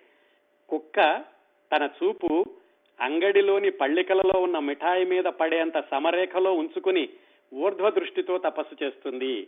కుక్క 0.68 1.24
తన 1.72 1.88
చూపు 2.02 2.44
అంగడిలోని 3.00 3.70
పళ్ళికలలో 3.70 4.40
ఉన్న 4.40 4.58
మిఠాయి 4.58 5.04
మీద 5.04 5.24
పడేంత 5.24 5.80
సమరేఖలో 5.90 6.52
ఉంచుకుని 6.52 7.08
ఊర్ధ్వ 7.54 7.90
దృష్టితో 7.90 8.38
తపస్సు 8.38 8.84
చేస్తుంది. 8.84 9.46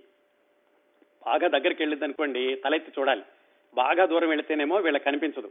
బాగా 1.26 1.48
దగ్గరికి 1.48 1.82
వెళ్ళింది 1.82 2.04
అనుకోండి 2.04 2.56
తలెత్తి 2.64 2.92
చూడాలి. 3.00 3.22
బాగా 3.74 4.06
దూరం 4.06 4.28
వెళితేనేమో 4.28 4.76
వీళ్ళకి 4.76 5.04
కనిపించదు. 5.04 5.50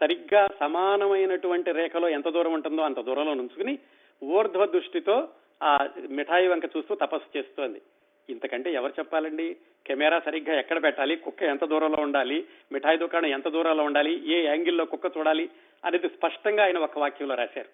సరిగ్గా 0.00 0.48
సమానమైనటువంటి 0.60 1.72
రేఖలో 1.72 2.08
ఎంత 2.08 2.28
దూరం 2.28 2.52
ఉంటుందో 2.52 2.82
అంత 2.82 3.00
దూరంలో 3.00 3.32
ఉంచుకుని 3.32 3.78
ఊర్ధ్వ 4.24 4.66
దృష్టితో 4.66 5.28
ఆ 5.62 5.88
మిఠాయి 6.10 6.48
వంక 6.48 6.64
చూస్తూ 6.64 6.94
తపస్సు 6.94 7.38
చేస్తోంది. 7.38 7.82
ఇంతకంటే 8.30 8.72
ఎవరు 8.72 8.92
చెప్పాలండి? 8.98 9.56
కెమెరా 9.86 10.20
సరిగ్గా 10.20 10.58
ఎక్కడ 10.58 10.82
పెట్టాలి? 10.82 11.16
కుక్క 11.16 11.42
ఎంత 11.42 11.64
దూరంలో 11.64 12.02
ఉండాలి? 12.02 12.46
మిఠాయి 12.72 12.98
దుకాణం 12.98 13.26
ఎంత 13.26 13.48
దూరంలో 13.48 13.84
ఉండాలి? 13.84 14.32
ఏ 14.34 14.44
యాంగిల్లో 14.44 14.84
కుక్క 14.84 15.18
చూడాలి? 15.18 15.50
అనేది 15.84 16.08
స్పష్టంగా 16.08 16.64
ఆయన 16.64 16.78
ఒక 16.78 16.98
వాక్యంలో 16.98 17.34
రాశారు. 17.34 17.68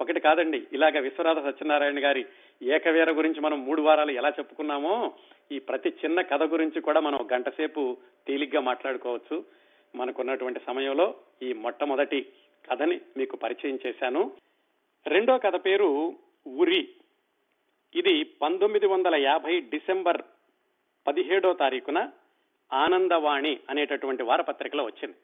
ఒకటి 0.00 0.20
కాదండి 0.20 0.66
ఇలాగ 0.72 0.98
విశ్వనాథ 0.98 1.38
సత్యనారాయణ 1.44 2.04
గారి 2.04 2.26
ఏకవీర 2.62 3.10
గురించి 3.10 3.40
మనం 3.40 3.64
మూడు 3.66 3.82
వారాలు 3.82 4.10
ఎలా 4.10 4.28
చెప్పుకున్నామో 4.28 5.12
ఈ 5.52 5.58
ప్రతి 5.58 5.88
చిన్న 5.88 6.20
కథ 6.20 6.42
గురించి 6.42 6.80
కూడా 6.80 7.00
మనం 7.00 7.28
గంట 7.32 7.48
సేపు 7.48 7.96
తేలిగ్గా 8.26 8.60
మాట్లాడుకోవచ్చు. 8.60 9.44
మనకున్నటువంటి 9.94 10.60
సమయంలో 10.66 11.14
ఈ 11.42 11.52
మొట్టమొదటి 11.52 12.26
కథని 12.70 13.00
మీకు 13.16 13.36
పరిచయం 13.36 13.78
చేశాను. 13.86 14.32
రెండో 15.06 15.38
కథ 15.38 15.64
పేరు 15.66 16.14
ఉరి 16.46 16.88
ఇది 17.94 18.24
పంతొమ్మిది 18.24 18.86
వందల 18.86 19.14
యాభై 19.14 19.60
డిసెంబర్ 19.60 20.22
పదిహేడో 21.06 21.52
తారీఖున 21.52 22.10
ఆనందవాణి 22.72 23.60
అనేటటువంటి 23.70 24.22
వారపత్రికలో 24.22 24.84
వచ్చింది. 24.84 25.14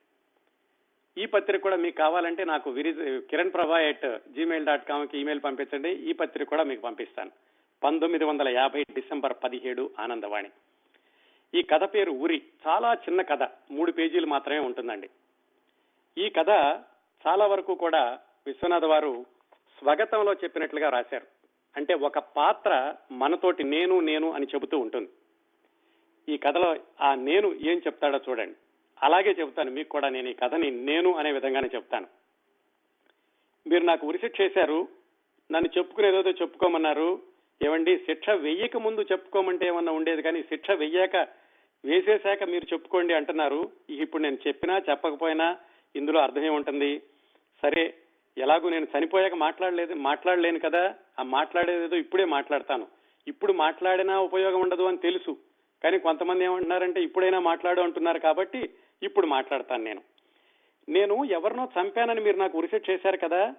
ఈ 1.23 1.27
పత్రిక 1.27 1.63
కూడా 1.63 1.77
మీకు 1.77 1.97
కావాలంటే 1.97 2.45
నాకు 2.45 2.71
Viri 2.71 3.21
Kiran 3.21 3.53
Prabha 3.53 3.81
at 3.81 4.33
Gmail 4.33 4.67
dot 4.67 4.89
కామ్కి 4.89 5.19
email 5.19 5.43
పంపించండి. 5.43 5.91
ఈ 5.91 6.13
పత్రిక 6.13 6.49
కూడా 6.49 6.63
మీకు 6.63 6.81
పంపిస్తాను. 6.81 7.31
పంతొమ్మిది 7.85 8.25
వందల 8.25 8.49
యాభై 8.49 8.83
డిసెంబర్ 8.83 9.33
పదిహేడు 9.45 9.91
ఆనందవాణి. 10.01 10.51
ఈ 11.55 11.63
కథ 11.63 11.95
పేరు 11.95 12.11
ఊరి. 12.11 12.43
చాలా 12.69 12.95
చిన్న 12.95 13.23
కథ. 13.23 13.51
మూడు 13.71 13.93
పేజీలు 13.93 14.27
మాత్రమే 14.27 14.59
ఉంటుందండి. 14.59 15.11
ఈ 16.19 16.29
కథ 16.29 16.49
చాలా 17.27 17.47
వరకు 17.47 17.75
కూడా 17.75 18.19
విశ్వనాథ్ 18.47 18.85
వారు 18.85 19.27
స్వగతంలో 19.79 20.33
చెప్పినట్లుగా 20.33 20.89
రాశారు. 20.89 21.34
అంటే 21.77 21.95
ఒక 21.95 22.19
పాత్ర 22.19 22.95
మనతోటి 23.13 23.65
నేను 23.65 24.01
నేను 24.01 24.33
అని 24.33 24.47
చెబుతూ 24.47 24.79
ఉంటుంది. 24.79 25.09
ఈ 26.29 26.37
కథలో 26.37 26.77
ఆ 27.01 27.15
నేను 27.15 27.49
ఏం 27.49 27.79
చెప్తాడో 27.79 28.21
చూడండి. 28.29 28.57
అలాగే 29.03 29.31
చెబుతాను 29.31 29.71
మీకు 29.71 29.89
కూడా 29.89 30.09
నేను 30.09 30.29
ఈ 30.29 30.33
కథని 30.33 30.71
నేను 30.71 31.15
అనే 31.15 31.33
విధంగానే 31.33 31.69
చెప్తాను. 31.75 32.07
మీరు 33.67 33.85
నాకు 33.85 34.07
ఉరిశిక్ష 34.07 34.41
చేశారు 34.41 34.89
నన్ను 35.53 35.79
చెప్పుకునేదేదో 35.79 36.31
చెప్పుకోమన్నారు. 36.31 37.23
ఏమండి 37.65 37.99
శిక్ష 37.99 38.31
వెయ్యక 38.31 38.77
ముందు 38.77 39.01
చెప్పుకోమంటే 39.03 39.67
ఏమన్నా 39.67 39.93
ఉండేది 39.93 40.23
కానీ 40.23 40.43
శిక్ష 40.43 40.71
వెయ్యాక 40.71 41.17
వేసేశాక 41.85 42.43
మీరు 42.43 42.65
చెప్పుకోండి 42.73 43.15
అంటున్నారు. 43.15 43.71
ఇప్పుడు 43.91 44.23
నేను 44.23 44.39
చెప్పినా 44.47 44.83
చెప్పకపోయినా 44.91 45.57
ఇందులో 45.97 46.21
అర్థం 46.21 46.45
ఏముంటుంది? 46.45 47.03
సరే 47.63 47.95
ఎలాగో 48.39 48.69
నేను 48.69 48.87
చనిపోయాక 48.99 49.35
మాట్లాడలేదు 49.35 49.95
మాట్లాడలేను 49.95 50.59
కదా. 50.59 50.95
ఆ 51.21 51.23
మాట్లాడేదేదో 51.23 51.97
ఇప్పుడే 51.97 52.25
మాట్లాడతాను. 52.25 52.87
ఇప్పుడు 53.29 53.53
మాట్లాడినా 53.53 54.21
ఉపయోగం 54.21 54.61
ఉండదు 54.61 54.83
అని 54.83 54.97
తెలుసు. 54.97 55.37
కానీ 55.85 55.99
కొంతమంది 55.99 56.45
ఏమంటున్నారంటే 56.45 57.03
ఇప్పుడైనా 57.03 57.39
మాట్లాడు 57.39 57.81
అంటున్నారు 57.81 58.19
కాబట్టి 58.19 58.71
ఇప్పుడు 59.03 59.27
మాట్లాడతాను 59.27 59.85
నేను. 59.85 60.03
నేను 60.89 61.25
ఎవరినో 61.25 61.69
చంపానని 61.81 62.21
మీరు 62.21 62.37
నాకు 62.37 62.59
ఉరిసెట్ 62.59 62.91
చేశారు 62.91 63.17
కదా. 63.17 63.55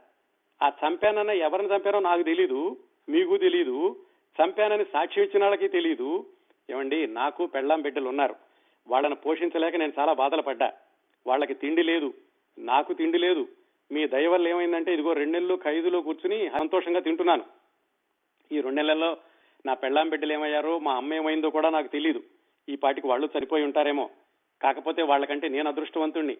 ఆ 0.63 0.71
చంపానన్న 0.83 1.29
ఎవరిని 1.29 1.69
చంపారో 1.69 1.99
నాకు 1.99 2.23
తెలీదు 2.23 2.77
మీకు 3.09 3.37
తెలీదు. 3.37 3.95
చంపానని 4.43 4.83
సాక్షి 4.83 5.21
ఇచ్చిన 5.21 5.43
వాళ్ళకి 5.43 5.67
తెలీదు. 5.67 6.25
ఏమండి 6.69 7.07
నాకు 7.07 7.45
పెళ్ళాం 7.45 7.81
బిడ్డలు 7.81 8.09
ఉన్నారు. 8.09 8.35
వాళ్ళని 8.87 9.15
పోషించలేక 9.15 9.75
నేను 9.75 9.93
చాలా 9.99 10.13
బాధలు 10.13 10.41
పడ్డా. 10.41 10.73
వాళ్ళకి 11.27 11.53
తిండి 11.53 11.83
లేదు 11.83 12.13
నాకు 12.57 12.93
తిండి 12.93 13.17
లేదు. 13.17 13.47
మీ 13.91 14.07
దయ 14.07 14.27
వల్ల 14.27 14.47
ఏమైందంటే 14.47 14.93
ఇదిగో 14.93 15.13
రెండు 15.13 15.39
నెలలు 15.39 15.55
ఖైదులో 15.55 16.01
కూర్చుని 16.01 16.49
సంతోషంగా 16.49 16.99
తింటున్నాను. 16.99 17.43
ఈ 18.51 18.55
రెండు 18.55 18.75
నెలల్లో 18.75 19.17
నా 19.65 19.73
పెళ్ళాం 19.73 20.09
బిడ్డలు 20.09 20.33
ఏమయ్యారో 20.33 20.79
మా 20.79 20.95
అమ్మ 20.95 21.13
ఏమైందో 21.13 21.49
కూడా 21.49 21.69
నాకు 21.69 21.87
తెలియదు 21.87 22.23
ఈ 22.69 22.75
పాటికి 22.75 23.07
వాళ్ళు 23.07 23.29
సరిపోయి 23.33 23.63
ఉంటారేమో. 23.63 24.09
కాకపోతే 24.61 25.01
వాళ్ళకంటే 25.01 25.47
నేను 25.47 25.67
అదృష్టవంతుణ్ణి. 25.67 26.37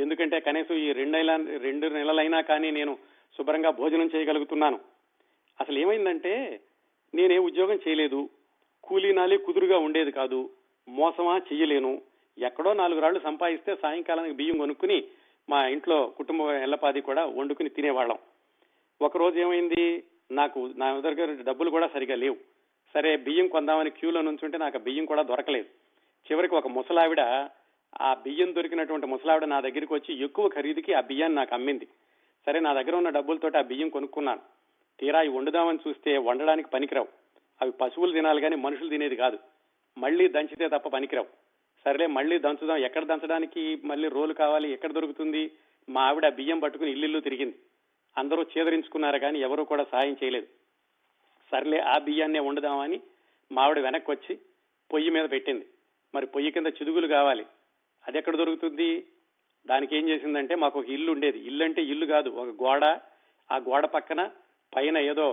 ఎందుకంటే 0.00 0.40
కనీసం 0.40 0.74
ఈ 0.74 0.92
రెండు 0.92 1.16
నెల 1.16 1.58
రెండు 1.58 1.86
నెలలైనా 1.86 2.40
కానీ 2.40 2.70
నేను 2.70 2.98
శుభ్రంగా 3.38 3.70
భోజనం 3.70 4.10
చేయగలుగుతున్నాను. 4.14 4.80
అసలు 5.60 5.78
ఏమైందంటే 5.78 6.60
నేనే 7.14 7.38
ఉద్యోగం 7.38 7.78
చేయలేదు. 7.88 8.28
కూలీనాలి 8.82 9.38
కుదురుగా 9.38 9.78
ఉండేది 9.78 10.10
కాదు. 10.10 10.50
మోసమా 10.88 11.38
చెయ్యలేను. 11.38 12.02
ఎక్కడో 12.38 12.72
నాలుగు 12.72 13.00
రాళ్ళు 13.00 13.20
సంపాదిస్తే 13.20 13.76
సాయంకాలానికి 13.82 14.34
బియ్యం 14.34 14.58
కొనుక్కుని 14.58 15.04
మా 15.50 15.66
ఇంట్లో 15.66 16.06
కుటుంబ 16.06 16.42
ఎల్లపాది 16.42 17.00
కూడా 17.00 17.24
వండుకుని 17.24 17.68
తినేవాళ్ళం. 17.68 18.18
ఒకరోజు 19.02 19.38
ఏమైంది? 19.38 20.04
నాకు 20.30 20.72
నా 20.76 21.00
దగ్గర 21.00 21.42
డబ్బులు 21.42 21.70
కూడా 21.70 21.86
సరిగా 21.86 22.14
లేవు. 22.14 22.36
సరే 22.94 23.16
బియ్యం 23.16 23.48
కొందామని 23.48 23.90
క్యూలో 23.90 24.22
నుంచుంటే 24.22 24.58
నాకు 24.58 24.78
బియ్యం 24.78 25.04
కూడా 25.04 25.22
దొరకలేదు. 25.22 25.66
చివరికి 26.32 26.54
ఒక 26.54 26.66
ముసలావిడ 26.66 27.20
ఆ 28.00 28.14
బియ్యం 28.14 28.54
దొరికినటువంటి 28.54 29.06
ముసలావిడ 29.06 29.44
నా 29.44 29.60
దగ్గరికి 29.60 29.94
వచ్చి 29.94 30.24
ఎక్కువ 30.24 30.48
ఖరీదుకి 30.48 30.92
ఆ 30.92 31.00
బియ్యాన్ని 31.00 31.36
నాకు 31.36 31.54
అమ్మింది. 31.54 31.88
సరే 32.46 32.60
నా 32.60 32.72
దగ్గర 32.72 32.96
ఉన్న 32.96 33.08
డబ్బులతో 33.08 33.50
ఆ 33.58 33.62
బియ్యం 33.62 33.88
కొనుక్కున్నాను. 33.88 34.40
తీరా 35.00 35.18
అవి 35.18 35.28
వండుదామని 35.28 35.78
చూస్తే 35.88 36.18
వండడానికి 36.18 36.68
పనికిరావు. 36.68 37.08
అవి 37.62 37.70
పశువులు 37.70 38.12
తినాలి 38.12 38.40
కానీ 38.40 38.56
మనుషులు 38.56 38.88
తినేది 38.88 39.16
కాదు. 39.16 39.38
మళ్ళీ 39.98 40.28
దంచితే 40.28 40.68
తప్ప 40.68 40.88
పనికిరావు. 40.88 41.47
సరేలే 41.84 42.06
మళ్ళీ 42.06 42.38
దంచుదాం. 42.38 42.76
ఎక్కడ 42.76 43.04
దంచడానికి 43.04 43.78
మళ్ళీ 43.84 44.08
రోలు 44.08 44.32
కావాలి? 44.32 44.72
ఎక్కడ 44.72 44.92
దొరుకుతుంది? 44.92 45.42
మా 45.88 46.02
ఆవిడ 46.02 46.26
ఆ 46.26 46.28
బియ్యం 46.28 46.58
పట్టుకుని 46.60 46.90
ఇల్లు 46.90 47.20
తిరిగింది. 47.20 47.56
అందరూ 48.18 48.42
చేదరించుకున్నారు 48.42 49.18
కానీ 49.18 49.38
ఎవరూ 49.40 49.64
కూడా 49.64 49.84
సాయం 49.92 50.16
చేయలేదు. 50.24 50.46
సర్లే 51.52 51.78
ఆ 51.78 51.98
బియ్యాన్నే 51.98 52.38
వండుదామని 52.38 53.00
మా 53.52 53.62
ఆవిడ 53.62 53.78
వెనక్కి 53.78 54.10
వచ్చి 54.10 54.38
పొయ్యి 54.92 55.10
మీద 55.10 55.30
పెట్టింది. 55.30 55.66
మరి 56.14 56.26
పొయ్యి 56.26 56.50
కింద 56.50 56.66
చిదుగులు 56.66 57.06
కావాలి. 57.06 57.46
అది 58.08 58.18
ఎక్కడ 58.18 58.36
దొరుకుతుంది? 58.36 59.06
దానికి 59.66 59.96
ఏం 59.96 60.08
చేసిందంటే 60.08 60.54
మాకు 60.54 60.78
ఒక 60.78 60.88
ఇల్లు 60.88 61.12
ఉండేది. 61.12 61.38
ఇల్లు 61.38 61.64
అంటే 61.64 61.82
ఇల్లు 61.82 62.06
కాదు 62.06 62.30
ఒక 62.30 62.62
గోడ. 62.62 62.84
ఆ 63.52 63.56
గోడ 63.56 63.84
పక్కన 63.86 64.30
పైన 64.76 64.98
ఏదో 64.98 65.26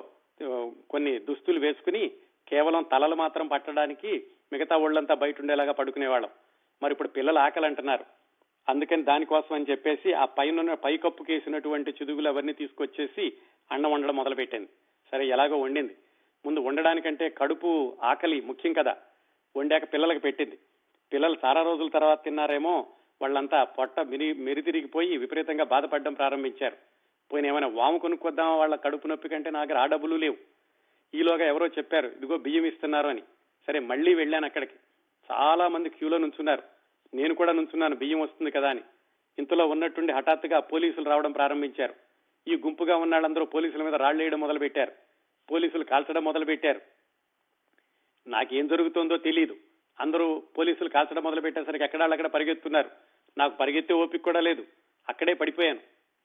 కొన్ని 0.90 1.20
దుస్తులు 1.20 1.60
వేసుకుని 1.60 2.12
కేవలం 2.48 2.84
తలలు 2.84 3.16
మాత్రం 3.16 3.48
పట్టడానికి 3.48 4.12
మిగతా 4.54 4.76
ఒళ్ళంతా 4.76 5.16
బయట 5.16 5.42
ఉండేలాగా 5.42 5.72
పడుకునేవాళ్ళం. 5.72 6.30
మరి 6.84 6.92
ఇప్పుడు 6.92 7.08
పిల్లలు 7.08 7.40
ఆకలి 7.40 7.66
అంటున్నారు 7.66 8.06
అందుకని 8.70 9.04
దానికోసం 9.04 9.56
అని 9.56 9.66
చెప్పేసి 9.72 10.14
ఆ 10.14 10.26
పైన 10.26 10.74
పైకప్పుకి 10.74 11.34
వేసినటువంటి 11.34 11.92
చిదుగులు 11.92 12.30
అవన్నీ 12.30 12.54
తీసుకొచ్చేసి 12.54 13.34
అన్నం 13.72 13.92
వండడం 13.92 14.16
మొదలుపెట్టింది 14.16 14.68
సరే 15.12 15.28
ఎలాగో 15.28 15.58
వండింది. 15.58 15.96
ముందు 16.46 16.60
వండడానికంటే 16.60 17.30
కడుపు 17.30 17.98
ఆకలి 18.04 18.42
ముఖ్యం 18.42 18.74
కదా. 18.74 18.98
వండాక 19.58 19.94
పిల్లలకు 19.94 20.20
పెట్టింది. 20.20 20.60
పిల్లలు 21.14 21.36
చాలా 21.46 21.64
రోజుల 21.64 21.88
తర్వాత 21.88 22.24
తిన్నారేమో 22.24 22.88
వాళ్ళంతా 23.22 23.64
పొట్ట 23.64 24.00
మిరి 24.00 24.34
మెరితిరిగిపోయి 24.34 25.18
విపరీతంగా 25.18 25.64
బాధపడడం 25.64 26.14
ప్రారంభించారు. 26.14 26.76
పోయిన 27.32 27.46
ఏమైనా 27.46 27.68
వాము 27.68 27.98
కొనుక్కొద్దామా 27.98 28.56
వాళ్ళ 28.56 28.76
కడుపు 28.76 29.08
నొప్పి 29.08 29.30
కంటే 29.30 29.50
నా 29.50 29.66
దగ్గర 29.66 29.80
ఆ 29.80 29.86
డబ్బులు 29.86 30.16
లేవు. 30.16 30.38
ఈలోగా 31.16 31.46
ఎవరో 31.46 31.68
చెప్పారు 31.68 32.08
ఇదిగో 32.08 32.38
బియ్యం 32.38 32.66
ఇస్తున్నారు 32.66 33.08
అని 33.08 33.22
సరే 33.68 33.80
మళ్ళీ 33.80 34.14
వెళ్ళాను 34.14 34.46
అక్కడికి. 34.46 34.74
చాలా 35.32 35.68
మంది 35.68 35.90
క్యూలో 35.90 36.18
నుంచున్నారు. 36.18 36.64
నేను 37.14 37.36
కూడా 37.36 37.52
నుంచున్నాను 37.52 37.96
బియ్యం 37.96 38.20
వస్తుంది 38.20 38.52
కదా 38.52 38.70
అని. 38.70 38.82
ఇంతలో 39.40 39.68
ఉన్నట్టుండి 39.68 40.14
హఠాత్తుగా 40.14 40.60
పోలీసులు 40.60 41.10
రావడం 41.10 41.32
ప్రారంభించారు. 41.32 41.94
ఈ 42.48 42.56
గుంపుగా 42.56 42.98
ఉన్న 42.98 43.16
వాళ్ళందరూ 43.16 43.46
పోలీసుల 43.46 43.84
మీద 43.84 43.94
రాళ్ళేయడం 43.94 44.40
మొదలుపెట్టారు. 44.40 44.90
మొదలు 44.90 45.00
పెట్టారు 45.00 45.52
పోలీసులు 45.52 45.84
కాల్చడం 45.84 46.24
మొదలు 46.24 46.46
పెట్టారు 46.46 46.82
నాకేం 48.28 48.68
జరుగుతుందో 48.68 49.18
తెలియదు 49.18 49.56
అందరూ 50.00 50.44
పోలీసులు 50.58 50.90
కాల్చడం 50.90 51.24
మొదలు 51.24 51.42
పెట్టేసరికి 51.42 51.84
ఎక్కడ 51.84 52.12
అక్కడ 52.12 52.28
పరిగెత్తున్నారు. 52.28 52.90
నాకు 53.38 53.58
పరిగెత్తే 53.58 53.94
ఓపిక 53.94 54.24
కూడా 54.24 54.40
లేదు. 54.40 54.66
అక్కడే 55.10 55.34
పడిపోయాను. 55.34 55.80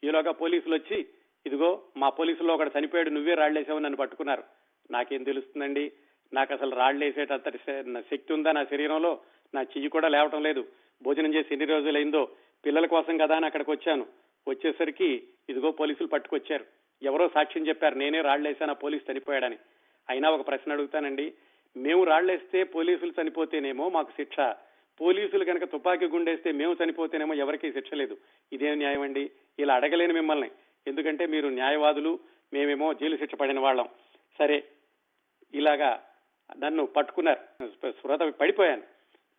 ఈలోగా 0.05 0.32
పోలీసులు 0.32 0.74
వచ్చి 0.74 1.07
ఇదిగో 1.47 1.82
మా 1.97 2.09
పోలీసులో 2.09 2.55
ఒకడు 2.55 2.70
చనిపోయాడు 2.78 3.11
నువ్వే 3.11 3.34
రాళ్ళేసావు 3.34 3.78
నన్ను 3.78 3.97
పట్టుకున్నారు. 3.97 4.43
నాకేం 4.91 5.22
తెలుస్తుందండి? 5.22 5.93
నాకు 6.33 6.55
అసలు 6.55 6.76
రాళ్ళేసేటంతటి 6.76 7.59
శ- 7.59 7.85
నా 7.87 8.01
శక్తి 8.01 8.33
ఉందా 8.33 8.53
నా 8.53 8.64
శరీరంలో? 8.64 9.20
నా 9.55 9.61
చెయ్యి 9.61 9.89
కూడా 9.89 10.09
లేవటం 10.09 10.43
లేదు. 10.43 10.68
భోజనం 11.03 11.35
చేసి 11.35 11.49
ఎన్ని 11.53 11.66
రోజులైందో? 11.66 12.28
పిల్లల 12.66 12.87
కోసం 12.87 13.18
కదా 13.18 13.37
అని 13.37 13.47
అక్కడికి 13.47 13.70
వచ్చాను. 13.70 14.07
వచ్చేసరికి 14.49 15.28
ఇదిగో 15.49 15.70
పోలీసులు 15.70 16.09
పట్టుకొచ్చారు. 16.09 16.64
ఎవరో 17.03 17.28
సాక్ష్యం 17.28 17.68
చెప్పారు 17.68 17.95
నేనే 17.95 18.20
రాళ్ళేసాను 18.20 18.70
ఆ 18.70 18.74
పోలీసు 18.74 19.12
చనిపోయాడని. 19.12 19.59
అయినా 20.09 20.31
ఒక 20.31 20.49
ప్రశ్న 20.49 20.72
అడుగుతానండి. 20.72 21.33
మేము 21.76 22.05
రాళ్ళేస్తే 22.05 22.64
పోలీసులు 22.64 23.12
చనిపోతేనేమో 23.22 23.89
మాకు 23.89 24.11
శిక్ష. 24.11 24.55
పోలీసులు 25.01 25.45
కనుక 25.45 25.64
తుపాకీ 25.64 26.07
గుండేస్తే 26.07 26.53
మేము 26.53 26.76
చనిపోతేనేమో 26.85 27.35
ఎవరికీ 27.35 27.72
శిక్ష 27.72 27.95
లేదు. 27.95 28.16
ఇదేం 28.53 28.74
న్యాయం 28.74 29.03
అండి. 29.03 29.31
ఇలా 29.59 29.74
అడగలేను 29.74 30.14
మిమ్మల్ని. 30.14 30.51
ఎందుకంటే 30.87 31.26
మీరు 31.26 31.49
న్యాయవాదులు 31.49 32.18
మేమేమో 32.53 32.95
జైలు 32.95 33.16
శిక్ష 33.16 33.35
పడిన 33.35 33.61
వాళ్ళం. 33.61 33.89
సరే 34.39 34.64
ఇలాగా 35.55 36.03
నన్ను 36.59 36.86
పట్టుకున్నారు. 36.86 37.68
స్పృహ 37.90 38.16
పడిపోయాను. 38.16 38.82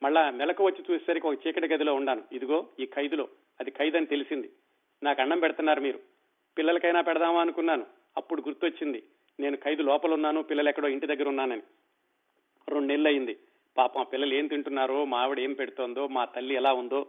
మళ్ళా 0.04 0.30
మెలకు 0.30 0.66
వచ్చి 0.66 0.84
చూసేసరికి 0.92 1.28
ఒక 1.28 1.48
చీకటి 1.48 1.68
గదిలో 1.68 1.94
ఉన్నాను 1.94 2.24
ఇదిగో 2.32 2.68
ఈ 2.80 2.86
ఖైదులో. 2.86 3.28
అది 3.60 3.72
ఖైదు 3.72 3.98
అని 3.98 4.06
తెలిసింది. 4.06 4.52
నాకు 5.04 5.22
అన్నం 5.22 5.40
పెడుతున్నారు 5.40 5.82
మీరు. 5.82 6.00
పిల్లలకైనా 6.58 7.02
పెడదామా 7.02 7.42
అనుకున్నాను. 7.42 7.86
అప్పుడు 8.18 8.42
గుర్తొచ్చింది. 8.42 9.04
నేను 9.40 9.58
ఖైదు 9.58 9.82
లోపల 9.82 10.14
ఉన్నాను. 10.14 10.44
పిల్లలు 10.44 10.70
ఎక్కడో 10.70 10.88
ఇంటి 10.88 11.08
దగ్గర 11.08 11.28
ఉన్నానని. 11.28 11.62
రెండు 12.70 12.88
నెలలు 12.88 13.08
అయింది 13.08 13.38
పాపం 13.78 14.06
పిల్లలు 14.14 14.34
ఏం 14.34 14.48
తింటున్నారో 14.48 15.06
మా 15.06 15.22
ఆవిడ 15.22 15.40
ఏం 15.40 15.54
పెడుతోందో 15.54 16.08
మా 16.08 16.26
తల్లి 16.26 16.56
ఎలా 16.56 16.74
ఉందో 16.74 17.08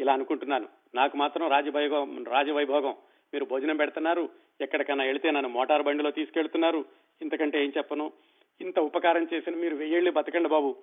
ఇలా 0.00 0.12
అనుకుంటున్నాను. 0.12 0.68
నాకు 0.94 1.16
మాత్రం 1.16 1.50
రాజవైభవం 1.50 2.24
రాజవైభోగం. 2.24 2.94
మీరు 3.32 3.44
భోజనం 3.44 3.76
పెడుతున్నారు. 3.76 4.28
ఎక్కడికైనా 4.60 5.04
వెళితే 5.04 5.30
నన్ను 5.30 5.48
మోటార్ 5.48 5.82
బండిలో 5.82 6.10
తీసుకెళ్తున్నారు. 6.10 6.84
ఇంతకంటే 7.22 7.64
ఏం 7.64 7.72
చెప్పను? 7.76 8.12
ఇంత 8.60 8.78
ఉపకారం 8.78 9.28
చేసిన 9.34 9.54
మీరు 9.54 9.76
వెయ్యేళ్ళు 9.76 10.10
బతకండి 10.10 10.48
బాబు. 10.48 10.76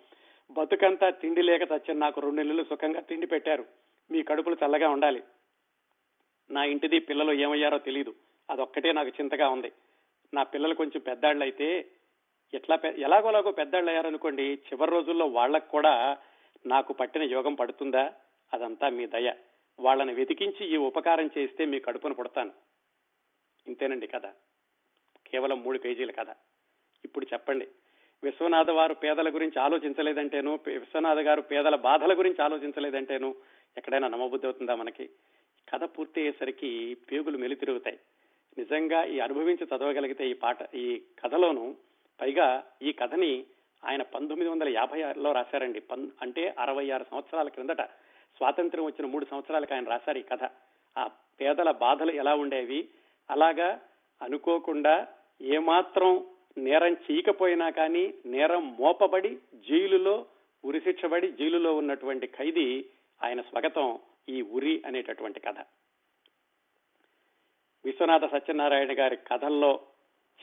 బతుకంతా 0.51 1.09
తిండి 1.09 1.41
లేక 1.41 1.61
చచ్చిన 1.61 1.97
నాకు 1.97 2.21
రెండు 2.21 2.41
నెలలు 2.41 2.63
సుఖంగా 2.63 2.99
తిండి 2.99 3.27
పెట్టారు. 3.27 3.65
మీ 4.11 4.23
కడుపులు 4.23 4.57
చల్లగా 4.65 4.89
ఉండాలి. 4.89 5.23
నా 6.51 6.63
ఇంటిది 6.63 6.99
పిల్లలు 6.99 7.33
ఏమయ్యారో 7.33 7.77
తెలియదు 7.77 8.15
అదొక్కటే 8.49 8.91
నాకు 8.91 9.09
చింతగా 9.09 9.49
ఉంది. 9.49 9.71
నా 10.33 10.43
పిల్లలు 10.43 10.73
కొంచెం 10.73 11.01
పెద్దాళ్ళు 11.01 11.43
అయితే 11.43 11.91
ఎట్లా 12.53 12.75
పె- 12.75 12.99
ఎలాగోలాగో 12.99 13.51
పెద్దాళ్ళు 13.51 13.89
అయ్యారనుకోండి 13.89 14.43
చివరి 14.43 14.91
రోజుల్లో 14.91 15.25
వాళ్ళకు 15.25 15.69
కూడా 15.69 16.17
నాకు 16.65 16.93
పట్టిన 16.93 17.23
యోగం 17.23 17.55
పడుతుందా? 17.55 18.13
అదంతా 18.53 18.89
మీ 18.89 19.07
దయ. 19.07 19.33
వాళ్ళని 19.79 20.13
వెతికించి 20.13 20.73
ఈ 20.73 20.77
ఉపకారం 20.77 21.29
చేస్తే 21.37 21.65
మీ 21.65 21.79
కడుపును 21.79 22.13
పుడతాను. 22.13 22.51
ఇంతేనండి 23.67 24.07
కథ. 24.07 24.25
కేవలం 25.27 25.63
మూడు 25.63 25.77
పేజీల 25.79 26.11
కథ. 26.11 26.27
ఇప్పుడు 27.05 27.27
చెప్పండి. 27.33 27.67
విశ్వనాథ 28.23 28.69
వారు 28.69 28.93
పేదల 28.93 29.33
గురించి 29.33 29.59
ఆలోచించలేదంటేను 29.59 30.59
విశ్వనాథ 30.67 31.17
గారు 31.17 31.41
పేదల 31.41 31.75
బాధల 31.75 32.17
గురించి 32.17 32.43
ఆలోచించలేదంటేను 32.43 33.35
ఎక్కడైనా 33.77 34.07
నమ్మబుద్ధి 34.07 34.47
అవుతుందా 34.47 34.75
మనకి? 34.75 35.09
కథ 35.73 35.83
పూర్తి 35.83 36.19
అయ్యేసరికి 36.19 36.97
పేగులు 37.11 37.37
మెలితిరుగుతాయి 37.37 37.99
నిజంగా 38.57 39.03
ఈ 39.03 39.19
అనుభవించి 39.19 39.65
చదవగలిగితే 39.65 40.29
ఈ 40.29 40.33
పాట 40.33 40.75
ఈ 40.75 41.01
కథలోను 41.23 41.75
పైగా 42.21 42.63
ఈ 42.81 42.91
కథని 42.91 43.45
ఆయన 43.85 44.01
పంతొమ్మిది 44.01 44.51
వందల 44.51 44.69
యాభై 44.69 45.01
ఆరులో 45.01 45.31
రాశారండి. 45.31 45.79
పన్ 45.79 46.09
అంటే 46.21 46.55
అరవై 46.59 46.89
ఆరు 46.89 47.05
సంవత్సరాల 47.11 47.47
క్రిందట 47.49 47.81
స్వాతంత్ర్యం 48.37 48.85
వచ్చిన 48.85 49.07
మూడు 49.07 49.25
సంవత్సరాలకు 49.25 49.73
ఆయన 49.73 49.89
రాశారు 49.89 50.17
ఈ 50.17 50.21
కథ. 50.21 50.49
ఆ 50.97 51.07
పేదల 51.41 51.71
బాధలు 51.71 52.11
ఎలా 52.11 52.35
ఉండేవి? 52.35 52.87
అలాగా 53.29 53.79
అనుకోకుండా 54.21 55.07
ఏమాత్రం 55.41 56.25
నేరం 56.57 56.93
చేయకపోయినా 56.93 57.69
కానీ 57.69 58.13
నేరం 58.25 58.77
మోపబడి 58.77 59.37
జైలులో 59.55 60.25
ఉరిశిక్షబడి 60.65 61.31
జైలులో 61.31 61.75
ఉన్నటువంటి 61.75 62.27
ఖైదీ 62.27 62.85
ఆయన 63.23 63.41
స్వాగతం 63.41 63.99
ఈ 64.29 64.41
ఉరి 64.41 64.83
అనేటటువంటి 64.85 65.39
కథ. 65.39 65.55
విశ్వనాథ 67.85 68.25
సత్యనారాయణ 68.25 68.99
గారి 68.99 69.15
కథల్లో 69.15 69.79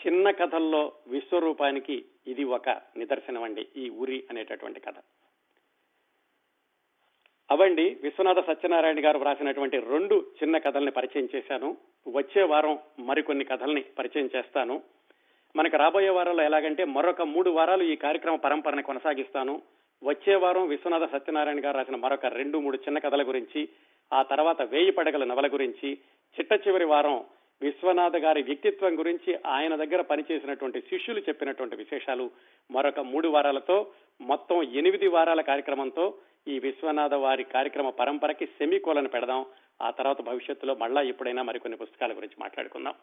చిన్న 0.07 0.31
కథల్లో 0.31 0.93
విశ్వరూపానికి 1.07 2.05
ఇది 2.27 2.45
ఒక 2.45 2.69
నిదర్శనం 2.69 3.43
అండి 3.43 3.67
ఈ 3.77 3.89
ఉరి 3.89 4.25
అనేటటువంటి 4.31 4.81
కథ. 4.81 4.95
అవండి 7.51 7.99
విశ్వనాథ 8.03 8.47
సత్యనారాయణ 8.47 9.05
గారు 9.05 9.19
వ్రాసినటువంటి 9.19 9.77
రెండు 9.79 10.27
చిన్న 10.43 10.59
కథల్ని 10.59 10.91
పరిచయం 10.91 11.29
చేశాను. 11.35 11.77
వచ్చే 12.09 12.43
వారం 12.43 12.79
మరికొన్ని 12.99 13.45
కథల్ని 13.45 13.81
పరిచయం 13.81 14.31
చేస్తాను. 14.37 14.83
మనకు 15.57 15.77
రాబోయే 15.77 16.09
వారంలో 16.09 16.45
ఎలాగంటే 16.45 16.85
మరొక 16.85 17.23
మూడు 17.23 17.51
వారాలు 17.51 17.83
ఈ 17.83 17.97
కార్యక్రమ 17.97 18.37
పరంపరని 18.37 18.83
కొనసాగిస్తాను. 18.83 19.63
వచ్చే 20.03 20.35
వారం 20.35 20.69
విశ్వనాథ 20.69 21.13
సత్యనారాయణ 21.13 21.65
గారు 21.65 21.77
రాసిన 21.77 21.97
మరొక 21.97 22.27
రెండు 22.27 22.59
మూడు 22.59 22.77
చిన్న 22.77 22.99
కథల 22.99 23.29
గురించి 23.29 23.69
ఆ 24.13 24.23
తర్వాత 24.23 24.63
వేయి 24.63 24.91
పడగల 24.91 25.25
నవల 25.25 25.47
గురించి 25.47 25.99
చిట్ట 26.37 26.69
చివరి 26.69 26.85
వారం 26.85 27.25
విశ్వనాథ 27.63 28.17
గారి 28.17 28.43
వ్యక్తిత్వం 28.43 28.99
గురించి 28.99 29.39
ఆయన 29.47 29.77
దగ్గర 29.77 30.01
పనిచేసినటువంటి 30.01 30.81
శిష్యులు 30.81 31.21
చెప్పినటువంటి 31.21 31.77
విశేషాలు 31.77 32.31
మరొక 32.71 33.01
మూడు 33.01 33.29
వారాలతో 33.29 33.87
మొత్తం 34.21 34.63
ఎనిమిది 34.63 35.09
వారాల 35.09 35.41
కార్యక్రమంతో 35.41 36.15
ఈ 36.49 36.59
విశ్వనాథ 36.59 37.15
వారి 37.15 37.45
కార్యక్రమ 37.45 37.91
పరంపరకి 37.91 38.47
సెమీకోలను 38.47 39.09
పెడదాం. 39.09 39.47
ఆ 39.83 39.91
తర్వాత 39.91 40.21
భవిష్యత్తులో 40.21 40.75
మళ్ళా 40.75 41.03
ఎప్పుడైనా 41.03 41.43
మరికొన్ని 41.43 41.77
పుస్తకాల 41.77 42.13
గురించి 42.13 42.37
మాట్లాడుకుందాం. 42.41 42.95